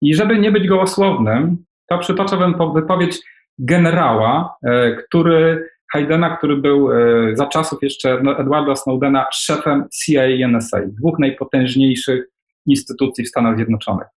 I 0.02 0.16
żeby 0.16 0.40
nie 0.40 0.52
być 0.52 0.68
gołosłownym, 0.68 1.66
to 1.90 1.98
przytoczę 1.98 2.38
wypowiedź 2.74 3.20
generała, 3.62 4.58
e, 4.64 4.96
który 4.96 5.70
Haydena, 5.92 6.38
który 6.38 6.58
był 6.58 6.92
e, 6.92 7.36
za 7.36 7.48
czasów 7.48 7.80
jeszcze 7.84 8.14
Edwarda 8.14 8.76
Snowdena 8.76 9.28
szefem 9.34 9.88
CIA 9.94 10.28
i 10.28 10.44
NSA, 10.44 10.78
dwóch 10.86 11.20
najpotężniejszych 11.20 12.26
instytucji 12.66 13.26
w 13.26 13.28
Stanach 13.28 13.56
Zjednoczonych, 13.56 14.08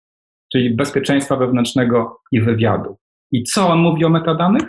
czyli 0.53 0.75
bezpieczeństwa 0.75 1.37
wewnętrznego 1.37 2.21
i 2.33 2.41
wywiadu. 2.41 2.97
I 3.33 3.43
co 3.45 3.69
on 3.69 3.79
mówi 3.79 4.05
o 4.05 4.09
metadanych? 4.09 4.63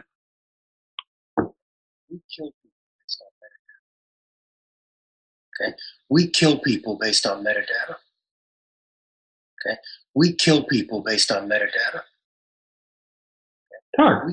we 2.09 2.19
kill 2.27 2.51
people 2.51 2.81
based 2.99 3.21
on 3.21 3.31
metadata. 3.43 3.79
Okay, 5.59 5.73
we 6.09 6.27
kill 6.33 6.67
people 6.67 6.97
based 6.97 7.25
on 7.25 7.43
metadata. 7.43 7.95
Okay, 9.55 9.77
we 10.15 10.33
kill 10.33 10.63
people 10.63 11.01
based 11.01 11.31
on 11.31 11.47
metadata. 11.47 12.03
Tak. 13.97 14.27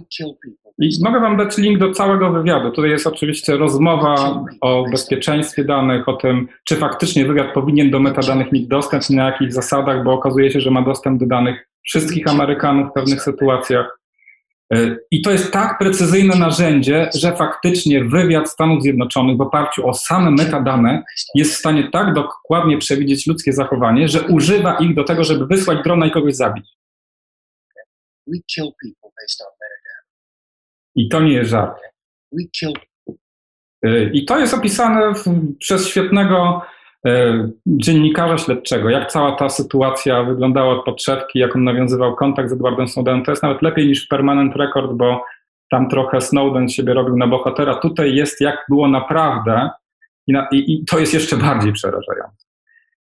I 0.79 0.91
mogę 1.05 1.21
Wam 1.21 1.37
dać 1.37 1.59
link 1.59 1.79
do 1.79 1.93
całego 1.93 2.31
wywiadu. 2.33 2.71
Tutaj 2.71 2.91
jest 2.91 3.07
oczywiście 3.07 3.57
rozmowa 3.57 4.45
o 4.61 4.85
bezpieczeństwie 4.91 5.65
danych, 5.65 6.09
o 6.09 6.13
tym, 6.13 6.49
czy 6.65 6.77
faktycznie 6.77 7.27
wywiad 7.27 7.55
powinien 7.55 7.91
do 7.91 8.01
metadanych 8.01 8.53
mieć 8.53 8.67
dostęp 8.67 9.03
i 9.11 9.15
na 9.15 9.27
jakich 9.27 9.53
zasadach, 9.53 10.05
bo 10.05 10.13
okazuje 10.13 10.51
się, 10.51 10.61
że 10.61 10.71
ma 10.71 10.83
dostęp 10.83 11.21
do 11.21 11.27
danych 11.27 11.69
wszystkich 11.83 12.29
Amerykanów 12.29 12.91
w 12.91 12.93
pewnych 12.93 13.23
sytuacjach. 13.23 13.99
E, 14.75 14.97
I 15.11 15.23
to 15.23 15.31
jest 15.31 15.53
tak 15.53 15.79
precyzyjne 15.79 16.37
narzędzie, 16.37 17.11
że 17.15 17.37
faktycznie 17.37 18.05
wywiad 18.05 18.51
Stanów 18.51 18.83
Zjednoczonych 18.83 19.37
w 19.37 19.41
oparciu 19.41 19.89
o 19.89 19.95
same 19.95 20.31
metadane 20.31 21.03
jest 21.35 21.55
w 21.55 21.59
stanie 21.59 21.91
tak 21.91 22.15
dokładnie 22.15 22.79
przewidzieć 22.79 23.27
ludzkie 23.27 23.53
zachowanie, 23.53 24.09
że 24.09 24.23
używa 24.23 24.79
ich 24.79 24.95
do 24.95 25.05
tego, 25.05 25.25
żeby 25.25 25.47
wysłać 25.47 25.79
drona 25.85 26.07
i 26.07 26.11
kogoś 26.11 26.35
zabić. 26.35 26.67
I 30.95 31.09
to 31.09 31.21
nie 31.21 31.33
jest 31.33 31.51
żart. 31.51 31.81
E, 33.85 34.05
I 34.13 34.25
to 34.25 34.39
jest 34.39 34.55
opisane 34.55 35.15
w, 35.15 35.25
przez 35.59 35.89
świetnego 35.89 36.63
E, 37.07 37.49
dziennikarza 37.67 38.39
śledczego, 38.39 38.91
jak 38.91 39.11
cała 39.11 39.37
ta 39.37 39.49
sytuacja 39.49 40.23
wyglądała 40.23 40.79
od 40.79 40.85
podszewki, 40.85 41.39
jak 41.39 41.57
on 41.57 41.65
nawiązywał 41.65 42.17
kontakt 42.17 42.51
z 42.51 42.53
Edwardem 42.53 42.89
Snowdenem, 42.89 43.25
to 43.25 43.33
jest 43.33 43.43
nawet 43.43 43.63
lepiej 43.63 43.87
niż 43.87 44.07
Permanent 44.07 44.57
Record, 44.57 44.93
bo 44.93 45.25
tam 45.71 45.89
trochę 45.89 46.21
Snowden 46.21 46.69
siebie 46.69 46.95
robił 46.95 47.17
na 47.17 47.27
bohatera. 47.27 47.75
Tutaj 47.75 48.15
jest 48.15 48.41
jak 48.41 48.65
było 48.69 48.89
naprawdę 48.89 49.71
i, 50.27 50.33
na, 50.33 50.49
i, 50.53 50.73
i 50.73 50.85
to 50.85 50.99
jest 50.99 51.15
jeszcze 51.15 51.37
bardziej 51.37 51.73
przerażające. 51.73 52.47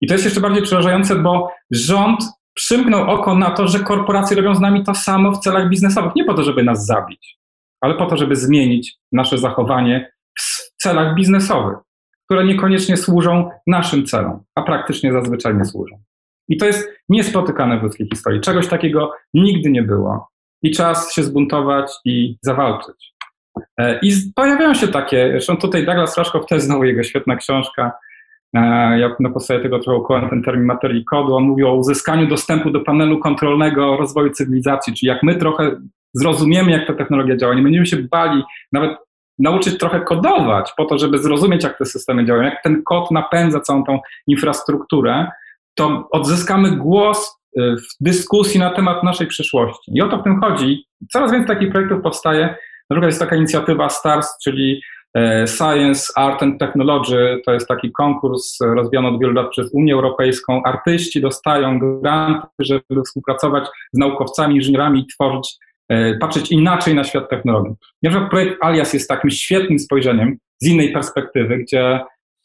I 0.00 0.06
to 0.06 0.14
jest 0.14 0.24
jeszcze 0.24 0.40
bardziej 0.40 0.62
przerażające, 0.62 1.16
bo 1.16 1.52
rząd 1.70 2.20
przymknął 2.54 3.10
oko 3.10 3.34
na 3.34 3.50
to, 3.50 3.68
że 3.68 3.78
korporacje 3.78 4.36
robią 4.36 4.54
z 4.54 4.60
nami 4.60 4.84
to 4.84 4.94
samo 4.94 5.32
w 5.32 5.38
celach 5.38 5.68
biznesowych. 5.68 6.12
Nie 6.16 6.24
po 6.24 6.34
to, 6.34 6.42
żeby 6.42 6.62
nas 6.62 6.86
zabić, 6.86 7.38
ale 7.80 7.94
po 7.94 8.06
to, 8.06 8.16
żeby 8.16 8.36
zmienić 8.36 8.94
nasze 9.12 9.38
zachowanie 9.38 10.12
w 10.38 10.82
celach 10.82 11.14
biznesowych 11.14 11.78
które 12.32 12.44
niekoniecznie 12.44 12.96
służą 12.96 13.50
naszym 13.66 14.06
celom, 14.06 14.42
a 14.54 14.62
praktycznie 14.62 15.12
zazwyczaj 15.12 15.56
nie 15.56 15.64
służą. 15.64 16.02
I 16.48 16.56
to 16.56 16.66
jest 16.66 16.88
niespotykane 17.08 17.80
w 17.80 17.82
ludzkiej 17.82 18.08
historii. 18.12 18.40
Czegoś 18.40 18.68
takiego 18.68 19.12
nigdy 19.34 19.70
nie 19.70 19.82
było. 19.82 20.28
I 20.62 20.70
czas 20.70 21.14
się 21.14 21.22
zbuntować 21.22 21.92
i 22.04 22.36
zawalczyć. 22.42 23.14
E, 23.78 23.98
I 24.02 24.12
pojawiają 24.34 24.74
się 24.74 24.88
takie, 24.88 25.28
zresztą 25.30 25.56
tutaj 25.56 25.86
Douglas 25.86 26.18
Raszkow, 26.18 26.46
to 26.46 26.54
jest 26.54 26.66
znowu 26.66 26.84
jego 26.84 27.02
świetna 27.02 27.36
książka, 27.36 27.92
ja 28.98 29.16
na 29.20 29.30
podstawie 29.30 29.60
tego 29.60 29.78
trochę 29.78 29.98
układam 29.98 30.30
ten 30.30 30.42
termin 30.42 30.66
materii 30.66 31.04
kodu, 31.04 31.34
on 31.34 31.44
mówi 31.44 31.64
o 31.64 31.74
uzyskaniu 31.74 32.26
dostępu 32.26 32.70
do 32.70 32.80
panelu 32.80 33.18
kontrolnego 33.18 33.96
rozwoju 33.96 34.30
cywilizacji, 34.30 34.94
czyli 34.94 35.08
jak 35.08 35.22
my 35.22 35.36
trochę 35.36 35.80
zrozumiemy, 36.14 36.70
jak 36.70 36.86
ta 36.86 36.94
technologia 36.94 37.36
działa, 37.36 37.54
nie 37.54 37.62
będziemy 37.62 37.86
się 37.86 37.96
bali 37.96 38.42
nawet 38.72 38.96
nauczyć 39.38 39.78
trochę 39.78 40.00
kodować 40.00 40.72
po 40.76 40.84
to, 40.84 40.98
żeby 40.98 41.18
zrozumieć, 41.18 41.64
jak 41.64 41.78
te 41.78 41.84
systemy 41.84 42.24
działają, 42.24 42.44
jak 42.44 42.62
ten 42.62 42.82
kod 42.82 43.10
napędza 43.10 43.60
całą 43.60 43.84
tą 43.84 43.98
infrastrukturę, 44.26 45.30
to 45.74 46.08
odzyskamy 46.10 46.76
głos 46.76 47.38
y, 47.58 47.76
w 47.76 48.04
dyskusji 48.04 48.60
na 48.60 48.70
temat 48.70 49.04
naszej 49.04 49.26
przyszłości. 49.26 49.92
I 49.94 50.02
o 50.02 50.08
to 50.08 50.18
w 50.18 50.22
tym 50.22 50.40
chodzi. 50.40 50.86
Coraz 51.12 51.32
więcej 51.32 51.56
takich 51.56 51.72
projektów 51.72 52.02
powstaje. 52.02 52.54
Przykład 52.90 53.06
jest 53.06 53.20
taka 53.20 53.36
inicjatywa 53.36 53.88
STARS, 53.88 54.38
czyli 54.44 54.72
e, 54.72 54.80
Science, 55.46 56.12
Art 56.16 56.42
and 56.42 56.60
Technology. 56.60 57.40
To 57.44 57.52
jest 57.52 57.68
taki 57.68 57.92
konkurs 57.92 58.58
rozwijany 58.60 59.08
od 59.08 59.20
wielu 59.20 59.32
lat 59.32 59.50
przez 59.50 59.74
Unię 59.74 59.94
Europejską. 59.94 60.62
Artyści 60.62 61.20
dostają 61.20 61.78
granty, 61.78 62.46
żeby 62.58 63.02
współpracować 63.06 63.64
z 63.92 63.98
naukowcami, 63.98 64.54
inżynierami 64.54 65.00
i 65.00 65.06
tworzyć 65.06 65.58
E, 65.92 66.14
patrzeć 66.18 66.52
inaczej 66.52 66.94
na 66.94 67.04
świat 67.04 67.30
technologii. 67.30 67.74
Na 68.02 68.10
przykład 68.10 68.30
projekt 68.30 68.64
Alias 68.64 68.92
jest 68.92 69.08
takim 69.08 69.30
świetnym 69.30 69.78
spojrzeniem 69.78 70.36
z 70.58 70.68
innej 70.68 70.92
perspektywy, 70.92 71.58
gdzie 71.58 72.00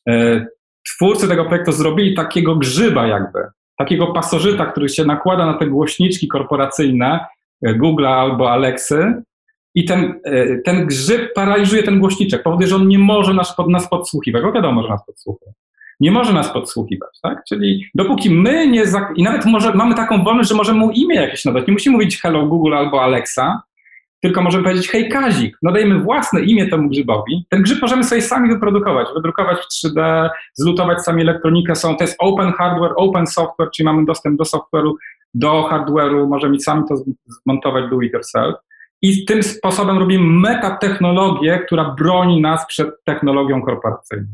e, 0.09 0.45
twórcy 0.87 1.27
tego 1.27 1.45
projektu 1.45 1.71
zrobili 1.71 2.15
takiego 2.15 2.55
grzyba 2.55 3.07
jakby, 3.07 3.39
takiego 3.77 4.07
pasożyta, 4.07 4.65
który 4.65 4.89
się 4.89 5.05
nakłada 5.05 5.45
na 5.45 5.53
te 5.53 5.67
głośniczki 5.67 6.27
korporacyjne 6.27 7.25
e, 7.65 7.73
Google'a 7.73 8.07
albo 8.07 8.51
Alexy 8.51 9.21
i 9.77 9.85
ten, 9.85 10.19
ten 10.65 10.85
grzyb 10.85 11.33
paraliżuje 11.33 11.83
ten 11.83 11.99
głośniczek, 11.99 12.43
powoduje, 12.43 12.67
że 12.67 12.75
on 12.75 12.87
nie 12.87 12.99
może 12.99 13.33
nas, 13.33 13.55
nas 13.67 13.89
podsłuchiwać, 13.89 14.43
bo 14.43 14.51
wiadomo, 14.51 14.83
że 14.83 14.89
nas 14.89 15.05
podsłuchuje 15.05 15.53
nie 15.99 16.11
może 16.11 16.33
nas 16.33 16.53
podsłuchiwać, 16.53 17.19
tak? 17.23 17.43
Czyli 17.49 17.85
dopóki 17.95 18.29
my 18.29 18.67
nie, 18.67 18.83
i 19.15 19.23
nawet 19.23 19.45
może 19.45 19.73
mamy 19.73 19.95
taką 19.95 20.23
wolność, 20.23 20.49
że 20.49 20.55
możemy 20.55 20.79
mu 20.79 20.91
imię 20.91 21.15
jakieś 21.15 21.45
nadać, 21.45 21.67
nie 21.67 21.73
musimy 21.73 21.97
mówić 21.97 22.21
hello 22.21 22.45
Google 22.45 22.73
albo 22.73 23.01
Alexa, 23.01 23.61
tylko 24.21 24.41
możemy 24.41 24.63
powiedzieć 24.63 24.89
hej 24.89 25.09
Kazik, 25.09 25.57
nadajemy 25.61 25.99
własne 25.99 26.41
imię 26.41 26.67
temu 26.67 26.89
grzybowi. 26.89 27.45
Ten 27.49 27.61
grzyb 27.61 27.81
możemy 27.81 28.03
sobie 28.03 28.21
sami 28.21 28.49
wyprodukować, 28.49 29.07
wydrukować 29.15 29.57
w 29.57 29.87
3D, 29.87 30.29
zlutować 30.53 31.03
sami 31.03 31.21
elektronikę, 31.21 31.75
są, 31.75 31.97
to 31.97 32.03
jest 32.03 32.15
open 32.19 32.51
hardware, 32.51 32.93
open 32.95 33.27
software, 33.27 33.69
czyli 33.75 33.85
mamy 33.85 34.05
dostęp 34.05 34.37
do 34.37 34.43
software'u, 34.43 34.93
do 35.33 35.69
hardware'u, 35.71 36.27
możemy 36.27 36.59
sami 36.59 36.83
to 36.89 36.95
zmontować 37.43 37.89
do 37.89 38.01
it 38.01 38.13
yourself. 38.13 38.55
I 39.01 39.25
tym 39.25 39.43
sposobem 39.43 39.97
robimy 39.97 40.39
metatechnologię, 40.39 41.59
która 41.59 41.95
broni 41.99 42.41
nas 42.41 42.67
przed 42.67 43.03
technologią 43.03 43.61
korporacyjną. 43.61 44.27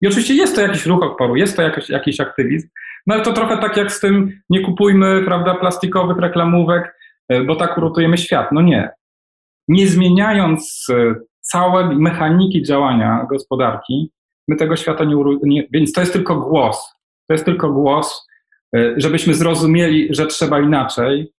I 0.00 0.06
oczywiście 0.06 0.34
jest 0.34 0.54
to 0.54 0.60
jakiś 0.60 0.86
ruch 0.86 1.02
oporu, 1.02 1.36
jest 1.36 1.56
to 1.56 1.62
jakiś, 1.62 1.90
jakiś 1.90 2.20
aktywizm, 2.20 2.68
no 3.06 3.14
ale 3.14 3.24
to 3.24 3.32
trochę 3.32 3.58
tak 3.58 3.76
jak 3.76 3.92
z 3.92 4.00
tym 4.00 4.40
nie 4.50 4.60
kupujmy, 4.60 5.22
prawda, 5.24 5.54
plastikowych 5.54 6.18
reklamówek, 6.18 6.96
e, 7.28 7.44
bo 7.44 7.56
tak 7.56 7.78
uratujemy 7.78 8.18
świat. 8.18 8.52
No 8.52 8.62
nie. 8.62 8.90
Nie 9.68 9.86
zmieniając 9.86 10.86
e, 10.90 11.14
całej 11.40 11.96
mechaniki 11.96 12.62
działania 12.62 13.26
gospodarki, 13.30 14.10
my 14.48 14.56
tego 14.56 14.76
świata 14.76 15.04
nie, 15.04 15.16
nie 15.42 15.68
Więc 15.72 15.92
to 15.92 16.00
jest 16.00 16.12
tylko 16.12 16.36
głos. 16.36 16.94
To 17.28 17.34
jest 17.34 17.44
tylko 17.44 17.72
głos, 17.72 18.28
e, 18.76 18.94
żebyśmy 18.96 19.34
zrozumieli, 19.34 20.08
że 20.10 20.26
trzeba 20.26 20.60
inaczej 20.60 21.32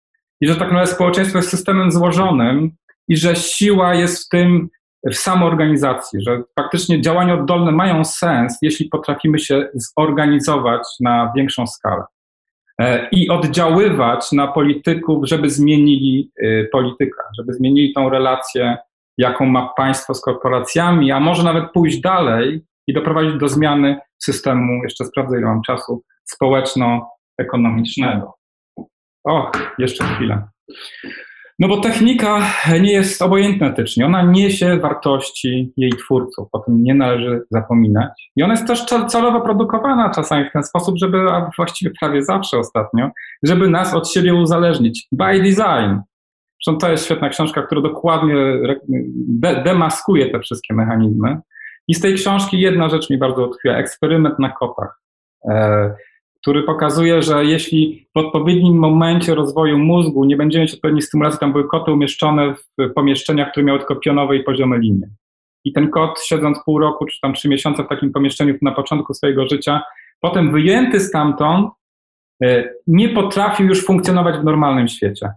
i 0.44 0.46
że 0.46 0.56
tak 0.56 0.68
naprawdę 0.68 0.92
społeczeństwo 0.92 1.38
jest 1.38 1.50
systemem 1.50 1.92
złożonym 1.92 2.70
i 3.08 3.16
że 3.16 3.36
siła 3.36 3.94
jest 3.94 4.26
w 4.26 4.28
tym, 4.28 4.68
w 5.10 5.14
samoorganizacji, 5.14 6.22
że 6.22 6.42
faktycznie 6.60 7.00
działania 7.00 7.34
oddolne 7.34 7.72
mają 7.72 8.04
sens, 8.04 8.58
jeśli 8.62 8.88
potrafimy 8.88 9.38
się 9.38 9.68
zorganizować 9.74 10.82
na 11.00 11.32
większą 11.36 11.66
skalę 11.66 12.02
e, 12.80 13.08
i 13.12 13.28
oddziaływać 13.28 14.32
na 14.32 14.46
polityków, 14.46 15.28
żeby 15.28 15.50
zmienili 15.50 16.30
e, 16.42 16.64
politykę, 16.64 17.22
żeby 17.38 17.52
zmienili 17.52 17.92
tą 17.92 18.08
relację, 18.08 18.76
jaką 19.18 19.46
ma 19.46 19.72
państwo 19.76 20.14
z 20.14 20.20
korporacjami, 20.20 21.12
a 21.12 21.20
może 21.20 21.42
nawet 21.42 21.72
pójść 21.72 22.00
dalej 22.00 22.60
i 22.86 22.94
doprowadzić 22.94 23.38
do 23.38 23.48
zmiany 23.48 24.00
systemu, 24.18 24.82
jeszcze 24.82 25.04
sprawdzę 25.04 25.38
ile 25.38 25.46
mam 25.46 25.62
czasu, 25.62 26.02
społeczno-ekonomicznego. 26.24 28.33
O, 29.24 29.50
jeszcze 29.78 30.04
chwilę. 30.04 30.42
No 31.58 31.68
bo 31.68 31.80
technika 31.80 32.40
nie 32.80 32.92
jest 32.92 33.22
obojętna 33.22 33.66
etycznie. 33.66 34.06
Ona 34.06 34.22
niesie 34.22 34.76
wartości 34.76 35.72
jej 35.76 35.92
twórców, 35.92 36.48
o 36.52 36.58
tym 36.58 36.82
nie 36.82 36.94
należy 36.94 37.42
zapominać. 37.50 38.30
I 38.36 38.42
ona 38.42 38.52
jest 38.52 38.66
też 38.66 38.84
celowo 38.84 39.40
produkowana 39.40 40.10
czasami 40.10 40.48
w 40.48 40.52
ten 40.52 40.64
sposób, 40.64 40.98
żeby, 40.98 41.18
a 41.18 41.50
właściwie 41.56 41.92
prawie 42.00 42.22
zawsze 42.22 42.58
ostatnio, 42.58 43.10
żeby 43.42 43.68
nas 43.68 43.94
od 43.94 44.10
siebie 44.10 44.34
uzależnić. 44.34 45.08
By 45.12 45.38
design. 45.38 46.00
Zresztą 46.64 46.78
to 46.80 46.90
jest 46.90 47.04
świetna 47.04 47.28
książka, 47.28 47.62
która 47.62 47.80
dokładnie 47.80 48.34
de 49.28 49.62
demaskuje 49.62 50.30
te 50.30 50.40
wszystkie 50.40 50.74
mechanizmy. 50.74 51.36
I 51.88 51.94
z 51.94 52.00
tej 52.00 52.14
książki 52.14 52.60
jedna 52.60 52.88
rzecz 52.88 53.10
mi 53.10 53.18
bardzo 53.18 53.46
utkwiła. 53.46 53.76
Eksperyment 53.76 54.38
na 54.38 54.48
kotach. 54.48 55.00
E 56.44 56.50
który 56.50 56.62
pokazuje, 56.62 57.22
że 57.22 57.44
jeśli 57.44 58.08
w 58.14 58.18
odpowiednim 58.18 58.78
momencie 58.78 59.34
rozwoju 59.34 59.78
mózgu 59.78 60.24
nie 60.24 60.36
będziemy 60.36 60.64
mieć 60.64 60.74
odpowiedniej 60.74 61.02
stymulacji, 61.02 61.40
tam 61.40 61.52
były 61.52 61.68
koty 61.68 61.92
umieszczone 61.92 62.54
w 62.54 62.92
pomieszczeniach, 62.94 63.50
które 63.50 63.66
miały 63.66 63.78
tylko 63.78 63.96
pionowe 63.96 64.36
i 64.36 64.44
poziome 64.44 64.78
linie. 64.78 65.08
I 65.64 65.72
ten 65.72 65.90
kot, 65.90 66.20
siedząc 66.24 66.58
pół 66.64 66.78
roku 66.78 67.06
czy 67.06 67.20
tam 67.20 67.34
trzy 67.34 67.48
miesiące 67.48 67.84
w 67.84 67.88
takim 67.88 68.12
pomieszczeniu 68.12 68.54
na 68.62 68.72
początku 68.72 69.14
swojego 69.14 69.46
życia, 69.46 69.82
potem 70.20 70.52
wyjęty 70.52 71.00
stamtąd, 71.00 71.70
e, 72.42 72.68
nie 72.86 73.08
potrafił 73.08 73.66
już 73.66 73.86
funkcjonować 73.86 74.36
w 74.36 74.44
normalnym 74.44 74.88
świecie. 74.88 75.30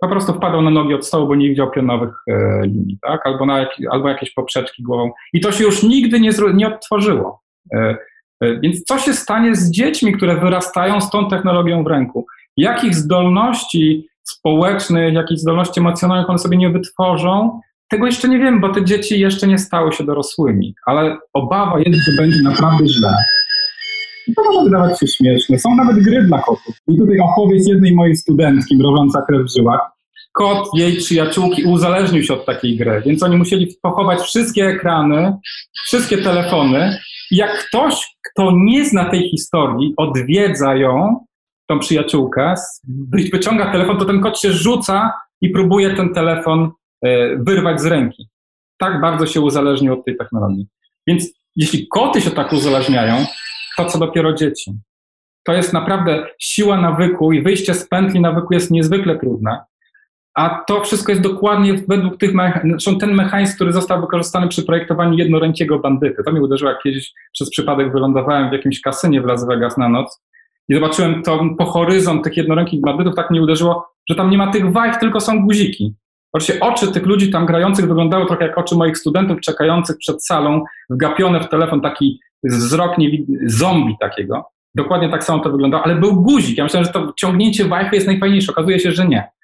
Po 0.00 0.08
prostu 0.08 0.32
wpadał 0.32 0.62
na 0.62 0.70
nogi 0.70 0.94
od 0.94 1.06
stołu, 1.06 1.26
bo 1.26 1.34
nie 1.34 1.48
widział 1.48 1.70
pionowych 1.70 2.14
e, 2.30 2.60
linii, 2.66 2.98
tak? 3.02 3.26
albo, 3.26 3.46
na, 3.46 3.66
albo 3.90 4.08
jakieś 4.08 4.34
poprzeczki 4.34 4.82
głową. 4.82 5.12
I 5.32 5.40
to 5.40 5.52
się 5.52 5.64
już 5.64 5.82
nigdy 5.82 6.20
nie, 6.20 6.30
nie 6.54 6.68
odtworzyło. 6.68 7.42
E, 8.40 8.60
więc 8.60 8.84
co 8.84 8.98
się 8.98 9.12
stanie 9.12 9.56
z 9.56 9.70
dziećmi, 9.70 10.12
które 10.12 10.40
wyrastają 10.40 11.00
z 11.00 11.10
tą 11.10 11.28
technologią 11.28 11.84
w 11.84 11.86
ręku? 11.86 12.26
Jakich 12.56 12.94
zdolności 12.94 14.06
społecznych, 14.22 15.14
jakich 15.14 15.38
zdolności 15.38 15.80
emocjonalnych 15.80 16.30
one 16.30 16.38
sobie 16.38 16.56
nie 16.56 16.70
wytworzą? 16.70 17.60
Tego 17.88 18.06
jeszcze 18.06 18.28
nie 18.28 18.38
wiem, 18.38 18.60
bo 18.60 18.68
te 18.68 18.84
dzieci 18.84 19.20
jeszcze 19.20 19.46
nie 19.46 19.58
stały 19.58 19.92
się 19.92 20.04
dorosłymi, 20.04 20.74
ale 20.86 21.18
obawa 21.32 21.78
jest, 21.78 22.00
że 22.06 22.22
będzie 22.22 22.42
naprawdę 22.42 22.88
źle. 22.88 23.14
I 24.28 24.34
to 24.34 24.44
może 24.44 24.64
wydawać 24.64 25.00
się 25.00 25.06
śmieszne. 25.06 25.58
Są 25.58 25.74
nawet 25.74 25.96
gry 25.96 26.22
dla 26.22 26.38
kotów. 26.38 26.76
I 26.88 26.98
tutaj 26.98 27.18
opowieść 27.18 27.68
jednej 27.68 27.94
mojej 27.94 28.16
studentki, 28.16 28.76
mrożąca 28.76 29.22
krew 29.22 29.42
w 29.42 29.56
żyłach. 29.56 29.95
Kot, 30.36 30.68
jej 30.74 30.96
przyjaciółki 30.96 31.64
uzależnił 31.64 32.22
się 32.22 32.34
od 32.34 32.46
takiej 32.46 32.76
gry, 32.76 33.02
więc 33.06 33.22
oni 33.22 33.36
musieli 33.36 33.76
pochować 33.82 34.20
wszystkie 34.20 34.66
ekrany, 34.66 35.36
wszystkie 35.86 36.18
telefony 36.18 36.98
jak 37.30 37.66
ktoś, 37.66 38.16
kto 38.30 38.52
nie 38.56 38.84
zna 38.84 39.10
tej 39.10 39.30
historii, 39.30 39.94
odwiedza 39.96 40.76
ją, 40.76 41.24
tą 41.66 41.78
przyjaciółkę, 41.78 42.54
wyciąga 43.32 43.72
telefon, 43.72 43.98
to 43.98 44.04
ten 44.04 44.20
kot 44.20 44.38
się 44.38 44.52
rzuca 44.52 45.12
i 45.40 45.50
próbuje 45.50 45.94
ten 45.94 46.14
telefon 46.14 46.70
e, 47.02 47.36
wyrwać 47.36 47.80
z 47.80 47.86
ręki. 47.86 48.28
Tak 48.78 49.00
bardzo 49.00 49.26
się 49.26 49.40
uzależnił 49.40 49.92
od 49.92 50.04
tej 50.04 50.16
technologii. 50.16 50.66
Więc 51.06 51.26
jeśli 51.56 51.88
koty 51.88 52.20
się 52.20 52.30
tak 52.30 52.52
uzależniają, 52.52 53.26
to 53.76 53.84
co 53.84 53.98
dopiero 53.98 54.32
dzieci. 54.32 54.72
To 55.44 55.52
jest 55.52 55.72
naprawdę 55.72 56.26
siła 56.38 56.80
nawyku 56.80 57.32
i 57.32 57.42
wyjście 57.42 57.74
z 57.74 57.88
pętli 57.88 58.20
nawyku 58.20 58.54
jest 58.54 58.70
niezwykle 58.70 59.18
trudne. 59.18 59.58
A 60.36 60.64
to 60.66 60.80
wszystko 60.80 61.12
jest 61.12 61.22
dokładnie 61.22 61.74
według 61.88 62.16
tych 62.18 62.34
mechanizmów, 62.34 63.00
ten 63.00 63.14
mechanizm, 63.14 63.54
który 63.54 63.72
został 63.72 64.00
wykorzystany 64.00 64.48
przy 64.48 64.62
projektowaniu 64.62 65.18
jednorękiego 65.18 65.78
bandyty. 65.78 66.22
To 66.24 66.32
mnie 66.32 66.42
uderzyło, 66.42 66.70
jak 66.70 66.82
kiedyś 66.82 67.12
przez 67.32 67.50
przypadek 67.50 67.92
wylądowałem 67.92 68.50
w 68.50 68.52
jakimś 68.52 68.80
kasynie 68.80 69.20
w 69.20 69.24
Las 69.24 69.46
Vegas 69.46 69.78
na 69.78 69.88
noc 69.88 70.22
i 70.68 70.74
zobaczyłem 70.74 71.22
to 71.22 71.40
po 71.58 71.64
horyzont 71.64 72.24
tych 72.24 72.36
jednorękich 72.36 72.80
bandytów, 72.80 73.14
tak 73.14 73.30
mnie 73.30 73.42
uderzyło, 73.42 73.86
że 74.08 74.14
tam 74.14 74.30
nie 74.30 74.38
ma 74.38 74.52
tych 74.52 74.72
wajch, 74.72 74.96
tylko 74.96 75.20
są 75.20 75.44
guziki. 75.46 75.94
Oczywiście 76.32 76.60
oczy 76.60 76.92
tych 76.92 77.06
ludzi 77.06 77.30
tam 77.30 77.46
grających 77.46 77.86
wyglądały 77.88 78.26
trochę 78.26 78.46
jak 78.46 78.58
oczy 78.58 78.74
moich 78.74 78.98
studentów 78.98 79.40
czekających 79.40 79.96
przed 79.98 80.24
salą, 80.24 80.64
wgapione 80.90 81.40
w 81.40 81.48
telefon, 81.48 81.80
taki 81.80 82.20
wzrok 82.44 82.96
zombie 83.46 83.96
takiego. 84.00 84.44
Dokładnie 84.74 85.08
tak 85.08 85.24
samo 85.24 85.42
to 85.42 85.50
wyglądało, 85.50 85.84
ale 85.84 85.94
był 85.94 86.22
guzik. 86.22 86.58
Ja 86.58 86.64
myślałem, 86.64 86.86
że 86.86 86.92
to 86.92 87.12
ciągnięcie 87.16 87.64
wajchy 87.64 87.96
jest 87.96 88.06
najfajniejsze. 88.06 88.52
Okazuje 88.52 88.80
się, 88.80 88.92
że 88.92 89.08
nie 89.08 89.35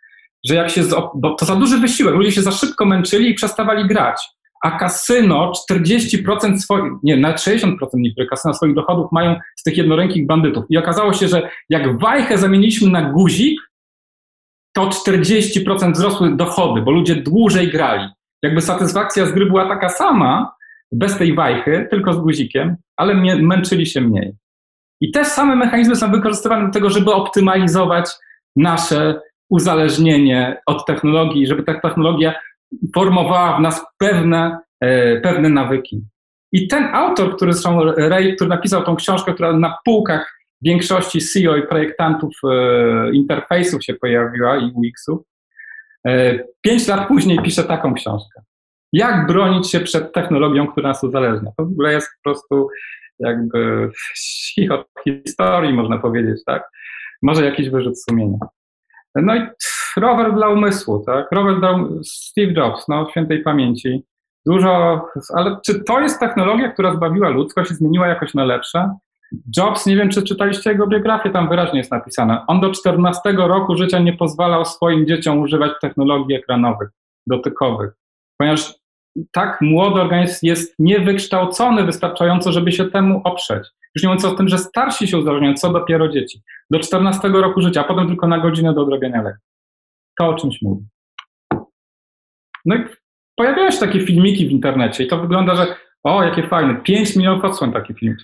że 0.46 0.54
jak 0.54 0.70
się, 0.70 0.82
bo 1.14 1.34
to 1.34 1.46
za 1.46 1.56
duży 1.56 1.78
wysiłek, 1.78 2.14
ludzie 2.14 2.32
się 2.32 2.42
za 2.42 2.52
szybko 2.52 2.84
męczyli 2.84 3.30
i 3.30 3.34
przestawali 3.34 3.88
grać. 3.88 4.28
A 4.62 4.78
kasyno 4.78 5.52
40% 5.70 6.58
swoich, 6.58 6.92
nie, 7.02 7.16
nawet 7.16 7.38
60% 7.38 7.76
niektórych 7.94 8.30
kasyna 8.30 8.54
swoich 8.54 8.74
dochodów 8.74 9.12
mają 9.12 9.36
z 9.56 9.62
tych 9.62 9.76
jednorękich 9.76 10.26
bandytów. 10.26 10.64
I 10.68 10.78
okazało 10.78 11.12
się, 11.12 11.28
że 11.28 11.50
jak 11.68 11.98
wajchę 11.98 12.38
zamieniliśmy 12.38 12.90
na 12.90 13.02
guzik, 13.02 13.60
to 14.72 14.88
40% 14.88 15.92
wzrosły 15.92 16.36
dochody, 16.36 16.82
bo 16.82 16.90
ludzie 16.90 17.16
dłużej 17.16 17.70
grali. 17.70 18.08
Jakby 18.42 18.60
satysfakcja 18.60 19.26
z 19.26 19.32
gry 19.32 19.46
była 19.46 19.68
taka 19.68 19.88
sama, 19.88 20.54
bez 20.92 21.18
tej 21.18 21.34
wajchy, 21.34 21.86
tylko 21.90 22.12
z 22.12 22.16
guzikiem, 22.16 22.76
ale 22.96 23.14
męczyli 23.42 23.86
się 23.86 24.00
mniej. 24.00 24.34
I 25.00 25.10
te 25.10 25.24
same 25.24 25.56
mechanizmy 25.56 25.96
są 25.96 26.10
wykorzystywane 26.10 26.66
do 26.66 26.72
tego, 26.72 26.90
żeby 26.90 27.12
optymalizować 27.12 28.10
nasze 28.56 29.20
uzależnienie 29.52 30.62
od 30.66 30.86
technologii, 30.86 31.46
żeby 31.46 31.62
ta 31.62 31.80
technologia 31.80 32.34
formowała 32.94 33.58
w 33.58 33.60
nas 33.60 33.86
pewne, 33.98 34.58
e, 34.80 35.20
pewne 35.20 35.48
nawyki. 35.48 36.02
I 36.52 36.68
ten 36.68 36.94
autor, 36.94 37.36
który 37.36 37.52
zresztą 37.52 37.84
Ray, 37.84 38.36
który 38.36 38.50
napisał 38.50 38.82
tą 38.82 38.96
książkę, 38.96 39.34
która 39.34 39.52
na 39.52 39.78
półkach 39.84 40.38
większości 40.62 41.20
CEO 41.20 41.56
i 41.56 41.66
projektantów 41.66 42.32
e, 42.44 43.12
interfejsów 43.12 43.84
się 43.84 43.94
pojawiła 43.94 44.56
i 44.56 44.72
UX-ów, 44.74 45.20
e, 46.06 46.38
pięć 46.62 46.88
lat 46.88 47.08
później 47.08 47.38
pisze 47.42 47.64
taką 47.64 47.94
książkę. 47.94 48.42
Jak 48.92 49.26
bronić 49.26 49.70
się 49.70 49.80
przed 49.80 50.12
technologią, 50.12 50.66
która 50.66 50.88
nas 50.88 51.04
uzależnia? 51.04 51.50
To 51.56 51.64
w 51.64 51.72
ogóle 51.72 51.92
jest 51.92 52.08
po 52.08 52.30
prostu 52.30 52.68
jakby 53.18 53.90
od 54.76 54.86
historii, 55.04 55.72
można 55.72 55.98
powiedzieć, 55.98 56.44
tak? 56.46 56.68
Może 57.22 57.44
jakiś 57.44 57.70
wyrzut 57.70 58.02
sumienia. 58.02 58.38
No 59.14 59.36
i 59.36 59.46
rower 59.96 60.34
dla 60.34 60.48
umysłu, 60.48 61.02
tak? 61.06 61.26
Rower 61.32 61.60
dla 61.60 61.70
um- 61.70 62.00
Steve 62.04 62.52
Jobs, 62.52 62.88
no, 62.88 63.08
świętej 63.10 63.42
pamięci. 63.42 64.04
Dużo, 64.46 65.04
ale 65.34 65.56
czy 65.66 65.84
to 65.84 66.00
jest 66.00 66.20
technologia, 66.20 66.72
która 66.72 66.94
zbawiła 66.94 67.28
ludzkość 67.28 67.70
i 67.70 67.74
zmieniła 67.74 68.06
jakoś 68.06 68.34
na 68.34 68.44
lepsze? 68.44 68.94
Jobs, 69.56 69.86
nie 69.86 69.96
wiem, 69.96 70.08
czy 70.08 70.22
czytaliście 70.22 70.70
jego 70.70 70.86
biografię, 70.86 71.30
tam 71.30 71.48
wyraźnie 71.48 71.78
jest 71.78 71.90
napisane. 71.90 72.44
On 72.46 72.60
do 72.60 72.70
14 72.70 73.32
roku 73.32 73.76
życia 73.76 73.98
nie 73.98 74.12
pozwalał 74.12 74.64
swoim 74.64 75.06
dzieciom 75.06 75.38
używać 75.38 75.72
technologii 75.80 76.36
ekranowych, 76.36 76.88
dotykowych, 77.26 77.92
ponieważ 78.38 78.74
tak 79.32 79.60
młody 79.60 80.00
organizm 80.00 80.46
jest 80.46 80.74
niewykształcony 80.78 81.84
wystarczająco, 81.84 82.52
żeby 82.52 82.72
się 82.72 82.84
temu 82.84 83.20
oprzeć. 83.24 83.68
Już 83.96 84.02
nie 84.02 84.08
mówiąc 84.08 84.24
o 84.24 84.34
tym, 84.34 84.48
że 84.48 84.58
starsi 84.58 85.08
się 85.08 85.18
uzależniają, 85.18 85.54
co 85.54 85.72
dopiero 85.72 86.08
dzieci. 86.08 86.42
Do 86.70 86.78
14 86.78 87.28
roku 87.28 87.60
życia, 87.60 87.80
a 87.80 87.84
potem 87.84 88.06
tylko 88.06 88.28
na 88.28 88.38
godzinę 88.38 88.74
do 88.74 88.82
odrobienia 88.82 89.22
lekcji. 89.22 89.48
To 90.18 90.28
o 90.28 90.34
czymś 90.34 90.62
mówi. 90.62 90.84
No 92.64 92.76
i 92.76 92.84
pojawiają 93.36 93.70
się 93.70 93.78
takie 93.78 94.00
filmiki 94.00 94.46
w 94.46 94.50
internecie 94.50 95.04
i 95.04 95.08
to 95.08 95.18
wygląda, 95.18 95.56
że 95.56 95.76
o, 96.02 96.24
jakie 96.24 96.48
fajne, 96.48 96.74
5 96.74 97.16
milionów 97.16 97.44
odsłon 97.44 97.72
taki 97.72 97.94
film. 97.94 98.16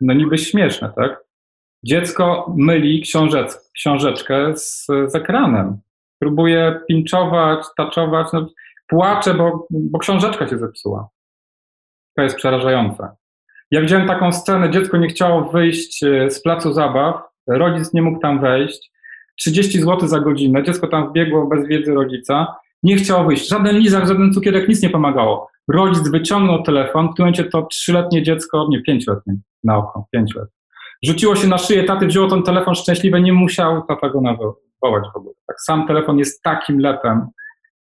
No 0.00 0.14
niby 0.14 0.38
śmieszne, 0.38 0.92
tak? 0.96 1.24
Dziecko 1.84 2.54
myli 2.56 3.02
książeczkę 3.74 4.56
z, 4.56 4.86
z 4.86 5.14
ekranem. 5.14 5.78
próbuje 6.18 6.80
pinczować, 6.88 7.66
taczować, 7.76 8.28
no, 8.32 8.48
płacze, 8.86 9.34
bo, 9.34 9.66
bo 9.70 9.98
książeczka 9.98 10.48
się 10.48 10.58
zepsuła. 10.58 11.08
To 12.16 12.22
jest 12.22 12.36
przerażające. 12.36 13.08
Ja 13.70 13.80
widziałem 13.80 14.08
taką 14.08 14.32
scenę, 14.32 14.70
dziecko 14.70 14.96
nie 14.96 15.08
chciało 15.08 15.44
wyjść 15.44 16.02
e, 16.02 16.30
z 16.30 16.42
placu 16.42 16.72
zabaw, 16.72 17.14
rodzic 17.46 17.94
nie 17.94 18.02
mógł 18.02 18.20
tam 18.20 18.40
wejść, 18.40 18.92
30 19.36 19.80
zł 19.80 20.08
za 20.08 20.20
godzinę, 20.20 20.62
dziecko 20.62 20.86
tam 20.86 21.08
wbiegło 21.08 21.46
bez 21.46 21.66
wiedzy 21.66 21.94
rodzica, 21.94 22.56
nie 22.82 22.96
chciało 22.96 23.24
wyjść, 23.24 23.48
żaden 23.48 23.78
lizak, 23.78 24.08
żaden 24.08 24.32
cukierek, 24.32 24.68
nic 24.68 24.82
nie 24.82 24.90
pomagało. 24.90 25.48
Rodzic 25.68 26.08
wyciągnął 26.08 26.62
telefon, 26.62 27.08
w 27.12 27.16
tym 27.16 27.24
momencie 27.24 27.44
to 27.44 27.62
trzyletnie 27.62 28.22
dziecko, 28.22 28.66
nie 28.70 28.82
pięcioletnie, 28.82 29.34
na 29.64 29.76
oko, 29.76 30.06
pięć 30.12 30.34
lat. 30.34 30.48
Rzuciło 31.06 31.36
się 31.36 31.48
na 31.48 31.58
szyję 31.58 31.84
taty, 31.84 32.06
wzięło 32.06 32.28
ten 32.28 32.42
telefon 32.42 32.74
szczęśliwe, 32.74 33.20
nie 33.20 33.32
musiał 33.32 33.82
tata 33.82 34.08
go 34.08 34.20
nawołać 34.20 35.04
w 35.14 35.16
ogóle. 35.16 35.34
Tak, 35.46 35.60
sam 35.60 35.86
telefon 35.86 36.18
jest 36.18 36.42
takim 36.42 36.78
lepem. 36.78 37.26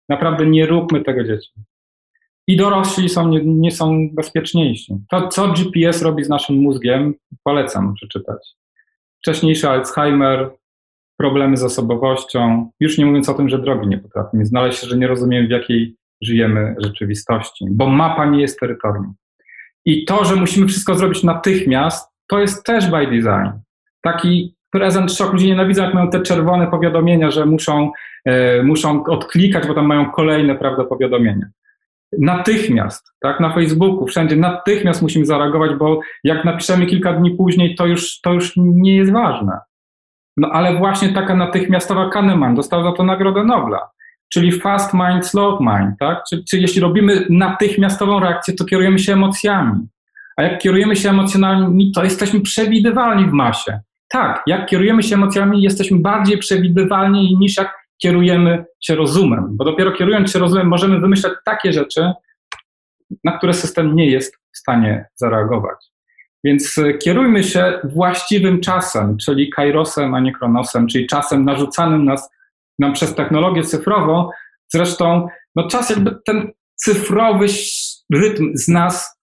Naprawdę 0.09 0.45
nie 0.45 0.65
róbmy 0.65 1.01
tego 1.01 1.23
dzieciom. 1.23 1.63
I 2.47 2.57
dorośli 2.57 3.09
są, 3.09 3.27
nie, 3.27 3.41
nie 3.45 3.71
są 3.71 4.09
bezpieczniejsi. 4.13 4.93
To, 5.09 5.27
co 5.27 5.47
GPS 5.47 6.01
robi 6.01 6.23
z 6.23 6.29
naszym 6.29 6.55
mózgiem, 6.55 7.13
polecam 7.43 7.93
przeczytać. 7.93 8.55
Wcześniejszy 9.17 9.69
Alzheimer, 9.69 10.49
problemy 11.17 11.57
z 11.57 11.63
osobowością, 11.63 12.69
już 12.79 12.97
nie 12.97 13.05
mówiąc 13.05 13.29
o 13.29 13.33
tym, 13.33 13.49
że 13.49 13.59
drogi 13.59 13.87
nie 13.87 13.97
potrafimy 13.97 14.45
znaleźć, 14.45 14.81
że 14.81 14.97
nie 14.97 15.07
rozumiem, 15.07 15.47
w 15.47 15.49
jakiej 15.49 15.95
żyjemy 16.21 16.75
rzeczywistości, 16.79 17.65
bo 17.71 17.87
mapa 17.87 18.25
nie 18.25 18.41
jest 18.41 18.59
terytorium. 18.59 19.13
I 19.85 20.05
to, 20.05 20.25
że 20.25 20.35
musimy 20.35 20.67
wszystko 20.67 20.95
zrobić 20.95 21.23
natychmiast, 21.23 22.09
to 22.27 22.39
jest 22.39 22.65
też 22.65 22.91
by 22.91 23.07
design. 23.07 23.59
Taki 24.01 24.55
prezent 24.71 25.13
szok, 25.13 25.33
ludzie 25.33 25.47
nienawidzą, 25.47 25.83
jak 25.83 25.93
mają 25.93 26.09
te 26.09 26.21
czerwone 26.21 26.67
powiadomienia, 26.67 27.31
że 27.31 27.45
muszą, 27.45 27.91
e, 28.25 28.63
muszą 28.63 29.03
odklikać, 29.03 29.67
bo 29.67 29.73
tam 29.73 29.85
mają 29.85 30.11
kolejne 30.11 30.55
prawda, 30.55 30.83
powiadomienia. 30.83 31.45
Natychmiast, 32.19 33.13
tak, 33.21 33.39
na 33.39 33.53
Facebooku, 33.53 34.07
wszędzie, 34.07 34.35
natychmiast 34.35 35.01
musimy 35.01 35.25
zareagować, 35.25 35.71
bo 35.75 35.99
jak 36.23 36.45
napiszemy 36.45 36.85
kilka 36.85 37.13
dni 37.13 37.31
później, 37.31 37.75
to 37.75 37.85
już, 37.85 38.21
to 38.21 38.33
już 38.33 38.53
nie 38.57 38.95
jest 38.95 39.11
ważne. 39.11 39.59
No 40.37 40.49
ale 40.51 40.77
właśnie 40.77 41.13
taka 41.13 41.35
natychmiastowa 41.35 42.09
Kahneman 42.09 42.55
dostał 42.55 42.83
za 42.83 42.91
to 42.91 43.03
Nagrodę 43.03 43.43
Nobla 43.43 43.93
czyli 44.33 44.51
fast 44.51 44.93
mind, 44.93 45.27
slow 45.27 45.59
mind, 45.59 45.99
tak? 45.99 46.23
Czyli, 46.29 46.43
czyli 46.45 46.61
jeśli 46.61 46.81
robimy 46.81 47.25
natychmiastową 47.29 48.19
reakcję, 48.19 48.53
to 48.53 48.65
kierujemy 48.65 48.99
się 48.99 49.13
emocjami. 49.13 49.87
A 50.37 50.43
jak 50.43 50.59
kierujemy 50.59 50.95
się 50.95 51.09
emocjonalnie, 51.09 51.91
to 51.95 52.03
jesteśmy 52.03 52.41
przewidywalni 52.41 53.25
w 53.25 53.31
masie. 53.31 53.79
Tak, 54.09 54.43
jak 54.47 54.65
kierujemy 54.65 55.03
się 55.03 55.15
emocjami, 55.15 55.61
jesteśmy 55.61 55.99
bardziej 55.99 56.37
przewidywalni 56.37 57.37
niż 57.39 57.57
jak 57.57 57.82
kierujemy 58.03 58.65
się 58.81 58.95
rozumem, 58.95 59.47
bo 59.51 59.65
dopiero 59.65 59.91
kierując 59.91 60.31
się 60.31 60.39
rozumem 60.39 60.67
możemy 60.67 60.99
wymyślać 60.99 61.33
takie 61.45 61.73
rzeczy, 61.73 62.11
na 63.23 63.37
które 63.37 63.53
system 63.53 63.95
nie 63.95 64.09
jest 64.09 64.35
w 64.35 64.57
stanie 64.57 65.05
zareagować. 65.15 65.85
Więc 66.43 66.77
e, 66.77 66.93
kierujmy 66.93 67.43
się 67.43 67.79
właściwym 67.83 68.61
czasem, 68.61 69.17
czyli 69.17 69.49
kairosem, 69.49 70.13
a 70.13 70.19
nie 70.19 70.33
kronosem, 70.33 70.87
czyli 70.87 71.07
czasem 71.07 71.45
narzucanym 71.45 72.05
nas 72.05 72.29
nam 72.79 72.93
przez 72.93 73.15
technologię 73.15 73.63
cyfrową. 73.63 74.29
Zresztą 74.73 75.27
no 75.55 75.67
czas 75.67 75.89
jakby 75.89 76.15
ten 76.25 76.51
cyfrowy 76.75 77.45
rytm 78.13 78.51
z 78.53 78.67
nas 78.67 79.19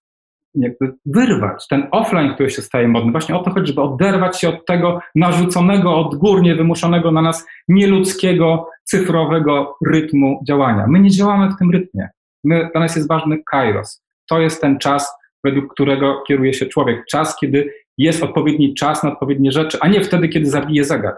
jakby 0.55 0.93
wyrwać, 1.07 1.69
ten 1.69 1.87
offline, 1.91 2.35
który 2.35 2.51
się 2.51 2.63
staje 2.63 2.89
modny. 2.89 3.13
Właśnie 3.13 3.37
o 3.37 3.43
to 3.43 3.51
chodzi, 3.51 3.67
żeby 3.67 3.81
oderwać 3.81 4.41
się 4.41 4.49
od 4.49 4.67
tego 4.67 5.01
narzuconego, 5.15 5.97
odgórnie 5.97 6.55
wymuszonego 6.55 7.11
na 7.13 7.23
nas 7.23 7.47
nieludzkiego, 7.69 8.69
cyfrowego 8.85 9.77
rytmu 9.87 10.45
działania. 10.49 10.87
My 10.87 11.01
nie 11.01 11.11
działamy 11.11 11.51
w 11.51 11.59
tym 11.59 11.71
rytmie. 11.71 12.09
My, 12.45 12.69
dla 12.73 12.81
nas 12.81 12.97
jest 12.97 13.09
ważny 13.09 13.43
kairos. 13.51 14.05
To 14.29 14.41
jest 14.41 14.61
ten 14.61 14.79
czas, 14.79 15.13
według 15.45 15.73
którego 15.75 16.23
kieruje 16.29 16.55
się 16.55 16.67
człowiek. 16.67 17.05
Czas, 17.11 17.37
kiedy 17.41 17.73
jest 17.99 18.23
odpowiedni 18.23 18.75
czas 18.75 19.03
na 19.03 19.13
odpowiednie 19.13 19.53
rzeczy, 19.53 19.79
a 19.81 19.89
nie 19.89 20.05
wtedy, 20.05 20.29
kiedy 20.29 20.51
zabije 20.51 20.85
zegar. 20.85 21.15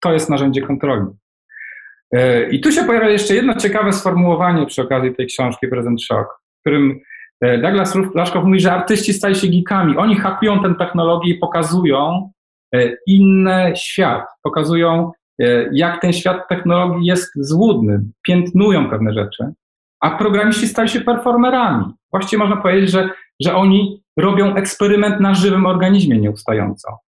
To 0.00 0.12
jest 0.12 0.30
narzędzie 0.30 0.62
kontroli. 0.62 1.06
E, 2.14 2.50
I 2.50 2.60
tu 2.60 2.72
się 2.72 2.84
pojawia 2.84 3.08
jeszcze 3.08 3.34
jedno 3.34 3.54
ciekawe 3.54 3.92
sformułowanie 3.92 4.66
przy 4.66 4.82
okazji 4.82 5.14
tej 5.14 5.26
książki 5.26 5.68
Present 5.68 6.02
Shock, 6.02 6.28
w 6.58 6.60
którym 6.60 7.00
Douglas 7.42 7.94
Laszkow 8.14 8.44
mówi, 8.44 8.60
że 8.60 8.72
artyści 8.72 9.12
stali 9.12 9.34
się 9.34 9.48
geekami. 9.48 9.96
Oni 9.96 10.16
hakują 10.16 10.62
tę 10.62 10.74
technologię 10.74 11.34
i 11.34 11.38
pokazują 11.38 12.30
e, 12.74 12.92
inny 13.06 13.72
świat, 13.76 14.24
pokazują 14.42 15.12
jak 15.72 16.00
ten 16.00 16.12
świat 16.12 16.48
technologii 16.48 17.06
jest 17.06 17.30
złudny, 17.36 18.00
piętnują 18.26 18.90
pewne 18.90 19.12
rzeczy, 19.12 19.52
a 20.00 20.10
programiści 20.10 20.68
stali 20.68 20.88
się 20.88 21.00
performerami. 21.00 21.84
Właściwie 22.12 22.42
można 22.42 22.56
powiedzieć, 22.56 22.90
że, 22.90 23.08
że 23.40 23.54
oni 23.54 24.02
robią 24.16 24.54
eksperyment 24.54 25.20
na 25.20 25.34
żywym 25.34 25.66
organizmie 25.66 26.18
nieustająco. 26.18 26.98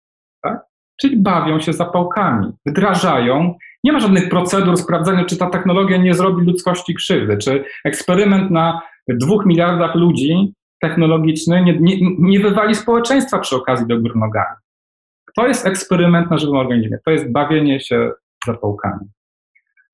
Tak? 0.43 0.61
Czyli 1.01 1.17
bawią 1.17 1.61
się 1.61 1.73
zapałkami, 1.73 2.53
wdrażają 2.67 3.55
nie 3.85 3.93
ma 3.93 4.01
żadnych 4.01 4.29
procedur 4.29 4.77
sprawdzania, 4.77 5.25
czy 5.25 5.37
ta 5.37 5.51
technologia 5.51 5.97
nie 5.97 6.15
zrobi 6.15 6.47
ludzkości 6.47 6.95
krzywdy, 6.95 7.39
czy 7.39 7.65
eksperyment 7.85 8.51
na 8.51 8.81
dwóch 9.09 9.47
miliardach 9.47 9.95
ludzi 9.95 10.55
technologiczny 10.81 11.63
nie, 11.63 11.79
nie, 11.81 11.97
nie 12.19 12.41
wywali 12.41 12.75
społeczeństwa 12.75 13.39
przy 13.39 13.57
okazji 13.57 13.87
do 13.87 14.01
gór 14.01 14.17
nogami. 14.17 14.57
To 15.37 15.47
jest 15.47 15.67
eksperyment 15.67 16.31
na 16.31 16.39
żywym 16.39 16.57
organizmie, 16.57 16.99
to 17.05 17.11
jest 17.11 17.33
bawienie 17.33 17.81
się 17.81 18.11
zapałkami. 18.47 19.07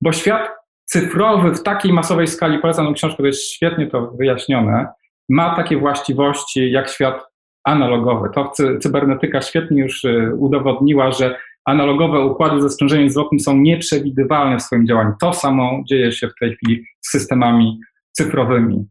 Bo 0.01 0.11
świat 0.11 0.49
cyfrowy 0.85 1.51
w 1.55 1.63
takiej 1.63 1.93
masowej 1.93 2.27
skali, 2.27 2.59
polecam 2.59 2.87
tę 2.87 2.93
książkę, 2.93 3.17
to 3.17 3.27
jest 3.27 3.51
świetnie 3.51 3.87
to 3.87 4.11
wyjaśnione, 4.11 4.87
ma 5.29 5.55
takie 5.55 5.77
właściwości 5.77 6.71
jak 6.71 6.89
świat 6.89 7.25
analogowy. 7.63 8.29
To 8.35 8.51
cybernetyka 8.79 9.41
świetnie 9.41 9.81
już 9.81 10.03
y, 10.03 10.35
udowodniła, 10.37 11.11
że 11.11 11.37
analogowe 11.65 12.19
układy 12.19 12.61
ze 12.61 12.69
sprzężeniem 12.69 13.09
zwrotnym 13.09 13.39
są 13.39 13.57
nieprzewidywalne 13.57 14.57
w 14.57 14.61
swoim 14.61 14.87
działaniu. 14.87 15.13
To 15.21 15.33
samo 15.33 15.83
dzieje 15.89 16.11
się 16.11 16.27
w 16.27 16.35
tej 16.39 16.55
chwili 16.55 16.85
z 17.01 17.11
systemami 17.11 17.79
cyfrowymi, 18.11 18.85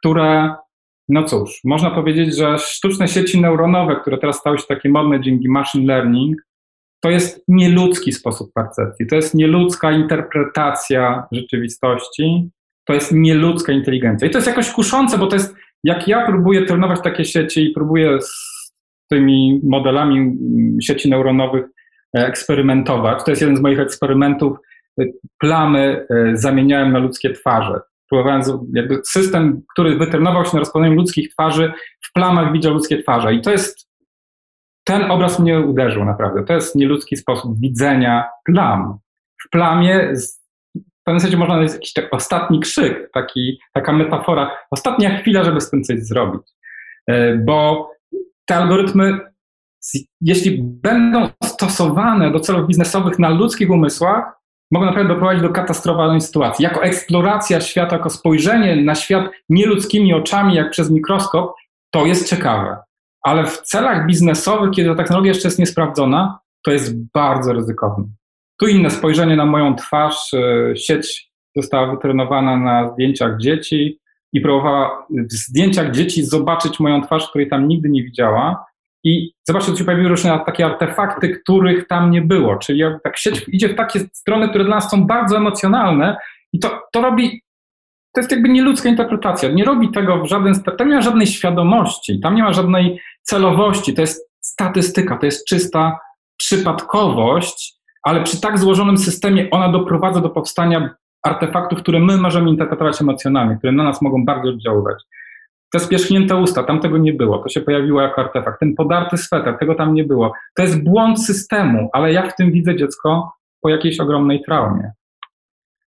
które, 0.00 0.54
no 1.08 1.24
cóż, 1.24 1.60
można 1.64 1.90
powiedzieć, 1.90 2.36
że 2.36 2.58
sztuczne 2.58 3.08
sieci 3.08 3.40
neuronowe, 3.40 3.96
które 3.96 4.18
teraz 4.18 4.36
stały 4.36 4.58
się 4.58 4.64
takie 4.68 4.88
modne 4.88 5.20
dzięki 5.20 5.48
machine 5.48 5.86
learning, 5.86 6.36
to 7.00 7.10
jest 7.10 7.44
nieludzki 7.48 8.12
sposób 8.12 8.52
percepcji, 8.54 9.06
to 9.06 9.16
jest 9.16 9.34
nieludzka 9.34 9.92
interpretacja 9.92 11.26
rzeczywistości, 11.32 12.50
to 12.84 12.94
jest 12.94 13.12
nieludzka 13.12 13.72
inteligencja. 13.72 14.28
I 14.28 14.30
to 14.30 14.38
jest 14.38 14.48
jakoś 14.48 14.70
kuszące, 14.70 15.18
bo 15.18 15.26
to 15.26 15.36
jest, 15.36 15.54
jak 15.84 16.08
ja 16.08 16.26
próbuję 16.26 16.66
trenować 16.66 17.00
takie 17.00 17.24
sieci 17.24 17.64
i 17.64 17.70
próbuję 17.70 18.22
z 18.22 18.50
tymi 19.10 19.60
modelami 19.64 20.38
sieci 20.82 21.10
neuronowych 21.10 21.64
eksperymentować. 22.14 23.24
To 23.24 23.30
jest 23.30 23.42
jeden 23.42 23.56
z 23.56 23.60
moich 23.60 23.80
eksperymentów. 23.80 24.58
Plamy 25.38 26.06
e, 26.10 26.36
zamieniałem 26.36 26.92
na 26.92 26.98
ludzkie 26.98 27.32
twarze. 27.32 27.80
Próbowałem, 28.10 28.42
jakby 28.72 29.00
system, 29.04 29.62
który 29.72 29.96
wytrenował 29.96 30.44
się 30.44 30.50
na 30.52 30.58
rozpoznaniu 30.58 30.94
ludzkich 30.94 31.28
twarzy, 31.28 31.72
w 32.04 32.12
plamach 32.12 32.52
widział 32.52 32.74
ludzkie 32.74 33.02
twarze. 33.02 33.34
I 33.34 33.40
to 33.40 33.50
jest, 33.50 33.88
ten 34.84 35.10
obraz 35.10 35.38
mnie 35.38 35.60
uderzył 35.60 36.04
naprawdę. 36.04 36.44
To 36.44 36.52
jest 36.52 36.74
nieludzki 36.74 37.16
sposób 37.16 37.60
widzenia 37.60 38.28
plam. 38.44 38.98
W 39.46 39.50
plamie 39.50 40.12
w 40.76 41.04
pewnym 41.04 41.20
sensie 41.20 41.36
można 41.36 41.54
powiedzieć 41.54 41.74
jakiś 41.74 41.92
tak 41.92 42.14
ostatni 42.14 42.60
krzyk, 42.60 43.10
taki, 43.12 43.58
taka 43.72 43.92
metafora, 43.92 44.50
ostatnia 44.70 45.18
chwila, 45.18 45.44
żeby 45.44 45.60
z 45.60 45.70
tym 45.70 45.82
coś 45.82 46.00
zrobić. 46.00 46.42
E, 47.06 47.36
bo 47.36 47.90
te 48.46 48.56
algorytmy 48.56 49.20
jeśli 50.20 50.62
będą 50.62 51.28
stosowane 51.44 52.30
do 52.32 52.40
celów 52.40 52.66
biznesowych 52.66 53.18
na 53.18 53.28
ludzkich 53.28 53.70
umysłach, 53.70 54.39
mogą 54.70 54.86
naprawdę 54.86 55.14
doprowadzić 55.14 55.42
do 55.42 55.50
katastrofalnej 55.50 56.20
sytuacji. 56.20 56.62
Jako 56.62 56.82
eksploracja 56.82 57.60
świata, 57.60 57.96
jako 57.96 58.10
spojrzenie 58.10 58.76
na 58.76 58.94
świat 58.94 59.30
nieludzkimi 59.48 60.14
oczami, 60.14 60.54
jak 60.54 60.70
przez 60.70 60.90
mikroskop, 60.90 61.54
to 61.90 62.06
jest 62.06 62.28
ciekawe. 62.28 62.76
Ale 63.22 63.46
w 63.46 63.62
celach 63.62 64.06
biznesowych, 64.06 64.70
kiedy 64.70 64.88
ta 64.88 64.94
technologia 64.94 65.30
jeszcze 65.30 65.48
jest 65.48 65.58
niesprawdzona, 65.58 66.38
to 66.62 66.70
jest 66.70 67.12
bardzo 67.14 67.52
ryzykowne. 67.52 68.04
Tu 68.60 68.66
inne 68.66 68.90
spojrzenie 68.90 69.36
na 69.36 69.46
moją 69.46 69.76
twarz. 69.76 70.34
E, 70.34 70.76
sieć 70.76 71.30
została 71.56 71.90
wytrenowana 71.90 72.56
na 72.56 72.92
zdjęciach 72.92 73.38
dzieci 73.38 74.00
i 74.32 74.40
próbowała 74.40 75.06
w 75.10 75.32
zdjęciach 75.32 75.90
dzieci 75.90 76.24
zobaczyć 76.24 76.80
moją 76.80 77.02
twarz, 77.02 77.28
której 77.28 77.48
tam 77.48 77.68
nigdy 77.68 77.88
nie 77.88 78.02
widziała 78.02 78.64
i 79.04 79.32
zobaczcie, 79.48 79.72
tu 79.72 79.78
się 79.78 79.84
pojawiły 79.84 80.08
różne 80.08 80.40
takie 80.46 80.66
artefakty, 80.66 81.28
których 81.28 81.86
tam 81.86 82.10
nie 82.10 82.22
było. 82.22 82.56
Czyli 82.56 82.82
tak 83.04 83.18
sieć 83.18 83.44
idzie 83.48 83.68
w 83.68 83.74
takie 83.74 84.00
strony, 84.12 84.48
które 84.48 84.64
dla 84.64 84.74
nas 84.74 84.90
są 84.90 85.06
bardzo 85.06 85.36
emocjonalne 85.36 86.16
i 86.52 86.58
to, 86.58 86.82
to 86.92 87.00
robi, 87.00 87.42
to 88.14 88.20
jest 88.20 88.30
jakby 88.30 88.48
nieludzka 88.48 88.88
interpretacja. 88.88 89.48
Nie 89.48 89.64
robi 89.64 89.90
tego 89.90 90.22
w 90.22 90.26
żaden, 90.26 90.54
tam 90.78 90.88
nie 90.88 90.94
ma 90.94 91.02
żadnej 91.02 91.26
świadomości, 91.26 92.20
tam 92.20 92.34
nie 92.34 92.42
ma 92.42 92.52
żadnej 92.52 93.00
celowości, 93.22 93.94
to 93.94 94.00
jest 94.00 94.30
statystyka, 94.40 95.18
to 95.18 95.26
jest 95.26 95.46
czysta 95.46 95.98
przypadkowość, 96.36 97.80
ale 98.02 98.22
przy 98.22 98.40
tak 98.40 98.58
złożonym 98.58 98.98
systemie 98.98 99.50
ona 99.50 99.72
doprowadza 99.72 100.20
do 100.20 100.30
powstania 100.30 100.94
artefaktów, 101.22 101.78
które 101.78 102.00
my 102.00 102.16
możemy 102.16 102.50
interpretować 102.50 103.00
emocjonalnie, 103.00 103.56
które 103.56 103.72
na 103.72 103.84
nas 103.84 104.02
mogą 104.02 104.24
bardzo 104.24 104.48
oddziaływać. 104.48 105.02
Te 105.72 105.78
spierzchnięte 105.78 106.36
usta, 106.36 106.62
tam 106.62 106.80
tego 106.80 106.98
nie 106.98 107.12
było, 107.12 107.38
to 107.38 107.48
się 107.48 107.60
pojawiło 107.60 108.02
jako 108.02 108.20
artefakt. 108.20 108.60
Ten 108.60 108.74
podarty 108.74 109.16
sweter, 109.16 109.58
tego 109.58 109.74
tam 109.74 109.94
nie 109.94 110.04
było. 110.04 110.32
To 110.54 110.62
jest 110.62 110.84
błąd 110.84 111.24
systemu, 111.24 111.90
ale 111.92 112.12
ja 112.12 112.28
w 112.28 112.36
tym 112.36 112.52
widzę 112.52 112.76
dziecko 112.76 113.32
po 113.60 113.68
jakiejś 113.68 114.00
ogromnej 114.00 114.42
traumie. 114.42 114.92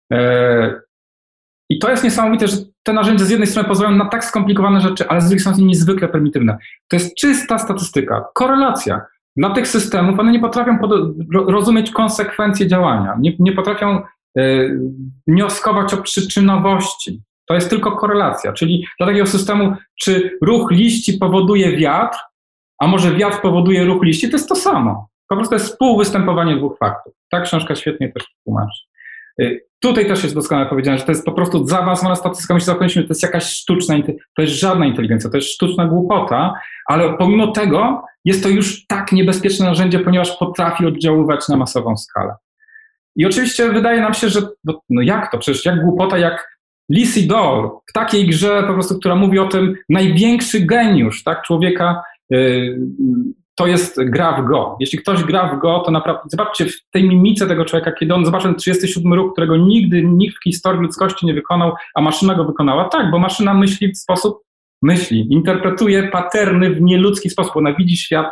Eee, 0.09 0.71
I 1.69 1.79
to 1.79 1.91
jest 1.91 2.03
niesamowite, 2.03 2.47
że 2.47 2.57
te 2.83 2.93
narzędzia 2.93 3.25
z 3.25 3.29
jednej 3.29 3.47
strony 3.47 3.69
pozwalają 3.69 3.97
na 3.97 4.05
tak 4.05 4.25
skomplikowane 4.25 4.81
rzeczy, 4.81 5.07
ale 5.07 5.21
z 5.21 5.23
drugiej 5.23 5.39
strony 5.39 5.57
są 5.57 5.65
niezwykle 5.65 6.07
prymitywne. 6.07 6.57
To 6.87 6.95
jest 6.95 7.15
czysta 7.15 7.59
statystyka, 7.59 8.25
korelacja. 8.33 9.01
Dla 9.35 9.49
tych 9.49 9.67
systemów 9.67 10.19
one 10.19 10.31
nie 10.31 10.39
potrafią 10.39 10.77
rozumieć 11.31 11.91
konsekwencji 11.91 12.67
działania, 12.67 13.15
nie, 13.19 13.35
nie 13.39 13.51
potrafią 13.51 14.01
y, 14.37 14.79
wnioskować 15.27 15.93
o 15.93 15.97
przyczynowości. 15.97 17.21
To 17.51 17.55
jest 17.55 17.69
tylko 17.69 17.91
korelacja, 17.91 18.53
czyli 18.53 18.87
dla 18.99 19.07
takiego 19.07 19.27
systemu, 19.27 19.75
czy 20.01 20.37
ruch 20.41 20.71
liści 20.71 21.13
powoduje 21.13 21.77
wiatr, 21.77 22.17
a 22.79 22.87
może 22.87 23.15
wiatr 23.15 23.41
powoduje 23.41 23.85
ruch 23.85 24.03
liści, 24.03 24.29
to 24.29 24.35
jest 24.35 24.49
to 24.49 24.55
samo. 24.55 25.07
Po 25.27 25.35
prostu 25.35 25.55
jest 25.55 25.65
współwystępowanie 25.65 26.57
dwóch 26.57 26.77
faktów. 26.77 27.13
Ta 27.29 27.41
książka 27.41 27.75
świetnie 27.75 28.11
też 28.11 28.23
tłumaczy. 28.43 28.81
Y, 29.41 29.65
tutaj 29.79 30.05
też 30.05 30.23
jest 30.23 30.35
doskonale 30.35 30.69
powiedziane, 30.69 30.97
że 30.97 31.03
to 31.03 31.11
jest 31.11 31.25
po 31.25 31.31
prostu 31.31 31.67
zaawansowana 31.67 32.15
statystyka. 32.15 32.53
My 32.53 32.59
się 32.59 32.65
zakończymy, 32.65 33.05
to 33.05 33.11
jest 33.11 33.23
jakaś 33.23 33.43
sztuczna, 33.43 33.95
to 34.35 34.41
jest 34.41 34.53
żadna 34.53 34.85
inteligencja, 34.85 35.29
to 35.29 35.37
jest 35.37 35.49
sztuczna 35.49 35.85
głupota, 35.85 36.53
ale 36.85 37.17
pomimo 37.17 37.47
tego 37.47 38.03
jest 38.25 38.43
to 38.43 38.49
już 38.49 38.87
tak 38.87 39.11
niebezpieczne 39.11 39.65
narzędzie, 39.65 39.99
ponieważ 39.99 40.37
potrafi 40.37 40.85
oddziaływać 40.85 41.47
na 41.49 41.57
masową 41.57 41.97
skalę. 41.97 42.33
I 43.15 43.25
oczywiście 43.25 43.69
wydaje 43.69 44.01
nam 44.01 44.13
się, 44.13 44.29
że 44.29 44.41
no, 44.63 44.81
no 44.89 45.01
jak 45.01 45.31
to? 45.31 45.37
Przecież 45.37 45.65
jak 45.65 45.81
głupota, 45.81 46.17
jak 46.17 46.50
Lizzie 46.91 47.27
Doll 47.27 47.69
w 47.89 47.93
takiej 47.93 48.27
grze 48.27 48.63
po 48.67 48.73
prostu, 48.73 48.99
która 48.99 49.15
mówi 49.15 49.39
o 49.39 49.47
tym 49.47 49.75
największy 49.89 50.59
geniusz 50.59 51.23
tak, 51.23 51.43
człowieka, 51.43 52.01
yy, 52.29 52.79
to 53.55 53.67
jest 53.67 54.03
gra 54.03 54.41
w 54.41 54.45
go. 54.45 54.77
Jeśli 54.79 54.99
ktoś 54.99 55.23
gra 55.23 55.55
w 55.55 55.59
go, 55.59 55.79
to 55.79 55.91
naprawdę, 55.91 56.21
zobaczcie 56.27 56.65
w 56.65 56.89
tej 56.91 57.03
mimice 57.09 57.47
tego 57.47 57.65
człowieka, 57.65 57.91
kiedy 57.91 58.13
on 58.13 58.25
zobaczył 58.25 58.51
ten 58.51 58.59
37 58.59 59.13
ruch, 59.13 59.31
którego 59.33 59.57
nigdy 59.57 60.03
nikt 60.03 60.37
w 60.37 60.43
historii 60.43 60.81
ludzkości 60.81 61.25
nie 61.25 61.33
wykonał, 61.33 61.73
a 61.95 62.01
maszyna 62.01 62.35
go 62.35 62.45
wykonała. 62.45 62.89
Tak, 62.89 63.11
bo 63.11 63.19
maszyna 63.19 63.53
myśli 63.53 63.91
w 63.91 63.97
sposób, 63.97 64.37
myśli, 64.81 65.27
interpretuje 65.33 66.03
paterny 66.03 66.69
w 66.69 66.81
nieludzki 66.81 67.29
sposób. 67.29 67.57
Ona 67.57 67.73
widzi 67.73 67.97
świat 67.97 68.31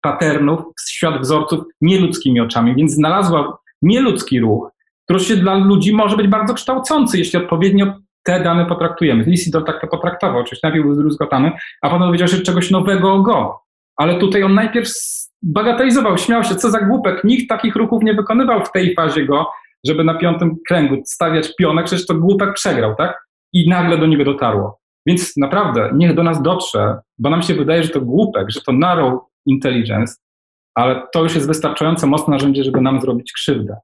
paternów, 0.00 0.60
świat 0.88 1.20
wzorców 1.20 1.64
nieludzkimi 1.80 2.40
oczami, 2.40 2.74
więc 2.74 2.92
znalazła 2.92 3.58
nieludzki 3.82 4.40
ruch, 4.40 4.70
który 5.06 5.20
się 5.20 5.36
dla 5.36 5.54
ludzi 5.54 5.94
może 5.94 6.16
być 6.16 6.28
bardzo 6.28 6.54
kształcący, 6.54 7.18
jeśli 7.18 7.38
odpowiednio 7.38 7.94
te 8.24 8.40
dane 8.40 8.66
potraktujemy. 8.66 9.24
Lisidor 9.24 9.64
tak 9.64 9.80
to 9.80 9.86
potraktował, 9.86 10.40
oczywiście 10.40 10.66
najpierw 10.66 10.84
był 10.84 10.94
zdruzgotany, 10.94 11.52
a 11.82 11.90
potem 11.90 12.06
powiedział, 12.06 12.28
że 12.28 12.40
czegoś 12.40 12.70
nowego 12.70 13.12
o 13.12 13.22
go. 13.22 13.60
Ale 13.96 14.18
tutaj 14.18 14.42
on 14.42 14.54
najpierw 14.54 14.88
bagatelizował, 15.42 16.18
śmiał 16.18 16.44
się, 16.44 16.54
co 16.54 16.70
za 16.70 16.80
głupek, 16.80 17.24
nikt 17.24 17.48
takich 17.48 17.76
ruchów 17.76 18.02
nie 18.02 18.14
wykonywał 18.14 18.64
w 18.64 18.72
tej 18.72 18.94
fazie 18.94 19.24
go, 19.24 19.46
żeby 19.86 20.04
na 20.04 20.14
piątym 20.14 20.56
kręgu 20.68 21.02
stawiać 21.04 21.56
pionek, 21.56 21.86
przecież 21.86 22.06
to 22.06 22.14
głupek 22.14 22.54
przegrał, 22.54 22.94
tak? 22.94 23.26
I 23.52 23.68
nagle 23.68 23.98
do 23.98 24.06
niego 24.06 24.24
dotarło. 24.24 24.78
Więc 25.06 25.36
naprawdę, 25.36 25.90
niech 25.94 26.14
do 26.14 26.22
nas 26.22 26.42
dotrze, 26.42 26.98
bo 27.18 27.30
nam 27.30 27.42
się 27.42 27.54
wydaje, 27.54 27.82
że 27.82 27.88
to 27.88 28.00
głupek, 28.00 28.50
że 28.50 28.60
to 28.60 28.72
narrow 28.72 29.20
intelligence, 29.46 30.14
ale 30.74 31.02
to 31.12 31.22
już 31.22 31.34
jest 31.34 31.46
wystarczająco 31.46 32.06
mocne 32.06 32.32
narzędzie, 32.32 32.64
żeby 32.64 32.80
nam 32.80 33.00
zrobić 33.00 33.32
krzywdę. 33.32 33.76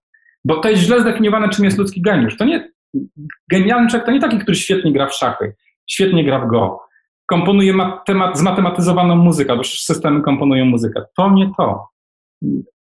Bo 0.45 0.57
to 0.57 0.69
jest 0.69 0.83
źle 0.83 1.01
zdefiniowane, 1.01 1.49
czym 1.49 1.65
jest 1.65 1.79
ludzki 1.79 2.03
geniusz. 2.03 2.37
To 2.37 2.45
nie, 2.45 2.73
genialny 3.51 3.89
człowiek 3.89 4.07
to 4.07 4.13
nie 4.13 4.21
taki, 4.21 4.39
który 4.39 4.57
świetnie 4.57 4.93
gra 4.93 5.07
w 5.07 5.15
szachy, 5.15 5.55
świetnie 5.87 6.25
gra 6.25 6.39
w 6.39 6.49
go, 6.49 6.81
komponuje 7.27 7.75
temat, 8.07 8.39
zmatematyzowaną 8.39 9.17
muzykę, 9.17 9.57
bo 9.57 9.65
systemy 9.65 10.23
komponują 10.23 10.65
muzykę. 10.65 11.03
To 11.17 11.31
nie 11.31 11.51
to. 11.57 11.89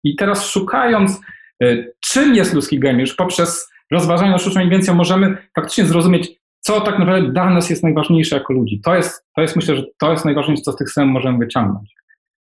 I 0.03 0.15
teraz 0.15 0.45
szukając, 0.45 1.21
y, 1.63 1.93
czym 1.99 2.35
jest 2.35 2.53
ludzki 2.53 2.79
geniusz, 2.79 3.15
poprzez 3.15 3.69
rozważanie 3.91 4.31
nad 4.31 4.41
sztuczną 4.41 4.61
inteligencją 4.61 4.93
możemy 4.93 5.37
faktycznie 5.55 5.85
zrozumieć, 5.85 6.39
co 6.59 6.81
tak 6.81 6.99
naprawdę 6.99 7.31
dla 7.31 7.49
nas 7.49 7.69
jest 7.69 7.83
najważniejsze 7.83 8.35
jako 8.35 8.53
ludzi. 8.53 8.81
To 8.81 8.95
jest, 8.95 9.25
to 9.35 9.41
jest 9.41 9.55
myślę, 9.55 9.75
że 9.75 9.83
to 9.99 10.11
jest 10.11 10.25
najważniejsze, 10.25 10.63
co 10.63 10.71
z 10.71 10.75
tych 10.75 10.87
systemów 10.87 11.13
możemy 11.13 11.37
wyciągnąć. 11.37 11.95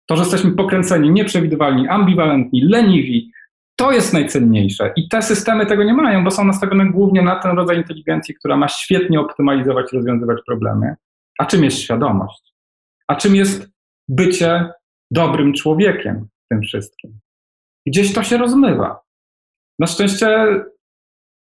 To, 0.06 0.16
że 0.16 0.22
jesteśmy 0.22 0.50
pokręceni, 0.50 1.10
nieprzewidywalni, 1.10 1.88
ambiwalentni, 1.88 2.62
leniwi, 2.62 3.30
to 3.80 3.92
jest 3.92 4.12
najcenniejsze. 4.12 4.92
I 4.96 5.08
te 5.08 5.22
systemy 5.22 5.66
tego 5.66 5.84
nie 5.84 5.92
mają, 5.92 6.24
bo 6.24 6.30
są 6.30 6.44
nastawione 6.44 6.90
głównie 6.90 7.22
na 7.22 7.36
ten 7.36 7.56
rodzaj 7.56 7.76
inteligencji, 7.76 8.34
która 8.34 8.56
ma 8.56 8.68
świetnie 8.68 9.20
optymalizować, 9.20 9.92
rozwiązywać 9.92 10.38
problemy. 10.46 10.94
A 11.38 11.46
czym 11.46 11.64
jest 11.64 11.78
świadomość? 11.78 12.54
A 13.08 13.14
czym 13.14 13.36
jest 13.36 13.70
bycie 14.08 14.72
dobrym 15.10 15.52
człowiekiem 15.54 16.28
w 16.44 16.48
tym 16.48 16.62
wszystkim? 16.62 17.20
Gdzieś 17.86 18.12
to 18.12 18.22
się 18.22 18.38
rozmywa. 18.38 19.00
Na 19.78 19.86
szczęście 19.86 20.46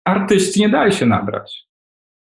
artyści 0.06 0.60
nie 0.60 0.70
dali 0.70 0.94
się 0.94 1.06
nabrać. 1.06 1.68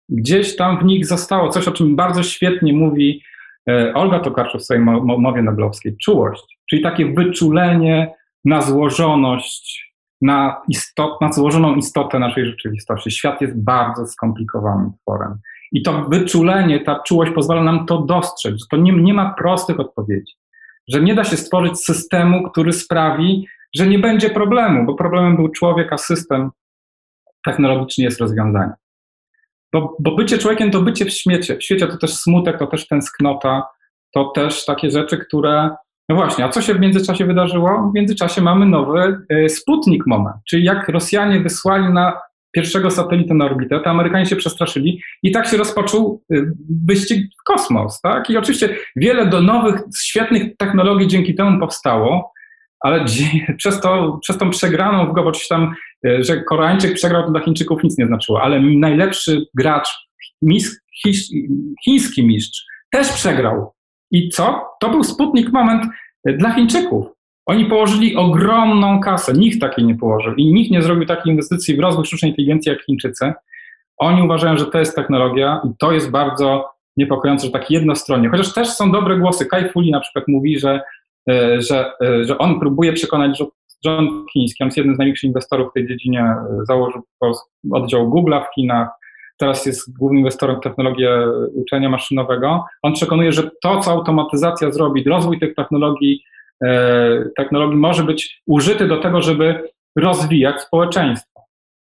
Gdzieś 0.09 0.55
tam 0.55 0.79
w 0.79 0.83
nich 0.83 1.05
zostało 1.05 1.49
coś, 1.49 1.67
o 1.67 1.71
czym 1.71 1.95
bardzo 1.95 2.23
świetnie 2.23 2.73
mówi 2.73 3.21
e, 3.69 3.93
Olga 3.93 4.19
Tokarczuk 4.19 4.61
w 4.61 4.63
swojej 4.63 4.83
mowie 5.17 5.41
noblowskiej. 5.41 5.97
Czułość, 5.97 6.59
czyli 6.69 6.81
takie 6.81 7.13
wyczulenie 7.13 8.15
na 8.45 8.61
złożoność, 8.61 9.84
na, 10.21 10.61
istot, 10.69 11.21
na 11.21 11.31
złożoną 11.31 11.75
istotę 11.75 12.19
naszej 12.19 12.45
rzeczywistości. 12.45 13.11
Świat 13.11 13.41
jest 13.41 13.63
bardzo 13.63 14.07
skomplikowanym 14.07 14.91
tworem. 15.01 15.37
I 15.71 15.83
to 15.83 16.03
wyczulenie, 16.03 16.79
ta 16.79 16.99
czułość 16.99 17.31
pozwala 17.31 17.63
nam 17.63 17.85
to 17.85 17.97
dostrzec, 17.97 18.53
że 18.59 18.65
to 18.71 18.77
nie, 18.77 18.91
nie 18.91 19.13
ma 19.13 19.33
prostych 19.33 19.79
odpowiedzi. 19.79 20.33
Że 20.87 21.01
nie 21.01 21.15
da 21.15 21.23
się 21.23 21.37
stworzyć 21.37 21.79
systemu, 21.79 22.43
który 22.43 22.73
sprawi, 22.73 23.47
że 23.75 23.87
nie 23.87 23.99
będzie 23.99 24.29
problemu, 24.29 24.85
bo 24.85 24.95
problemem 24.95 25.35
był 25.35 25.49
człowiek, 25.49 25.93
a 25.93 25.97
system 25.97 26.51
technologiczny 27.45 28.03
jest 28.03 28.21
rozwiązaniem. 28.21 28.73
Bo, 29.73 29.97
bo 29.99 30.15
bycie 30.15 30.37
człowiekiem 30.37 30.71
to 30.71 30.81
bycie 30.81 31.05
w 31.05 31.11
świecie. 31.11 31.57
W 31.57 31.63
świecie 31.63 31.87
to 31.87 31.97
też 31.97 32.13
smutek, 32.13 32.59
to 32.59 32.67
też 32.67 32.87
tęsknota, 32.87 33.63
to 34.13 34.25
też 34.25 34.65
takie 34.65 34.91
rzeczy, 34.91 35.17
które. 35.17 35.69
No 36.09 36.15
właśnie, 36.15 36.45
a 36.45 36.49
co 36.49 36.61
się 36.61 36.73
w 36.73 36.79
międzyczasie 36.79 37.25
wydarzyło? 37.25 37.91
W 37.91 37.95
międzyczasie 37.95 38.41
mamy 38.41 38.65
nowy 38.65 39.17
y, 39.31 39.49
Sputnik 39.49 40.07
moment, 40.07 40.35
czyli 40.49 40.63
jak 40.63 40.89
Rosjanie 40.89 41.39
wysłali 41.39 41.93
na 41.93 42.21
pierwszego 42.51 42.91
satelity 42.91 43.33
na 43.33 43.45
orbitę, 43.45 43.79
to 43.79 43.89
Amerykanie 43.89 44.25
się 44.25 44.35
przestraszyli 44.35 45.01
i 45.23 45.31
tak 45.31 45.47
się 45.47 45.57
rozpoczął 45.57 46.21
y, 46.33 46.51
wyścig 46.85 47.27
w 47.41 47.43
kosmos. 47.43 48.01
Tak? 48.01 48.29
I 48.29 48.37
oczywiście 48.37 48.77
wiele 48.95 49.25
do 49.25 49.41
nowych, 49.41 49.81
świetnych 50.03 50.57
technologii 50.57 51.07
dzięki 51.07 51.35
temu 51.35 51.59
powstało, 51.59 52.33
ale 52.79 53.05
przez, 53.57 53.81
to, 53.81 54.19
przez 54.21 54.37
tą 54.37 54.49
przegraną 54.49 55.11
w 55.11 55.13
go, 55.13 55.23
bo 55.23 55.31
tam, 55.49 55.75
y, 56.07 56.23
że 56.23 56.43
Koreańczyk 56.43 56.93
przegrał, 56.93 57.23
to 57.23 57.31
dla 57.31 57.41
Chińczyków 57.41 57.83
nic 57.83 57.97
nie 57.97 58.07
znaczyło, 58.07 58.41
ale 58.41 58.59
najlepszy 58.59 59.45
gracz, 59.53 59.89
chiński 61.83 62.27
mistrz, 62.27 62.65
też 62.91 63.11
przegrał. 63.11 63.74
I 64.15 64.29
co? 64.29 64.69
To 64.79 64.89
był 64.89 65.03
sputnik 65.03 65.51
moment 65.51 65.83
dla 66.25 66.51
Chińczyków. 66.53 67.05
Oni 67.45 67.65
położyli 67.65 68.15
ogromną 68.15 68.99
kasę, 68.99 69.33
nikt 69.33 69.61
takiej 69.61 69.85
nie 69.85 69.95
położył 69.95 70.35
i 70.35 70.53
nikt 70.53 70.71
nie 70.71 70.81
zrobił 70.81 71.05
takiej 71.05 71.31
inwestycji 71.31 71.75
w 71.75 71.79
rozwój 71.79 72.05
sztucznej 72.05 72.31
inteligencji 72.31 72.69
jak 72.69 72.85
Chińczycy. 72.85 73.33
Oni 73.97 74.21
uważają, 74.21 74.57
że 74.57 74.65
to 74.65 74.79
jest 74.79 74.95
technologia 74.95 75.61
i 75.63 75.69
to 75.79 75.91
jest 75.91 76.11
bardzo 76.11 76.69
niepokojące, 76.97 77.45
że 77.45 77.51
tak 77.51 77.71
jednostronnie. 77.71 78.29
Chociaż 78.29 78.53
też 78.53 78.69
są 78.69 78.91
dobre 78.91 79.17
głosy. 79.17 79.45
Kai 79.45 79.69
Fuli 79.69 79.91
na 79.91 79.99
przykład 79.99 80.27
mówi, 80.27 80.59
że, 80.59 80.81
e, 81.29 81.61
że, 81.61 81.91
e, 82.01 82.25
że 82.25 82.37
on 82.37 82.59
próbuje 82.59 82.93
przekonać 82.93 83.43
rząd 83.85 84.31
chiński, 84.31 84.63
on 84.63 84.67
jest 84.67 84.77
jednym 84.77 84.95
z 84.95 84.97
największych 84.97 85.27
inwestorów 85.27 85.69
w 85.69 85.73
tej 85.73 85.87
dziedzinie, 85.87 86.21
e, 86.21 86.65
założył 86.65 87.01
oddział 87.71 88.09
Google'a 88.09 88.43
w 88.43 88.55
Chinach, 88.55 88.89
teraz 89.37 89.65
jest 89.65 89.97
głównym 89.97 90.19
inwestorem 90.19 90.57
w 90.57 90.63
technologię 90.63 91.27
uczenia 91.53 91.89
maszynowego. 91.89 92.65
On 92.81 92.93
przekonuje, 92.93 93.31
że 93.31 93.49
to, 93.61 93.79
co 93.79 93.91
automatyzacja 93.91 94.71
zrobi, 94.71 95.03
rozwój 95.03 95.39
tych 95.39 95.55
technologii 95.55 96.23
E, 96.63 97.29
technologii 97.37 97.77
może 97.77 98.03
być 98.03 98.41
użyty 98.45 98.87
do 98.87 98.97
tego, 98.97 99.21
żeby 99.21 99.69
rozwijać 99.95 100.61
społeczeństwo. 100.61 101.41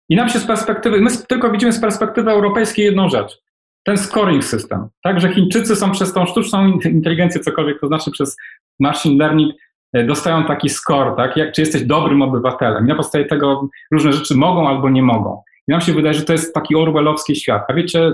I 0.08 0.16
nam 0.16 0.28
się 0.28 0.38
z 0.38 0.46
perspektywy, 0.46 1.00
my 1.00 1.10
tylko 1.28 1.50
widzimy 1.50 1.72
z 1.72 1.80
perspektywy 1.80 2.30
europejskiej 2.30 2.84
jedną 2.84 3.08
rzecz. 3.08 3.38
Ten 3.82 3.98
scoring 3.98 4.44
system, 4.44 4.88
tak, 5.02 5.20
że 5.20 5.32
Chińczycy 5.32 5.76
są 5.76 5.90
przez 5.90 6.12
tą 6.12 6.26
sztuczną 6.26 6.66
inteligencję, 6.84 7.40
cokolwiek 7.40 7.80
to 7.80 7.86
znaczy 7.86 8.10
przez 8.10 8.36
machine 8.80 9.18
learning, 9.18 9.52
e, 9.92 10.04
dostają 10.04 10.44
taki 10.44 10.68
score, 10.68 11.16
tak, 11.16 11.36
jak, 11.36 11.52
czy 11.52 11.60
jesteś 11.60 11.82
dobrym 11.82 12.22
obywatelem. 12.22 12.86
Na 12.86 12.94
podstawie 12.94 13.24
tego 13.24 13.68
różne 13.90 14.12
rzeczy 14.12 14.34
mogą 14.34 14.68
albo 14.68 14.90
nie 14.90 15.02
mogą. 15.02 15.42
I 15.68 15.72
nam 15.72 15.80
się 15.80 15.92
wydaje, 15.92 16.14
że 16.14 16.24
to 16.24 16.32
jest 16.32 16.54
taki 16.54 16.76
orwellowski 16.76 17.36
świat. 17.36 17.64
A 17.68 17.74
wiecie, 17.74 18.12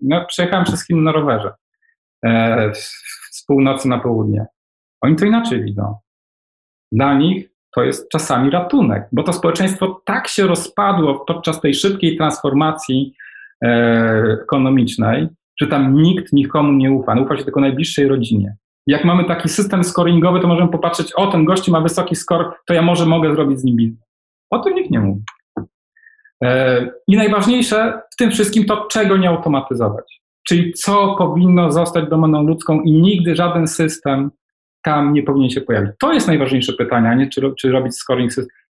ja 0.00 0.24
przejechałem 0.24 0.64
przez 0.64 0.86
Chiny 0.86 1.02
na 1.02 1.12
rowerze 1.12 1.52
e, 2.24 2.70
z 3.30 3.44
północy 3.46 3.88
na 3.88 3.98
południe. 3.98 4.46
Oni 5.00 5.16
to 5.16 5.24
inaczej 5.24 5.62
widzą. 5.62 5.94
Dla 6.92 7.14
nich 7.14 7.50
to 7.74 7.82
jest 7.82 8.08
czasami 8.08 8.50
ratunek, 8.50 9.08
bo 9.12 9.22
to 9.22 9.32
społeczeństwo 9.32 10.02
tak 10.04 10.28
się 10.28 10.46
rozpadło 10.46 11.24
podczas 11.24 11.60
tej 11.60 11.74
szybkiej 11.74 12.16
transformacji 12.16 13.14
e, 13.64 14.38
ekonomicznej, 14.42 15.28
że 15.60 15.66
tam 15.66 15.94
nikt 15.94 16.32
nikomu 16.32 16.72
nie 16.72 16.92
ufa. 16.92 17.20
Ufa 17.20 17.36
się 17.36 17.44
tylko 17.44 17.60
najbliższej 17.60 18.08
rodzinie. 18.08 18.56
Jak 18.86 19.04
mamy 19.04 19.24
taki 19.24 19.48
system 19.48 19.84
scoringowy, 19.84 20.40
to 20.40 20.48
możemy 20.48 20.70
popatrzeć, 20.70 21.12
o, 21.12 21.26
ten 21.26 21.44
gości 21.44 21.70
ma 21.70 21.80
wysoki 21.80 22.16
score, 22.16 22.50
to 22.66 22.74
ja 22.74 22.82
może 22.82 23.06
mogę 23.06 23.34
zrobić 23.34 23.60
z 23.60 23.64
nim 23.64 23.76
biznes. 23.76 24.08
O 24.50 24.58
tym 24.58 24.74
nikt 24.74 24.90
nie 24.90 25.00
mówi. 25.00 25.22
E, 26.44 26.86
I 27.06 27.16
najważniejsze 27.16 28.00
w 28.12 28.16
tym 28.16 28.30
wszystkim 28.30 28.64
to, 28.64 28.86
czego 28.86 29.16
nie 29.16 29.28
automatyzować. 29.28 30.20
Czyli 30.48 30.72
co 30.72 31.14
powinno 31.18 31.72
zostać 31.72 32.08
domeną 32.08 32.42
ludzką 32.42 32.80
i 32.80 32.92
nigdy 32.92 33.36
żaden 33.36 33.68
system 33.68 34.30
tam 34.82 35.12
nie 35.12 35.22
powinien 35.22 35.50
się 35.50 35.60
pojawić. 35.60 35.90
To 36.00 36.12
jest 36.12 36.26
najważniejsze 36.26 36.72
pytanie, 36.72 37.08
a 37.08 37.14
nie 37.14 37.28
czy, 37.28 37.52
czy 37.58 37.70
robić 37.70 37.94
scoring 37.94 38.32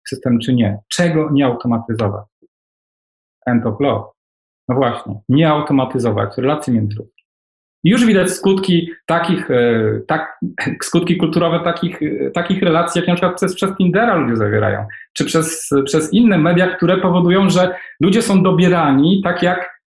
system, 0.07 0.39
czy 0.39 0.53
nie. 0.53 0.79
Czego 0.93 1.29
nie 1.31 1.45
automatyzować? 1.45 2.25
End 3.45 3.65
of 3.65 3.79
love. 3.79 4.03
No 4.67 4.75
właśnie, 4.75 5.19
nie 5.29 5.49
automatyzować 5.49 6.37
relacji 6.37 6.73
międzyludzkich. 6.73 7.18
Już 7.83 8.05
widać 8.05 8.31
skutki 8.31 8.89
takich, 9.05 9.51
e, 9.51 9.83
tak, 10.07 10.39
skutki 10.83 11.17
kulturowe 11.17 11.59
takich, 11.59 12.01
e, 12.01 12.31
takich 12.31 12.63
relacji, 12.63 12.99
jak 12.99 13.07
na 13.07 13.13
przykład 13.13 13.35
przez, 13.35 13.55
przez 13.55 13.77
Tindera 13.77 14.15
ludzie 14.15 14.35
zawierają, 14.35 14.85
czy 15.13 15.25
przez, 15.25 15.69
przez 15.85 16.13
inne 16.13 16.37
media, 16.37 16.75
które 16.75 16.97
powodują, 16.97 17.49
że 17.49 17.75
ludzie 18.01 18.21
są 18.21 18.43
dobierani 18.43 19.21
tak 19.23 19.43
jak 19.43 19.81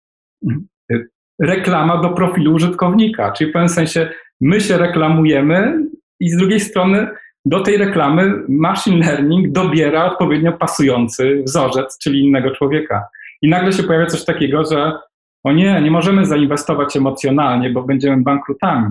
e, 0.92 0.98
reklama 1.42 2.02
do 2.02 2.08
profilu 2.08 2.54
użytkownika, 2.54 3.32
czyli 3.32 3.50
w 3.50 3.52
pewnym 3.52 3.68
sensie 3.68 4.08
my 4.40 4.60
się 4.60 4.78
reklamujemy 4.78 5.78
i 6.20 6.30
z 6.30 6.36
drugiej 6.36 6.60
strony 6.60 7.08
do 7.44 7.60
tej 7.60 7.76
reklamy 7.76 8.34
machine 8.48 9.06
learning 9.06 9.52
dobiera 9.52 10.04
odpowiednio 10.04 10.52
pasujący 10.52 11.42
wzorzec, 11.46 11.98
czyli 11.98 12.20
innego 12.20 12.50
człowieka. 12.50 13.08
I 13.42 13.48
nagle 13.48 13.72
się 13.72 13.82
pojawia 13.82 14.06
coś 14.06 14.24
takiego, 14.24 14.64
że 14.64 14.92
o 15.44 15.52
nie, 15.52 15.82
nie 15.82 15.90
możemy 15.90 16.26
zainwestować 16.26 16.96
emocjonalnie, 16.96 17.70
bo 17.70 17.82
będziemy 17.82 18.22
bankrutami. 18.22 18.90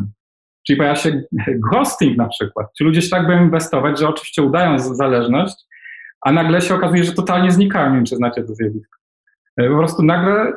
Czyli 0.67 0.77
pojawia 0.77 0.95
się 0.95 1.23
ghosting 1.71 2.17
na 2.17 2.27
przykład. 2.27 2.67
Czy 2.77 2.83
ludzie 2.83 3.01
się 3.01 3.09
tak 3.09 3.27
będą 3.27 3.45
inwestować, 3.45 3.99
że 3.99 4.07
oczywiście 4.07 4.43
udają 4.43 4.79
zależność, 4.79 5.55
a 6.21 6.31
nagle 6.31 6.61
się 6.61 6.75
okazuje, 6.75 7.03
że 7.03 7.13
totalnie 7.13 7.51
znikają. 7.51 7.89
Nie 7.89 7.95
wiem, 7.95 8.05
czy 8.05 8.15
znacie 8.15 8.43
to 8.43 8.55
zjawisko. 8.55 8.97
E, 9.57 9.69
po 9.69 9.77
prostu 9.77 10.03
nagle 10.03 10.41
e, 10.41 10.53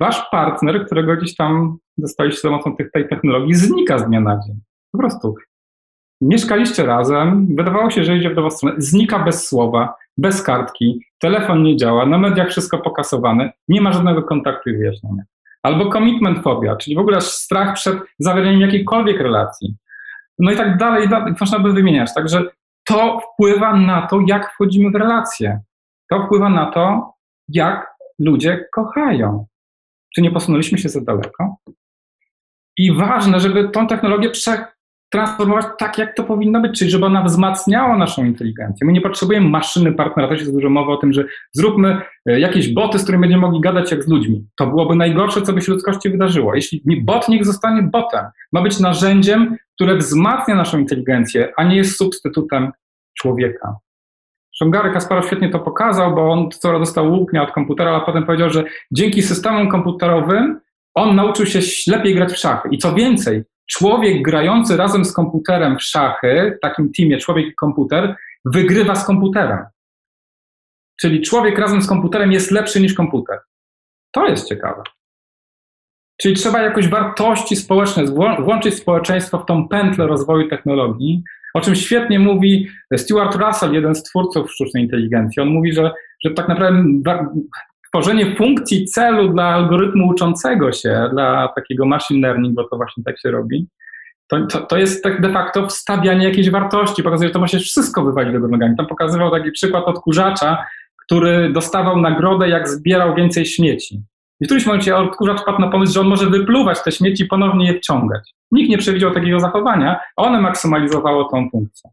wasz 0.00 0.30
partner, 0.30 0.86
którego 0.86 1.16
gdzieś 1.16 1.36
tam 1.36 1.76
dostaliście 1.98 2.40
za 2.40 2.48
pomocą 2.48 2.76
tych, 2.76 2.90
tej 2.90 3.08
technologii, 3.08 3.54
znika 3.54 3.98
z 3.98 4.06
dnia 4.06 4.20
na 4.20 4.40
dzień. 4.46 4.60
Po 4.92 4.98
prostu. 4.98 5.34
Mieszkaliście 6.20 6.86
razem, 6.86 7.46
wydawało 7.56 7.90
się, 7.90 8.04
że 8.04 8.16
idzie 8.16 8.30
w 8.30 8.34
dobrą 8.34 8.50
stronę, 8.50 8.74
znika 8.78 9.18
bez 9.18 9.48
słowa, 9.48 9.94
bez 10.16 10.42
kartki, 10.42 11.00
telefon 11.18 11.62
nie 11.62 11.76
działa, 11.76 12.06
na 12.06 12.18
mediach 12.18 12.48
wszystko 12.48 12.78
pokasowane, 12.78 13.52
nie 13.68 13.80
ma 13.80 13.92
żadnego 13.92 14.22
kontaktu 14.22 14.70
i 14.70 14.76
wyjaśnienia. 14.76 15.22
Albo 15.62 15.92
commitment 15.92 16.42
phobia, 16.42 16.76
czyli 16.76 16.96
w 16.96 16.98
ogóle 16.98 17.20
strach 17.20 17.74
przed 17.74 17.98
zawieraniem 18.18 18.60
jakiejkolwiek 18.60 19.20
relacji. 19.20 19.76
No 20.38 20.50
i 20.50 20.56
tak 20.56 20.76
dalej, 20.76 21.08
dalej 21.08 21.34
można 21.40 21.58
by 21.58 21.72
wymieniać. 21.72 22.14
Także 22.14 22.44
to 22.84 23.20
wpływa 23.20 23.76
na 23.76 24.06
to, 24.06 24.20
jak 24.26 24.52
wchodzimy 24.52 24.90
w 24.90 24.94
relacje. 24.94 25.60
To 26.10 26.26
wpływa 26.26 26.48
na 26.48 26.70
to, 26.70 27.12
jak 27.48 27.94
ludzie 28.18 28.64
kochają. 28.72 29.46
Czy 30.14 30.22
nie 30.22 30.30
posunęliśmy 30.30 30.78
się 30.78 30.88
za 30.88 31.00
daleko? 31.00 31.56
I 32.76 32.92
ważne, 32.92 33.40
żeby 33.40 33.68
tą 33.68 33.86
technologię 33.86 34.30
prze, 34.30 34.66
transformować 35.10 35.66
tak, 35.78 35.98
jak 35.98 36.16
to 36.16 36.24
powinno 36.24 36.60
być, 36.60 36.78
czyli 36.78 36.90
żeby 36.90 37.06
ona 37.06 37.22
wzmacniała 37.22 37.98
naszą 37.98 38.24
inteligencję. 38.24 38.86
My 38.86 38.92
nie 38.92 39.00
potrzebujemy 39.00 39.48
maszyny 39.48 39.92
partnera, 39.92 40.28
też 40.28 40.40
jest 40.40 40.52
dużo 40.52 40.70
mowy 40.70 40.92
o 40.92 40.96
tym, 40.96 41.12
że 41.12 41.24
zróbmy 41.52 42.00
e, 42.26 42.40
jakieś 42.40 42.74
boty, 42.74 42.98
z 42.98 43.02
którymi 43.02 43.20
będziemy 43.20 43.40
mogli 43.40 43.60
gadać 43.60 43.90
jak 43.90 44.04
z 44.04 44.08
ludźmi. 44.08 44.46
To 44.56 44.66
byłoby 44.66 44.94
najgorsze, 44.94 45.42
co 45.42 45.52
by 45.52 45.62
się 45.62 45.72
ludzkości 45.72 46.10
wydarzyło. 46.10 46.54
Jeśli 46.54 46.82
bot 47.04 47.28
niech 47.28 47.44
zostanie 47.44 47.82
botem, 47.82 48.24
ma 48.52 48.62
być 48.62 48.80
narzędziem, 48.80 49.56
które 49.74 49.96
wzmacnia 49.96 50.54
naszą 50.54 50.78
inteligencję, 50.78 51.52
a 51.56 51.64
nie 51.64 51.76
jest 51.76 51.96
substytutem 51.96 52.72
człowieka. 53.18 53.76
Gary 54.64 54.92
Kasparow 54.92 55.26
świetnie 55.26 55.48
to 55.48 55.58
pokazał, 55.58 56.14
bo 56.14 56.32
on 56.32 56.50
co 56.50 56.78
dostał 56.78 57.12
łupnia 57.12 57.42
od 57.42 57.52
komputera, 57.52 57.96
a 57.96 58.00
potem 58.00 58.26
powiedział, 58.26 58.50
że 58.50 58.64
dzięki 58.92 59.22
systemom 59.22 59.68
komputerowym 59.68 60.60
on 60.94 61.16
nauczył 61.16 61.46
się 61.46 61.60
lepiej 61.86 62.14
grać 62.14 62.32
w 62.32 62.36
szachy. 62.36 62.68
I 62.72 62.78
co 62.78 62.94
więcej, 62.94 63.42
człowiek 63.66 64.22
grający 64.22 64.76
razem 64.76 65.04
z 65.04 65.12
komputerem 65.12 65.78
w 65.78 65.82
szachy, 65.82 66.54
w 66.58 66.60
takim 66.60 66.92
teamie 66.92 67.18
człowiek 67.18 67.46
i 67.46 67.54
komputer, 67.54 68.16
wygrywa 68.44 68.94
z 68.94 69.06
komputerem. 69.06 69.58
Czyli 71.00 71.22
człowiek 71.22 71.58
razem 71.58 71.82
z 71.82 71.86
komputerem 71.86 72.32
jest 72.32 72.50
lepszy 72.50 72.80
niż 72.80 72.94
komputer. 72.94 73.38
To 74.12 74.26
jest 74.26 74.48
ciekawe. 74.48 74.82
Czyli 76.20 76.34
trzeba 76.34 76.62
jakoś 76.62 76.88
wartości 76.88 77.56
społeczne, 77.56 78.04
włączyć 78.38 78.74
społeczeństwo 78.74 79.38
w 79.38 79.46
tą 79.46 79.68
pętlę 79.68 80.06
rozwoju 80.06 80.48
technologii, 80.48 81.22
o 81.54 81.60
czym 81.60 81.74
świetnie 81.74 82.18
mówi 82.18 82.68
Stuart 82.96 83.36
Russell, 83.36 83.72
jeden 83.72 83.94
z 83.94 84.02
twórców 84.02 84.52
sztucznej 84.52 84.82
inteligencji. 84.82 85.42
On 85.42 85.48
mówi, 85.48 85.72
że, 85.72 85.90
że 86.24 86.30
tak 86.30 86.48
naprawdę 86.48 86.84
tworzenie 87.96 88.36
funkcji 88.36 88.84
celu 88.84 89.28
dla 89.28 89.44
algorytmu 89.44 90.08
uczącego 90.08 90.72
się, 90.72 91.08
dla 91.12 91.48
takiego 91.48 91.86
machine 91.86 92.28
learning, 92.28 92.54
bo 92.54 92.64
to 92.64 92.76
właśnie 92.76 93.04
tak 93.04 93.20
się 93.20 93.30
robi, 93.30 93.66
to, 94.28 94.46
to, 94.46 94.60
to 94.60 94.78
jest 94.78 95.02
tak 95.02 95.20
de 95.20 95.32
facto 95.32 95.66
wstawianie 95.66 96.28
jakiejś 96.28 96.50
wartości, 96.50 97.02
pokazuje, 97.02 97.28
że 97.28 97.32
to 97.32 97.40
może 97.40 97.58
wszystko 97.58 98.04
wywalić 98.04 98.32
do 98.32 98.48
nogami. 98.48 98.76
Tam 98.76 98.86
pokazywał 98.86 99.30
taki 99.30 99.50
przykład 99.50 99.84
odkurzacza, 99.84 100.66
który 101.04 101.52
dostawał 101.52 102.00
nagrodę, 102.00 102.48
jak 102.48 102.68
zbierał 102.68 103.14
więcej 103.14 103.46
śmieci. 103.46 104.02
I 104.40 104.44
w 104.44 104.46
którymś 104.46 104.66
momencie 104.66 104.96
odkurzacz 104.96 105.44
padł 105.44 105.60
na 105.60 105.68
pomysł, 105.68 105.92
że 105.92 106.00
on 106.00 106.06
może 106.06 106.30
wypluwać 106.30 106.82
te 106.82 106.92
śmieci 106.92 107.24
i 107.24 107.26
ponownie 107.26 107.66
je 107.66 107.78
wciągać. 107.78 108.34
Nikt 108.52 108.70
nie 108.70 108.78
przewidział 108.78 109.14
takiego 109.14 109.40
zachowania, 109.40 110.00
a 110.16 110.22
one 110.22 110.40
maksymalizowało 110.40 111.24
tą 111.24 111.50
funkcję. 111.50 111.90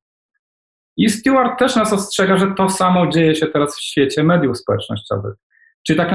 I 0.97 1.09
Stewart 1.09 1.59
też 1.59 1.75
nas 1.75 1.93
ostrzega, 1.93 2.37
że 2.37 2.47
to 2.57 2.69
samo 2.69 3.07
dzieje 3.07 3.35
się 3.35 3.47
teraz 3.47 3.77
w 3.77 3.81
świecie 3.81 4.23
mediów 4.23 4.57
społecznościowych. 4.57 5.33
Czyli 5.87 5.97
tak 5.97 6.11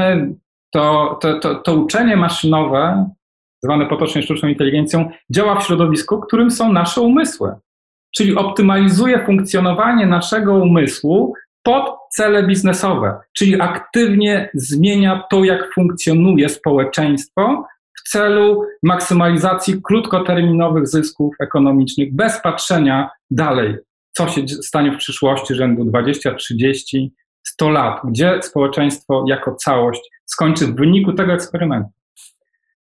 to, 0.72 1.18
to, 1.22 1.38
to, 1.38 1.54
to 1.54 1.74
uczenie 1.74 2.16
maszynowe, 2.16 3.10
zwane 3.62 3.86
potocznie 3.86 4.22
sztuczną 4.22 4.48
inteligencją, 4.48 5.10
działa 5.30 5.60
w 5.60 5.66
środowisku, 5.66 6.20
którym 6.20 6.50
są 6.50 6.72
nasze 6.72 7.00
umysły. 7.00 7.54
Czyli 8.16 8.36
optymalizuje 8.36 9.26
funkcjonowanie 9.26 10.06
naszego 10.06 10.54
umysłu 10.54 11.34
pod 11.62 11.98
cele 12.12 12.46
biznesowe, 12.46 13.18
czyli 13.36 13.60
aktywnie 13.60 14.50
zmienia 14.54 15.24
to, 15.30 15.44
jak 15.44 15.74
funkcjonuje 15.74 16.48
społeczeństwo 16.48 17.66
w 17.98 18.10
celu 18.10 18.62
maksymalizacji 18.82 19.82
krótkoterminowych 19.82 20.86
zysków 20.86 21.34
ekonomicznych, 21.40 22.14
bez 22.14 22.40
patrzenia 22.40 23.10
dalej, 23.30 23.76
co 24.12 24.28
się 24.28 24.48
stanie 24.48 24.92
w 24.92 24.96
przyszłości 24.96 25.54
rzędu 25.54 25.84
20, 25.84 26.34
30, 26.34 27.12
100 27.48 27.70
lat, 27.70 28.00
gdzie 28.04 28.42
społeczeństwo 28.42 29.24
jako 29.28 29.54
całość 29.54 30.00
skończy 30.24 30.66
w 30.66 30.74
wyniku 30.74 31.12
tego 31.12 31.32
eksperymentu. 31.32 31.90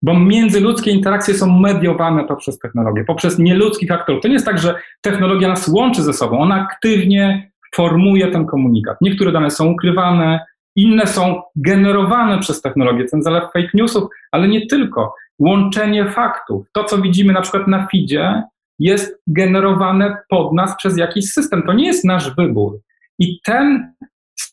Bo 0.01 0.19
międzyludzkie 0.19 0.91
interakcje 0.91 1.33
są 1.33 1.59
mediowane 1.59 2.23
poprzez 2.23 2.59
technologię, 2.59 3.03
poprzez 3.03 3.39
nieludzkich 3.39 3.91
aktorów. 3.91 4.21
To 4.21 4.27
nie 4.27 4.33
jest 4.33 4.45
tak, 4.45 4.59
że 4.59 4.75
technologia 5.01 5.47
nas 5.47 5.67
łączy 5.67 6.03
ze 6.03 6.13
sobą, 6.13 6.39
ona 6.39 6.55
aktywnie 6.55 7.51
formuje 7.75 8.31
ten 8.31 8.45
komunikat. 8.45 8.97
Niektóre 9.01 9.31
dane 9.31 9.51
są 9.51 9.71
ukrywane, 9.71 10.45
inne 10.75 11.07
są 11.07 11.41
generowane 11.55 12.39
przez 12.39 12.61
technologię, 12.61 13.05
ten 13.05 13.23
zalew 13.23 13.43
fake 13.43 13.69
newsów, 13.73 14.03
ale 14.31 14.47
nie 14.47 14.67
tylko. 14.67 15.15
Łączenie 15.39 16.09
faktów. 16.09 16.65
To, 16.71 16.83
co 16.83 16.97
widzimy 16.97 17.33
na 17.33 17.41
przykład 17.41 17.67
na 17.67 17.87
feedzie, 17.87 18.43
jest 18.79 19.21
generowane 19.27 20.17
pod 20.29 20.53
nas 20.53 20.77
przez 20.77 20.97
jakiś 20.97 21.31
system. 21.31 21.63
To 21.63 21.73
nie 21.73 21.85
jest 21.85 22.05
nasz 22.05 22.35
wybór. 22.35 22.79
I 23.19 23.39
ten 23.43 23.93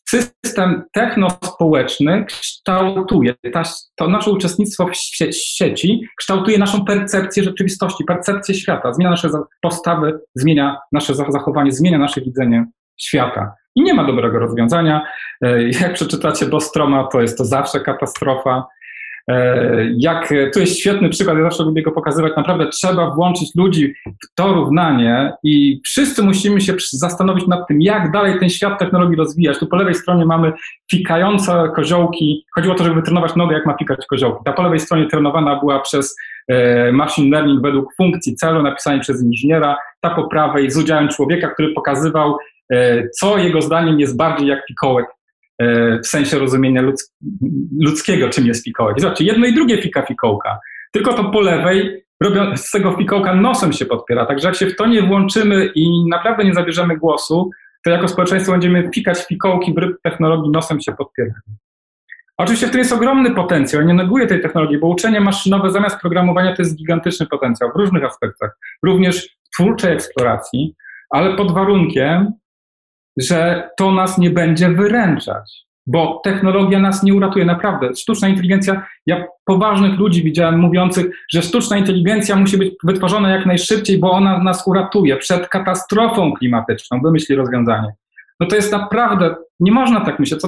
system 0.09 0.83
technospołeczny 0.93 2.25
kształtuje, 2.25 3.35
ta, 3.53 3.63
to 3.95 4.07
nasze 4.07 4.31
uczestnictwo 4.31 4.87
w 4.87 4.95
sieci 5.33 6.07
kształtuje 6.17 6.57
naszą 6.57 6.85
percepcję 6.85 7.43
rzeczywistości, 7.43 8.03
percepcję 8.03 8.55
świata, 8.55 8.93
zmienia 8.93 9.11
nasze 9.11 9.29
postawy, 9.61 10.19
zmienia 10.35 10.77
nasze 10.91 11.15
zachowanie, 11.15 11.71
zmienia 11.71 11.97
nasze 11.97 12.21
widzenie 12.21 12.65
świata. 12.97 13.53
I 13.75 13.83
nie 13.83 13.93
ma 13.93 14.03
dobrego 14.03 14.39
rozwiązania. 14.39 15.07
E, 15.41 15.63
jak 15.63 15.93
przeczytacie 15.93 16.45
Bostroma, 16.45 17.07
to 17.07 17.21
jest 17.21 17.37
to 17.37 17.45
zawsze 17.45 17.79
katastrofa. 17.79 18.65
E, 19.29 19.65
jak, 19.97 20.33
tu 20.53 20.59
jest 20.59 20.79
świetny 20.79 21.09
przykład, 21.09 21.37
ja 21.37 21.43
zawsze 21.43 21.63
lubię 21.63 21.81
go 21.81 21.91
pokazywać. 21.91 22.33
Naprawdę 22.37 22.67
trzeba 22.67 23.09
włączyć 23.09 23.55
ludzi 23.55 23.93
w 24.07 24.35
to 24.35 24.53
równanie 24.53 25.33
i 25.43 25.81
wszyscy 25.85 26.23
musimy 26.23 26.61
się 26.61 26.73
zastanowić 26.91 27.47
nad 27.47 27.67
tym, 27.67 27.81
jak 27.81 28.11
dalej 28.11 28.39
ten 28.39 28.49
świat 28.49 28.79
technologii 28.79 29.15
rozwijać. 29.15 29.59
Tu 29.59 29.67
po 29.67 29.75
lewej 29.75 29.95
stronie 29.95 30.25
mamy 30.25 30.53
fikające 30.91 31.71
koziołki. 31.75 32.45
Chodziło 32.55 32.73
o 32.73 32.77
to, 32.77 32.83
żeby 32.83 32.95
wytrenować 32.95 33.35
nogę, 33.35 33.55
jak 33.55 33.65
ma 33.65 33.77
fikać 33.77 34.05
koziołki. 34.05 34.43
Ta 34.45 34.53
po 34.53 34.63
lewej 34.63 34.79
stronie 34.79 35.07
trenowana 35.07 35.59
była 35.59 35.79
przez 35.79 36.15
e, 36.47 36.91
machine 36.91 37.29
learning 37.29 37.61
według 37.61 37.95
funkcji 37.95 38.35
celu, 38.35 38.61
napisanej 38.61 38.99
przez 38.99 39.23
inżyniera. 39.23 39.77
Ta 40.01 40.09
po 40.09 40.27
prawej 40.27 40.71
z 40.71 40.77
udziałem 40.77 41.09
człowieka, 41.09 41.47
który 41.47 41.73
pokazywał, 41.73 42.37
co 43.19 43.37
jego 43.37 43.61
zdaniem 43.61 43.99
jest 43.99 44.17
bardziej 44.17 44.47
jak 44.47 44.67
fikołek 44.67 45.05
w 46.03 46.07
sensie 46.07 46.39
rozumienia 46.39 46.83
ludzkiego, 47.79 48.29
czym 48.29 48.45
jest 48.45 48.63
fikołek. 48.63 48.99
Zobaczcie, 48.99 49.25
jedno 49.25 49.45
i 49.45 49.53
drugie 49.53 49.81
fika 49.81 50.01
fikołka, 50.01 50.59
tylko 50.91 51.13
to 51.13 51.23
po 51.23 51.41
lewej 51.41 52.05
robią, 52.23 52.57
z 52.57 52.71
tego 52.71 52.91
fikołka 52.91 53.35
nosem 53.35 53.73
się 53.73 53.85
podpiera. 53.85 54.25
Także 54.25 54.47
jak 54.47 54.57
się 54.57 54.67
w 54.67 54.75
to 54.75 54.85
nie 54.85 55.01
włączymy 55.01 55.71
i 55.75 56.09
naprawdę 56.09 56.43
nie 56.43 56.53
zabierzemy 56.53 56.97
głosu, 56.97 57.49
to 57.83 57.89
jako 57.89 58.07
społeczeństwo 58.07 58.51
będziemy 58.51 58.89
pikać 58.89 59.25
fikołki 59.27 59.73
w 59.73 59.77
ryb 59.77 60.01
technologii 60.03 60.51
nosem 60.51 60.81
się 60.81 60.91
podpieramy. 60.91 61.41
Oczywiście 62.37 62.67
w 62.67 62.71
tym 62.71 62.79
jest 62.79 62.93
ogromny 62.93 63.31
potencjał, 63.31 63.81
ja 63.81 63.87
nie 63.87 63.93
neguję 63.93 64.27
tej 64.27 64.41
technologii, 64.41 64.77
bo 64.77 64.87
uczenie 64.87 65.21
maszynowe 65.21 65.71
zamiast 65.71 66.01
programowania 66.01 66.55
to 66.55 66.61
jest 66.61 66.75
gigantyczny 66.75 67.25
potencjał 67.25 67.71
w 67.71 67.79
różnych 67.79 68.03
aspektach, 68.03 68.57
również 68.83 69.37
twórczej 69.53 69.93
eksploracji, 69.93 70.75
ale 71.09 71.35
pod 71.35 71.53
warunkiem, 71.53 72.31
że 73.17 73.69
to 73.77 73.91
nas 73.91 74.17
nie 74.17 74.29
będzie 74.29 74.69
wyręczać, 74.69 75.65
bo 75.87 76.21
technologia 76.23 76.79
nas 76.79 77.03
nie 77.03 77.13
uratuje, 77.13 77.45
naprawdę. 77.45 77.95
Sztuczna 77.95 78.27
inteligencja, 78.27 78.85
ja 79.05 79.25
poważnych 79.45 79.99
ludzi 79.99 80.23
widziałem 80.23 80.59
mówiących, 80.59 81.05
że 81.31 81.41
sztuczna 81.41 81.77
inteligencja 81.77 82.35
musi 82.35 82.57
być 82.57 82.73
wytworzona 82.83 83.31
jak 83.31 83.45
najszybciej, 83.45 83.97
bo 83.97 84.11
ona 84.11 84.43
nas 84.43 84.67
uratuje 84.67 85.17
przed 85.17 85.47
katastrofą 85.47 86.33
klimatyczną, 86.33 87.01
wymyśli 87.01 87.35
rozwiązanie. 87.35 87.93
No 88.39 88.47
to 88.47 88.55
jest 88.55 88.71
naprawdę, 88.71 89.35
nie 89.59 89.71
można 89.71 90.05
tak 90.05 90.19
myśleć, 90.19 90.41
to, 90.41 90.47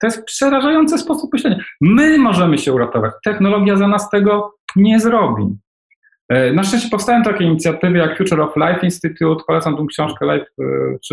to 0.00 0.06
jest 0.06 0.24
przerażający 0.24 0.98
sposób 0.98 1.32
myślenia. 1.32 1.56
My 1.80 2.18
możemy 2.18 2.58
się 2.58 2.72
uratować, 2.72 3.12
technologia 3.24 3.76
za 3.76 3.88
nas 3.88 4.10
tego 4.10 4.54
nie 4.76 5.00
zrobi. 5.00 5.44
E, 6.32 6.52
na 6.52 6.62
szczęście 6.62 6.88
powstają 6.90 7.22
takie 7.22 7.44
inicjatywy 7.44 7.98
jak 7.98 8.18
Future 8.18 8.40
of 8.40 8.56
Life 8.56 8.80
Institute, 8.82 9.44
polecam 9.46 9.76
tą 9.76 9.86
książkę 9.86 10.34
Life 10.34 10.46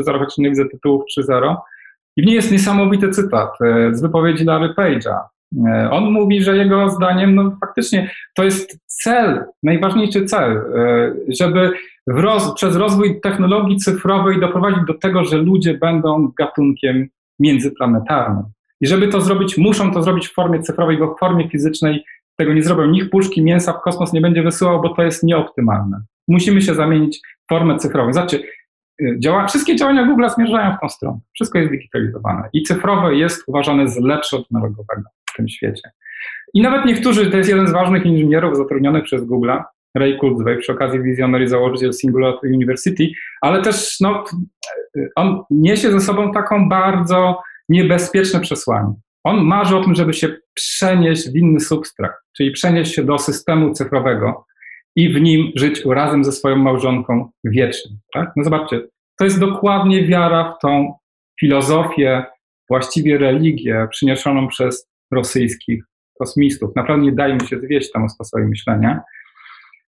3.0, 0.01 0.20
choć 0.20 0.38
nie 0.38 0.49
widzę 0.49 0.65
tytułów 0.65 1.03
3.0. 1.20 1.55
I 2.15 2.22
w 2.22 2.26
niej 2.26 2.36
jest 2.36 2.51
niesamowity 2.51 3.09
cytat 3.09 3.49
e, 3.61 3.95
z 3.95 4.01
wypowiedzi 4.01 4.45
Larry 4.45 4.74
Page'a. 4.78 5.20
E, 5.67 5.91
on 5.91 6.11
mówi, 6.11 6.43
że 6.43 6.57
jego 6.57 6.89
zdaniem 6.89 7.36
no, 7.36 7.57
faktycznie 7.61 8.11
to 8.36 8.43
jest 8.43 8.80
cel, 8.86 9.43
najważniejszy 9.63 10.26
cel, 10.26 10.61
żeby 11.28 11.72
roz, 12.07 12.53
przez 12.53 12.76
rozwój 12.76 13.22
technologii 13.22 13.78
cyfrowej 13.78 14.39
doprowadzić 14.39 14.80
do 14.88 14.93
tego, 14.93 15.26
że 15.26 15.38
ludzie 15.38 15.74
będą 15.74 16.32
gatunkiem 16.38 17.07
międzyplanetarnym. 17.39 18.43
I 18.82 18.88
żeby 18.88 19.07
to 19.07 19.22
zrobić, 19.22 19.57
muszą 19.57 19.93
to 19.93 20.03
zrobić 20.03 20.28
w 20.28 20.34
formie 20.34 20.59
cyfrowej, 20.59 20.97
bo 20.97 21.15
w 21.15 21.20
formie 21.20 21.49
fizycznej 21.49 22.03
tego 22.40 22.54
nie 22.54 22.64
zrobią. 22.64 22.86
Nikt 22.86 23.12
puszki 23.12 23.44
mięsa 23.44 23.74
w 23.74 23.82
kosmos 23.82 24.14
nie 24.14 24.22
będzie 24.22 24.44
wysyłał, 24.44 24.82
bo 24.82 24.90
to 24.90 25.04
jest 25.04 25.24
nieoptymalne. 25.24 26.02
Musimy 26.28 26.62
się 26.62 26.76
zamienić 26.76 27.18
w 27.18 27.50
formę 27.50 27.78
cyfrową. 27.78 28.14
Zobaczcie, 28.14 28.40
y, 29.02 29.16
działa, 29.20 29.48
wszystkie 29.48 29.76
działania 29.76 30.06
Google 30.06 30.30
zmierzają 30.36 30.78
w 30.78 30.80
tą 30.82 30.90
stronę. 30.90 31.20
Wszystko 31.34 31.60
jest 31.60 31.72
digitalizowane. 31.72 32.50
I 32.54 32.64
cyfrowe 32.64 33.16
jest 33.16 33.44
uważane 33.48 33.88
za 33.88 34.02
lepsze 34.02 34.38
od 34.38 34.46
analogowego 34.52 35.02
w 35.32 35.36
tym 35.38 35.50
świecie. 35.50 35.90
I 36.54 36.62
nawet 36.62 36.86
niektórzy, 36.86 37.32
to 37.32 37.38
jest 37.38 37.50
jeden 37.50 37.68
z 37.68 37.72
ważnych 37.72 38.06
inżynierów 38.06 38.58
zatrudnionych 38.58 39.04
przez 39.04 39.26
Google, 39.26 39.52
Ray 39.96 40.18
Kurzweil, 40.18 40.60
przy 40.60 40.72
okazji 40.72 41.04
wizjonery 41.04 41.48
założyciel 41.48 41.94
Singularity 41.94 42.48
University, 42.48 43.10
ale 43.42 43.62
też 43.62 44.00
no, 44.02 44.24
y, 44.98 45.10
on 45.16 45.44
niesie 45.50 45.92
ze 45.92 46.02
sobą 46.02 46.32
taką 46.32 46.70
bardzo 46.70 47.42
niebezpieczne 47.70 48.40
przesłanie. 48.40 48.94
On 49.24 49.45
marzy 49.45 49.78
o 49.78 49.84
tym, 49.84 49.95
żeby 49.95 50.13
się 50.13 50.36
przenieść 50.53 51.30
w 51.30 51.36
inny 51.36 51.59
substrat, 51.59 52.11
czyli 52.38 52.51
przenieść 52.51 52.95
się 52.95 53.03
do 53.03 53.17
systemu 53.17 53.74
cyfrowego 53.74 54.45
i 54.95 55.13
w 55.13 55.22
nim 55.22 55.51
żyć 55.55 55.86
razem 55.86 56.24
ze 56.24 56.32
swoją 56.32 56.55
małżonką 56.55 57.30
wiecznie. 57.43 57.91
Tak? 58.13 58.32
No 58.36 58.43
zobaczcie, 58.43 58.82
to 59.20 59.24
jest 59.24 59.39
dokładnie 59.39 60.07
wiara 60.07 60.53
w 60.53 60.61
tą 60.61 60.93
filozofię, 61.39 62.24
właściwie 62.70 63.17
religię 63.17 63.88
przyniesioną 63.91 64.47
przez 64.47 64.89
rosyjskich 65.11 65.84
kosmistów. 66.20 66.76
Naprawdę 66.76 67.05
nie 67.05 67.11
dajmy 67.11 67.47
się 67.47 67.59
zwieść 67.59 67.91
temu 67.91 68.09
sposobowi 68.09 68.49
myślenia. 68.49 69.01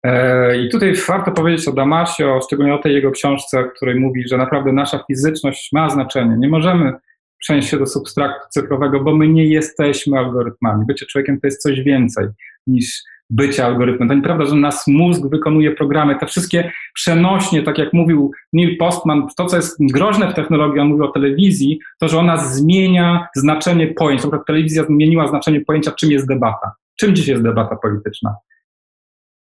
E, 0.03 0.63
I 0.63 0.69
tutaj 0.69 0.95
warto 1.09 1.33
powiedzieć 1.33 1.69
o 1.69 1.73
Damasie, 1.73 2.39
szczególnie 2.47 2.75
o 2.75 2.79
tej 2.79 2.95
jego 2.95 3.11
książce, 3.11 3.65
w 3.65 3.77
której 3.77 4.01
mówi, 4.01 4.29
że 4.29 4.37
naprawdę 4.37 4.73
nasza 4.73 5.05
fizyczność 5.07 5.69
ma 5.73 5.91
znaczenie. 5.91 6.37
Nie 6.39 6.49
możemy 6.49 6.93
przenieść 7.41 7.69
się 7.69 7.79
do 7.79 7.87
substraktu 7.87 8.49
cyfrowego, 8.51 9.01
bo 9.01 9.17
my 9.17 9.29
nie 9.29 9.45
jesteśmy 9.45 10.19
algorytmami. 10.19 10.87
Bycie 10.87 11.07
człowiekiem 11.07 11.41
to 11.41 11.47
jest 11.47 11.63
coś 11.63 11.81
więcej 11.81 12.27
niż 12.67 13.03
bycie 13.31 13.65
algorytmem. 13.65 14.09
To 14.09 14.15
nieprawda, 14.15 14.45
że 14.45 14.55
nas 14.55 14.87
mózg 14.87 15.23
wykonuje 15.31 15.71
programy. 15.71 16.19
Te 16.19 16.27
wszystkie 16.27 16.73
przenośnie, 16.95 17.63
tak 17.63 17.79
jak 17.79 17.93
mówił 17.93 18.33
Neil 18.53 18.77
Postman, 18.77 19.27
to 19.37 19.47
co 19.47 19.57
jest 19.57 19.77
groźne 19.81 20.33
w 20.33 20.35
technologii, 20.35 20.81
on 20.81 20.89
mówił 20.89 21.05
o 21.05 21.13
telewizji, 21.13 21.81
to 21.99 22.09
że 22.09 22.19
ona 22.19 22.37
zmienia 22.37 23.29
znaczenie 23.37 23.87
pojęć. 23.87 24.25
Na 24.25 24.39
telewizja 24.39 24.85
zmieniła 24.85 25.29
znaczenie 25.29 25.61
pojęcia, 25.61 25.93
czym 25.93 26.11
jest 26.11 26.29
debata. 26.29 26.73
Czym 26.99 27.17
dziś 27.17 27.29
jest 27.29 27.43
debata 27.43 27.77
polityczna? 27.77 28.35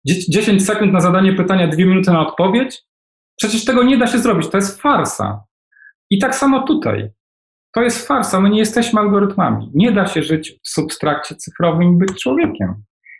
10 0.05 0.65
sekund 0.65 0.93
na 0.93 1.01
zadanie 1.01 1.33
pytania, 1.33 1.67
2 1.67 1.77
minuty 1.77 2.11
na 2.11 2.27
odpowiedź? 2.27 2.83
Przecież 3.35 3.65
tego 3.65 3.83
nie 3.83 3.97
da 3.97 4.07
się 4.07 4.19
zrobić, 4.19 4.47
to 4.47 4.57
jest 4.57 4.81
farsa. 4.81 5.43
I 6.09 6.19
tak 6.19 6.35
samo 6.35 6.67
tutaj. 6.67 7.09
To 7.75 7.81
jest 7.81 8.07
farsa, 8.07 8.39
my 8.39 8.49
nie 8.49 8.59
jesteśmy 8.59 8.99
algorytmami. 8.99 9.71
Nie 9.73 9.91
da 9.91 10.07
się 10.07 10.23
żyć 10.23 10.59
w 10.63 10.69
substrakcie 10.69 11.35
cyfrowym 11.35 11.93
i 11.93 11.97
być 11.97 12.21
człowiekiem. 12.21 12.73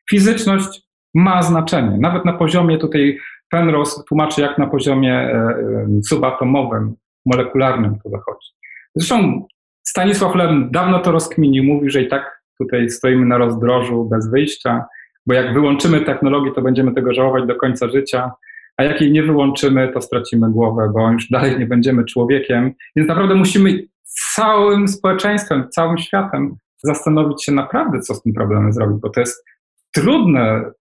Fizyczność 0.10 0.82
ma 1.14 1.44
znaczenie. 1.44 1.98
Nawet 1.98 2.26
na 2.26 2.34
poziomie 2.34 2.78
tutaj 2.78 3.18
Penrose 3.50 4.04
tłumaczy, 4.08 4.42
jak 4.42 4.58
na 4.58 4.68
poziomie 4.68 5.14
e, 5.14 5.34
e, 5.34 5.88
subatomowym, 6.08 6.96
molekularnym 7.26 8.00
to 8.04 8.10
zachodzi. 8.10 8.50
Zresztą 8.96 9.48
Stanisław 9.84 10.36
Lem 10.36 10.70
dawno 10.72 11.00
to 11.00 11.12
rozkminił, 11.12 11.64
mówił, 11.64 11.90
że 11.90 12.02
i 12.02 12.08
tak 12.08 12.42
tutaj 12.58 12.90
stoimy 12.90 13.26
na 13.26 13.38
rozdrożu 13.38 14.10
bez 14.12 14.32
wyjścia, 14.32 14.86
bo 15.28 15.34
jak 15.34 15.54
wyłączymy 15.54 16.02
technologię, 16.02 16.52
to 16.52 16.62
będziemy 16.62 16.94
tego 16.94 17.14
żałować 17.14 17.46
do 17.48 17.56
końca 17.56 17.88
życia, 17.90 18.32
a 18.78 18.84
jak 18.84 19.02
jej 19.02 19.12
nie 19.12 19.24
wyłączymy, 19.24 19.92
to 19.94 20.02
stracimy 20.02 20.52
głowę, 20.52 20.92
bo 20.94 21.12
już 21.12 21.30
dalej 21.30 21.60
nie 21.60 21.66
będziemy 21.66 22.06
człowiekiem. 22.06 22.72
Więc 22.96 23.08
naprawdę 23.08 23.36
musimy 23.36 23.88
całym 24.34 24.88
społeczeństwem, 24.88 25.70
całym 25.70 25.98
światem 25.98 26.56
zastanowić 26.84 27.46
się 27.46 27.52
naprawdę, 27.52 28.00
co 28.00 28.14
z 28.14 28.22
tym 28.22 28.34
problemem 28.34 28.74
zrobić, 28.74 28.98
bo 29.02 29.10
to 29.10 29.20
jest 29.20 29.46
trudne 29.96 30.72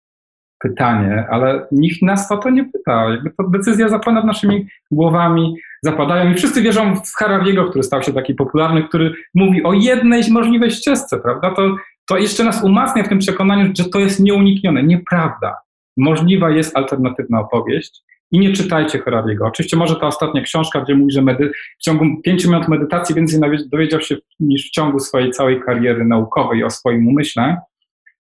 pytanie, 0.59 1.26
ale 1.30 1.66
nikt 1.72 2.03
nas 2.03 2.32
o 2.32 2.37
to 2.37 2.51
nie 2.51 2.64
pyta. 2.64 3.11
Jakby 3.11 3.30
to 3.30 3.49
decyzja 3.49 3.89
zapada 3.89 4.12
nad 4.12 4.24
naszymi 4.24 4.66
głowami, 4.91 5.57
zapadają 5.82 6.32
i 6.32 6.35
wszyscy 6.35 6.62
wierzą 6.62 6.97
w 6.97 7.12
Harawiego, 7.18 7.64
który 7.64 7.82
stał 7.82 8.03
się 8.03 8.12
taki 8.12 8.35
popularny, 8.35 8.89
który 8.89 9.14
mówi 9.35 9.64
o 9.64 9.72
jednej 9.72 10.30
możliwej 10.30 10.70
ścieżce, 10.70 11.18
prawda? 11.18 11.51
To, 11.51 11.76
to 12.07 12.16
jeszcze 12.16 12.45
nas 12.45 12.64
umacnia 12.64 13.05
w 13.05 13.09
tym 13.09 13.18
przekonaniu, 13.18 13.72
że 13.78 13.85
to 13.85 13.99
jest 13.99 14.20
nieuniknione. 14.20 14.82
Nieprawda. 14.82 15.57
Możliwa 15.97 16.51
jest 16.51 16.76
alternatywna 16.76 17.41
opowieść 17.41 18.03
i 18.35 18.39
nie 18.39 18.53
czytajcie 18.53 18.99
Harariego. 18.99 19.47
Oczywiście 19.47 19.76
może 19.76 19.97
ta 19.97 20.07
ostatnia 20.07 20.43
książka, 20.43 20.80
gdzie 20.80 20.95
mówi, 20.95 21.12
że 21.12 21.22
medy- 21.22 21.51
w 21.78 21.82
ciągu 21.82 22.05
pięciu 22.22 22.51
minut 22.51 22.68
medytacji 22.68 23.14
więcej 23.14 23.41
dowiedział 23.66 24.01
się 24.01 24.16
niż 24.41 24.68
w 24.68 24.70
ciągu 24.70 25.01
swojej 25.01 25.30
całej 25.30 25.61
kariery 25.61 26.05
naukowej 26.05 26.64
o 26.64 26.70
swoim 26.70 27.09
umyśle, 27.09 27.57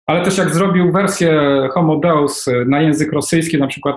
ale 0.05 0.24
też 0.24 0.38
jak 0.38 0.49
zrobił 0.49 0.91
wersję 0.91 1.41
Homo 1.74 1.95
Deus 1.95 2.45
na 2.66 2.82
język 2.82 3.14
rosyjski, 3.14 3.57
na 3.57 3.68
przykład 3.68 3.95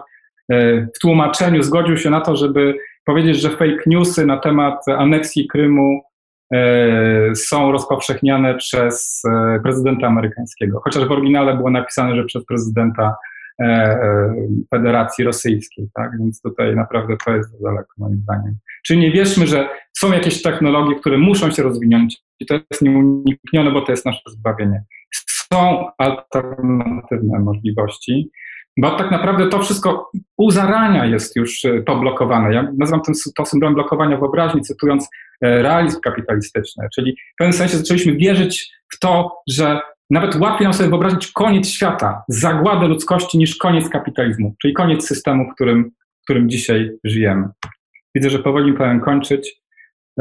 e, 0.53 0.81
w 0.97 0.99
tłumaczeniu 1.01 1.62
zgodził 1.62 1.97
się 1.97 2.11
na 2.11 2.21
to, 2.21 2.37
żeby 2.37 2.75
powiedzieć, 3.05 3.41
że 3.41 3.51
fake 3.51 3.83
newsy 3.87 4.27
na 4.27 4.37
temat 4.37 4.89
aneksji 4.89 5.49
Krymu 5.49 6.01
e, 6.53 7.35
są 7.35 7.73
rozpowszechniane 7.73 8.55
przez 8.55 9.23
e, 9.25 9.61
prezydenta 9.62 10.07
amerykańskiego. 10.07 10.81
Chociaż 10.85 11.05
w 11.05 11.12
oryginale 11.12 11.57
było 11.57 11.71
napisane, 11.71 12.17
że 12.17 12.25
przez 12.25 12.47
prezydenta 12.47 13.17
Federacji 14.70 15.24
Rosyjskiej, 15.24 15.88
tak? 15.94 16.11
Więc 16.18 16.42
tutaj 16.42 16.76
naprawdę 16.76 17.16
to 17.24 17.36
jest 17.36 17.50
za 17.50 17.68
daleko 17.68 17.92
moim 17.98 18.16
zdaniem. 18.16 18.57
Czyli 18.86 19.00
nie 19.00 19.12
wierzmy, 19.12 19.46
że 19.46 19.68
są 19.96 20.12
jakieś 20.12 20.42
technologie, 20.42 20.96
które 20.96 21.18
muszą 21.18 21.50
się 21.50 21.62
rozwinąć 21.62 22.22
i 22.40 22.46
to 22.46 22.55
jest 22.55 22.82
nieuniknione, 22.82 23.70
bo 23.70 23.80
to 23.80 23.92
jest 23.92 24.07
nasze 24.07 24.20
zbawienie. 24.26 24.84
Są 25.52 25.86
alternatywne 25.98 27.38
możliwości, 27.38 28.30
bo 28.76 28.90
tak 28.90 29.11
naprawdę 29.11 29.48
to 29.48 29.59
wszystko 29.59 30.11
u 30.36 30.50
zarania 30.50 31.07
jest 31.07 31.36
już 31.36 31.64
e, 31.64 31.82
poblokowane. 31.82 32.55
Ja 32.55 32.72
nazywam 32.78 33.02
to 33.36 33.44
syndrom 33.44 33.74
blokowania 33.74 34.16
wyobraźni, 34.16 34.61
cytując 34.61 35.09
realizm 35.42 36.00
kapitalistyczny, 36.00 36.88
czyli 36.94 37.16
w 37.34 37.36
pewnym 37.38 37.52
sensie 37.52 37.76
zaczęliśmy 37.76 38.16
wierzyć 38.16 38.72
w 38.92 38.98
to, 38.98 39.36
że 39.48 39.80
nawet 40.11 40.36
łatwiej 40.36 40.64
nam 40.64 40.74
sobie 40.74 40.88
wyobrazić 40.88 41.32
koniec 41.32 41.68
świata, 41.68 42.22
zagładę 42.28 42.88
ludzkości 42.88 43.38
niż 43.38 43.57
koniec 43.57 43.88
kapitalizmu, 43.88 44.55
czyli 44.62 44.74
koniec 44.74 45.07
systemu, 45.07 45.50
w 45.50 45.55
którym, 45.55 45.90
w 46.20 46.24
którym 46.24 46.50
dzisiaj 46.50 46.90
żyjemy. 47.05 47.48
Widzę, 48.14 48.30
że 48.30 48.38
powoli 48.38 48.72
powinien 48.72 49.00
kończyć. 49.00 49.64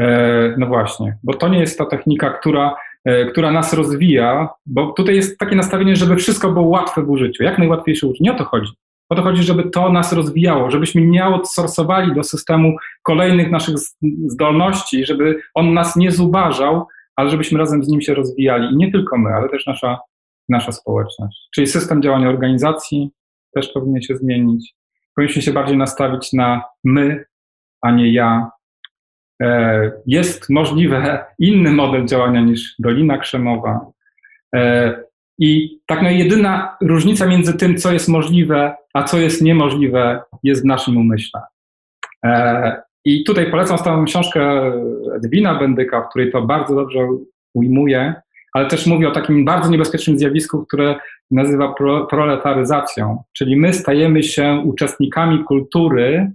E, 0.00 0.54
no 0.58 0.66
właśnie, 0.66 1.16
bo 1.22 1.34
to 1.34 1.48
nie 1.48 1.60
jest 1.60 1.78
ta 1.78 1.86
technika, 1.86 2.30
która, 2.30 2.74
e, 3.04 3.26
która 3.26 3.52
nas 3.52 3.72
rozwija, 3.72 4.48
bo 4.66 4.92
tutaj 4.92 5.16
jest 5.16 5.38
takie 5.38 5.56
nastawienie, 5.56 5.96
żeby 5.96 6.16
wszystko 6.16 6.52
było 6.52 6.66
łatwe 6.66 7.02
w 7.02 7.10
użyciu, 7.10 7.42
jak 7.42 7.58
najłatwiejsze 7.58 8.06
użycie. 8.06 8.24
Nie 8.24 8.32
o 8.32 8.38
to 8.38 8.44
chodzi. 8.44 8.72
O 9.08 9.14
to 9.14 9.22
chodzi, 9.22 9.42
żeby 9.42 9.70
to 9.70 9.92
nas 9.92 10.12
rozwijało, 10.12 10.70
żebyśmy 10.70 11.00
nie 11.00 11.24
outsourcowali 11.24 12.14
do 12.14 12.22
systemu 12.22 12.76
kolejnych 13.02 13.50
naszych 13.50 13.74
zdolności, 14.26 15.06
żeby 15.06 15.40
on 15.54 15.74
nas 15.74 15.96
nie 15.96 16.10
zubażał, 16.10 16.86
ale 17.16 17.30
żebyśmy 17.30 17.58
razem 17.58 17.84
z 17.84 17.88
nim 17.88 18.00
się 18.00 18.14
rozwijali. 18.14 18.74
I 18.74 18.76
nie 18.76 18.92
tylko 18.92 19.18
my, 19.18 19.30
ale 19.30 19.48
też 19.48 19.66
nasza, 19.66 19.98
nasza 20.48 20.72
społeczność. 20.72 21.48
Czyli 21.54 21.66
system 21.66 22.02
działania 22.02 22.28
organizacji 22.28 23.10
też 23.54 23.68
powinien 23.68 24.02
się 24.02 24.16
zmienić. 24.16 24.74
Powinniśmy 25.16 25.42
się 25.42 25.52
bardziej 25.52 25.76
nastawić 25.76 26.32
na 26.32 26.62
my, 26.84 27.24
a 27.82 27.90
nie 27.90 28.12
ja. 28.12 28.50
E, 29.42 29.92
jest 30.06 30.50
możliwy 30.50 31.02
inny 31.38 31.70
model 31.70 32.06
działania 32.06 32.40
niż 32.40 32.74
Dolina 32.78 33.18
Krzemowa. 33.18 33.86
E, 34.54 34.94
I 35.38 35.78
tak 35.86 36.02
no 36.02 36.10
jedyna 36.10 36.76
różnica 36.80 37.26
między 37.26 37.54
tym, 37.54 37.76
co 37.76 37.92
jest 37.92 38.08
możliwe, 38.08 38.76
a 38.94 39.02
co 39.02 39.18
jest 39.18 39.42
niemożliwe, 39.42 40.22
jest 40.42 40.62
w 40.62 40.66
naszym 40.66 40.96
umyśle. 40.96 41.40
I 43.04 43.24
tutaj 43.24 43.50
polecam 43.50 43.78
stałą 43.78 44.04
książkę 44.04 44.72
Edwina 45.16 45.54
Bendyka, 45.54 46.02
w 46.02 46.08
której 46.08 46.32
to 46.32 46.42
bardzo 46.42 46.74
dobrze 46.74 47.08
ujmuje, 47.54 48.14
ale 48.52 48.66
też 48.68 48.86
mówi 48.86 49.06
o 49.06 49.10
takim 49.10 49.44
bardzo 49.44 49.70
niebezpiecznym 49.70 50.18
zjawisku, 50.18 50.66
które 50.66 50.96
nazywa 51.30 51.74
proletaryzacją, 52.10 53.22
czyli 53.32 53.56
my 53.56 53.72
stajemy 53.72 54.22
się 54.22 54.62
uczestnikami 54.64 55.44
kultury, 55.44 56.32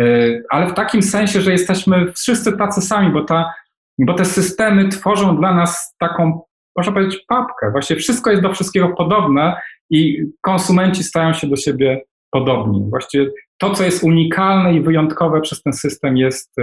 y, 0.00 0.44
ale 0.50 0.66
w 0.66 0.74
takim 0.74 1.02
sensie, 1.02 1.40
że 1.40 1.52
jesteśmy 1.52 2.12
wszyscy 2.12 2.56
tacy 2.56 2.80
sami, 2.80 3.12
bo, 3.12 3.24
ta, 3.24 3.52
bo 3.98 4.14
te 4.14 4.24
systemy 4.24 4.88
tworzą 4.88 5.36
dla 5.36 5.54
nas 5.54 5.96
taką, 5.98 6.40
można 6.76 6.92
powiedzieć, 6.92 7.24
papkę. 7.28 7.70
Właściwie 7.70 8.00
wszystko 8.00 8.30
jest 8.30 8.42
do 8.42 8.52
wszystkiego 8.52 8.88
podobne 8.88 9.56
i 9.90 10.26
konsumenci 10.40 11.04
stają 11.04 11.32
się 11.32 11.46
do 11.46 11.56
siebie 11.56 12.02
podobni. 12.30 12.86
Właściwie 12.90 13.30
to, 13.62 13.70
co 13.70 13.84
jest 13.84 14.04
unikalne 14.04 14.74
i 14.74 14.80
wyjątkowe 14.80 15.40
przez 15.40 15.62
ten 15.62 15.72
system 15.72 16.16
jest, 16.16 16.58
y, 16.58 16.62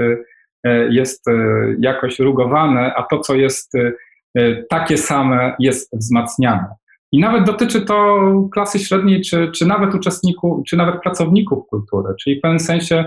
y, 0.68 0.90
jest 0.92 1.26
jakoś 1.80 2.20
rugowane, 2.20 2.94
a 2.96 3.04
to, 3.04 3.20
co 3.20 3.36
jest 3.36 3.74
takie 4.70 4.98
same, 4.98 5.56
jest 5.60 5.98
wzmacniane. 5.98 6.68
I 7.12 7.20
nawet 7.20 7.44
dotyczy 7.44 7.82
to 7.82 8.20
klasy 8.54 8.80
średniej, 8.80 9.22
czy, 9.22 9.52
czy 9.52 9.66
nawet 9.66 9.96
uczestników, 9.96 10.64
czy 10.68 10.78
nawet 10.78 11.02
pracowników 11.02 11.68
kultury. 11.68 12.14
Czyli 12.24 12.40
w 12.40 12.42
pewnym 12.42 12.60
sensie, 12.60 13.06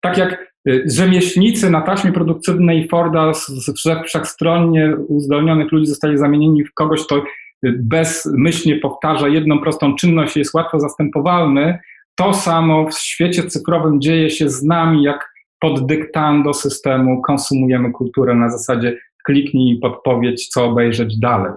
tak 0.00 0.18
jak 0.18 0.54
y, 0.68 0.84
rzemieślnicy 0.86 1.70
na 1.70 1.80
taśmie 1.80 2.12
produkcyjnej 2.12 2.88
Forda 2.88 3.34
z 3.34 3.72
wszechstronnie 4.04 4.96
uzdolnionych 4.96 5.72
ludzi 5.72 5.86
zostali 5.86 6.18
zamienieni 6.18 6.64
w 6.64 6.74
kogoś, 6.74 7.04
kto 7.06 7.16
y, 7.16 7.22
bezmyślnie 7.78 8.76
powtarza 8.76 9.28
jedną 9.28 9.60
prostą 9.60 9.96
czynność 9.96 10.36
i 10.36 10.38
jest 10.38 10.54
łatwo 10.54 10.80
zastępowalny, 10.80 11.78
to 12.20 12.34
samo 12.34 12.86
w 12.86 12.94
świecie 12.94 13.42
cyfrowym 13.42 14.00
dzieje 14.00 14.30
się 14.30 14.50
z 14.50 14.62
nami, 14.62 15.02
jak 15.02 15.30
pod 15.60 15.86
dyktando 15.86 16.54
systemu 16.54 17.22
konsumujemy 17.22 17.92
kulturę 17.92 18.34
na 18.34 18.50
zasadzie 18.50 18.98
kliknij 19.24 19.78
podpowiedź, 19.78 20.48
co 20.48 20.64
obejrzeć 20.64 21.18
dalej 21.18 21.52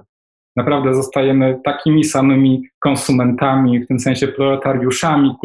naprawdę 0.55 0.93
zostajemy 0.93 1.59
takimi 1.63 2.03
samymi 2.03 2.63
konsumentami, 2.79 3.79
w 3.79 3.87
tym 3.87 3.99
sensie 3.99 4.27
proletariuszami 4.27 5.35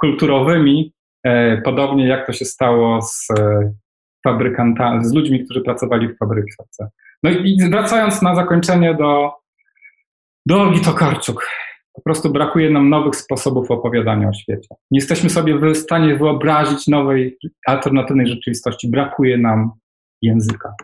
kulturowymi, 0.00 0.92
e, 1.24 1.62
podobnie 1.62 2.06
jak 2.06 2.26
to 2.26 2.32
się 2.32 2.44
stało 2.44 3.02
z 3.02 3.28
e, 3.38 3.72
fabrykantami, 4.24 5.04
z 5.04 5.14
ludźmi, 5.14 5.44
którzy 5.44 5.60
pracowali 5.60 6.08
w 6.08 6.18
fabryce. 6.18 6.88
No 7.22 7.30
i 7.30 7.56
wracając 7.70 8.22
na 8.22 8.34
zakończenie 8.34 8.94
do, 8.94 9.32
do 10.46 10.60
Olgi 10.60 10.80
Tokarczuk. 10.80 11.46
Po 11.92 12.02
prostu 12.02 12.30
brakuje 12.30 12.70
nam 12.70 12.88
nowych 12.88 13.16
sposobów 13.16 13.70
opowiadania 13.70 14.28
o 14.28 14.32
świecie. 14.32 14.68
Nie 14.90 14.98
jesteśmy 14.98 15.30
sobie 15.30 15.58
w 15.58 15.76
stanie 15.76 16.16
wyobrazić 16.16 16.86
nowej, 16.86 17.38
alternatywnej 17.66 18.26
rzeczywistości. 18.26 18.88
Brakuje 18.88 19.38
nam 19.38 19.70
języka. 20.22 20.74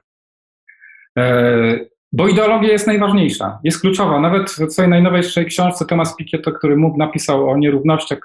E, 1.19 1.79
bo 2.13 2.29
ideologia 2.29 2.73
jest 2.73 2.87
najważniejsza, 2.87 3.59
jest 3.65 3.81
kluczowa. 3.81 4.21
Nawet 4.21 4.51
w 4.51 4.73
swojej 4.73 4.91
najnowszej 4.91 5.47
książce 5.47 5.87
Thomas 5.87 6.17
Piketty, 6.17 6.53
który 6.53 6.77
mógł 6.77 6.99
napisał 6.99 7.51
o 7.51 7.59
nierównościach 7.59 8.19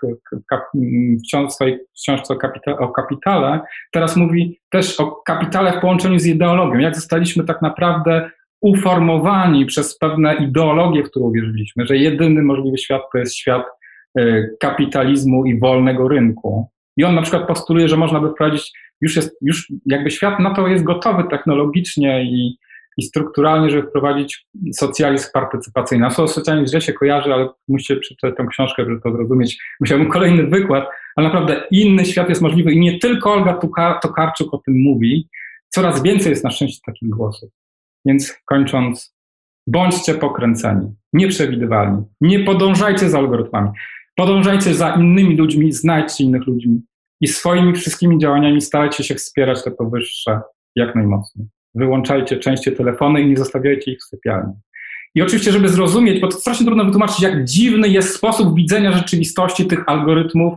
w 1.49 1.51
swojej 1.51 1.79
książce 2.03 2.34
o, 2.34 2.38
kapita 2.38 2.77
o 2.77 2.88
kapitale, 2.88 3.59
teraz 3.91 4.15
mówi 4.15 4.59
też 4.69 4.99
o 4.99 5.11
kapitale 5.11 5.77
w 5.77 5.82
połączeniu 5.82 6.19
z 6.19 6.25
ideologią. 6.25 6.79
Jak 6.79 6.95
zostaliśmy 6.95 7.43
tak 7.43 7.61
naprawdę 7.61 8.32
uformowani 8.62 9.66
przez 9.66 9.97
pewne 9.97 10.36
ideologie, 10.36 11.03
w 11.03 11.09
które 11.09 11.26
uwierzyliśmy, 11.26 11.86
że 11.86 11.97
jedyny 11.97 12.43
możliwy 12.43 12.78
świat 12.78 13.01
to 13.12 13.18
jest 13.18 13.36
świat 13.36 13.66
e, 14.18 14.47
kapitalizmu 14.59 15.45
i 15.45 15.59
wolnego 15.59 16.07
rynku. 16.07 16.70
I 16.97 17.03
on 17.03 17.16
na 17.16 17.22
przykład 17.22 17.47
postuluje, 17.47 17.88
że 17.88 17.97
można 17.97 18.20
by 18.20 18.30
wprowadzić, 18.30 18.72
już 19.01 19.16
jest, 19.16 19.38
już 19.41 19.72
jakby 19.86 20.12
świat 20.12 20.39
na 20.39 20.53
to 20.53 20.68
jest 20.68 20.84
gotowy 20.84 21.24
technologicznie 21.24 22.24
i 22.24 22.57
i 22.97 23.03
strukturalnie, 23.03 23.70
żeby 23.70 23.88
wprowadzić 23.88 24.45
socjalizm 24.74 25.28
partycypacyjny. 25.34 26.05
A 26.05 26.09
słowo 26.09 26.28
socjalizm 26.28 26.68
źle 26.68 26.82
się 26.82 26.93
kojarzy, 26.93 27.34
ale 27.34 27.49
musicie 27.68 27.95
przeczytać 27.95 28.38
tę 28.38 28.47
książkę, 28.51 28.86
żeby 28.86 29.01
to 29.01 29.12
zrozumieć. 29.12 29.57
Musiałbym 29.80 30.09
kolejny 30.09 30.47
wykład, 30.47 30.88
ale 31.16 31.28
naprawdę 31.28 31.64
inny 31.72 32.05
świat 32.05 32.30
jest 32.30 32.41
możliwy 32.41 32.72
i 32.72 32.80
nie 32.80 32.99
tylko 32.99 33.34
Olga 33.34 33.59
Tokarczuk 34.01 34.53
o 34.53 34.57
tym 34.57 34.82
mówi. 34.82 35.28
Coraz 35.70 36.03
więcej 36.03 36.30
jest 36.30 36.43
na 36.43 36.51
szczęście 36.51 36.80
takich 36.86 37.09
głosów. 37.09 37.49
Więc 38.06 38.34
kończąc, 38.45 39.16
bądźcie 39.68 40.14
pokręceni, 40.14 40.93
nieprzewidywalni, 41.14 42.04
nie 42.22 42.39
podążajcie 42.39 43.10
za 43.10 43.18
algorytmami, 43.18 43.70
podążajcie 44.16 44.74
za 44.74 44.95
innymi 44.95 45.36
ludźmi, 45.36 45.74
znajdźcie 45.74 46.24
innych 46.24 46.47
ludźmi 46.47 46.82
i 47.22 47.28
swoimi 47.28 47.74
wszystkimi 47.74 48.18
działaniami 48.18 48.62
starajcie 48.62 49.04
się 49.04 49.16
wspierać 49.16 49.64
te 49.64 49.72
powyższe 49.72 50.41
jak 50.76 50.95
najmocniej 50.95 51.47
wyłączajcie 51.76 52.38
częściej 52.38 52.76
telefony 52.76 53.22
i 53.22 53.30
nie 53.30 53.38
zostawiajcie 53.38 53.91
ich 53.91 53.99
w 53.99 54.04
sypialni. 54.04 54.54
I 55.16 55.22
oczywiście, 55.22 55.52
żeby 55.52 55.70
zrozumieć, 55.70 56.20
bo 56.20 56.28
to 56.28 56.38
strasznie 56.38 56.66
trudno 56.66 56.86
wytłumaczyć, 56.86 57.22
jak 57.22 57.45
dziwny 57.45 57.88
jest 57.88 58.16
sposób 58.16 58.56
widzenia 58.56 58.91
rzeczywistości 58.91 59.66
tych 59.66 59.84
algorytmów 59.88 60.54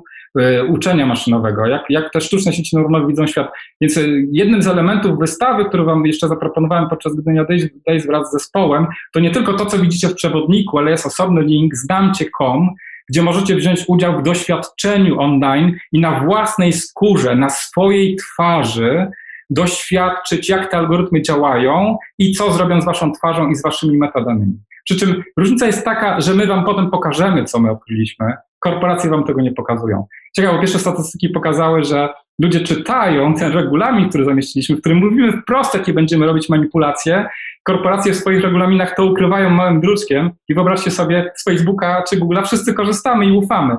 uczenia 0.68 1.07
maszynowego, 1.07 1.66
jak, 1.66 1.82
jak 1.89 2.12
te 2.12 2.20
sztuczne 2.20 2.53
sieci 2.53 2.76
neuronowe 2.76 3.07
widzą 3.07 3.26
świat. 3.26 3.53
Więc 3.80 3.97
y, 3.97 4.26
jednym 4.32 4.62
z 4.62 4.66
elementów 4.66 5.18
wystawy, 5.18 5.64
który 5.64 5.85
Wam 5.85 6.07
jeszcze 6.07 6.28
zaproponowałem 6.28 6.89
podczas 6.89 7.14
Gdynia 7.14 7.45
Days 7.87 8.07
wraz 8.07 8.28
z 8.28 8.32
zespołem, 8.32 8.87
to 9.12 9.20
nie 9.20 9.30
tylko 9.30 9.53
to, 9.53 9.66
co 9.66 9.78
widzicie 9.78 10.09
w 10.09 10.14
przewodniku, 10.14 10.78
ale 10.78 10.91
jest 10.91 11.07
osobny 11.07 11.43
link 11.43 11.74
zdamcie.com, 11.74 12.70
gdzie 13.09 13.22
możecie 13.22 13.57
wziąć 13.57 13.85
udział 13.89 14.20
w 14.20 14.22
doświadczeniu 14.22 15.20
online 15.20 15.76
i 15.93 16.01
na 16.01 16.20
własnej 16.20 16.72
skórze, 16.72 17.37
na 17.37 17.49
swojej 17.51 18.16
twarzy 18.16 19.07
doświadczyć, 19.51 20.49
jak 20.49 20.70
te 20.70 20.76
algorytmy 20.76 21.22
działają 21.22 21.97
i 22.18 22.32
co 22.32 22.53
zrobią 22.53 22.80
z 22.80 22.85
waszą 22.85 23.12
twarzą 23.12 23.51
i 23.51 23.55
z 23.55 23.62
waszymi 23.62 23.99
metadanymi. 23.99 24.59
Przy 24.85 24.97
czym 24.97 25.22
różnica 25.37 25.66
jest 25.66 25.85
taka, 25.85 26.20
że 26.20 26.35
my 26.35 26.47
wam 26.47 26.64
potem 26.64 26.91
pokażemy, 26.91 27.45
co 27.45 27.61
my 27.61 27.70
odkryliśmy, 27.70 28.32
korporacje 28.65 29.11
wam 29.11 29.25
tego 29.25 29.41
nie 29.41 29.53
pokazują. 29.53 30.07
Ciekawe, 30.37 30.59
pierwsze 30.59 30.79
statystyki 30.79 31.28
pokazały, 31.28 31.85
że 31.85 32.09
ludzie 32.43 32.61
czytają 32.61 33.35
ten 33.35 33.53
regulamin, 33.53 34.09
który 34.09 34.24
zamieściliśmy, 34.24 34.77
w 34.77 34.81
którym 34.81 34.99
mówimy 34.99 35.32
wprost, 35.32 35.74
jakie 35.74 35.93
będziemy 35.93 36.27
robić 36.27 36.49
manipulacje. 36.49 37.27
Korporacje 37.62 38.12
w 38.12 38.16
swoich 38.16 38.43
regulaminach 38.43 38.97
to 38.97 39.05
ukrywają 39.05 39.51
małym 39.51 39.81
druczkiem 39.81 40.31
i 40.49 40.55
wyobraźcie 40.55 40.91
sobie 40.91 41.32
z 41.36 41.45
Facebooka 41.45 42.05
czy 42.11 42.16
Google'a, 42.16 42.45
wszyscy 42.45 42.74
korzystamy 42.74 43.27
i 43.27 43.32
ufamy. 43.32 43.77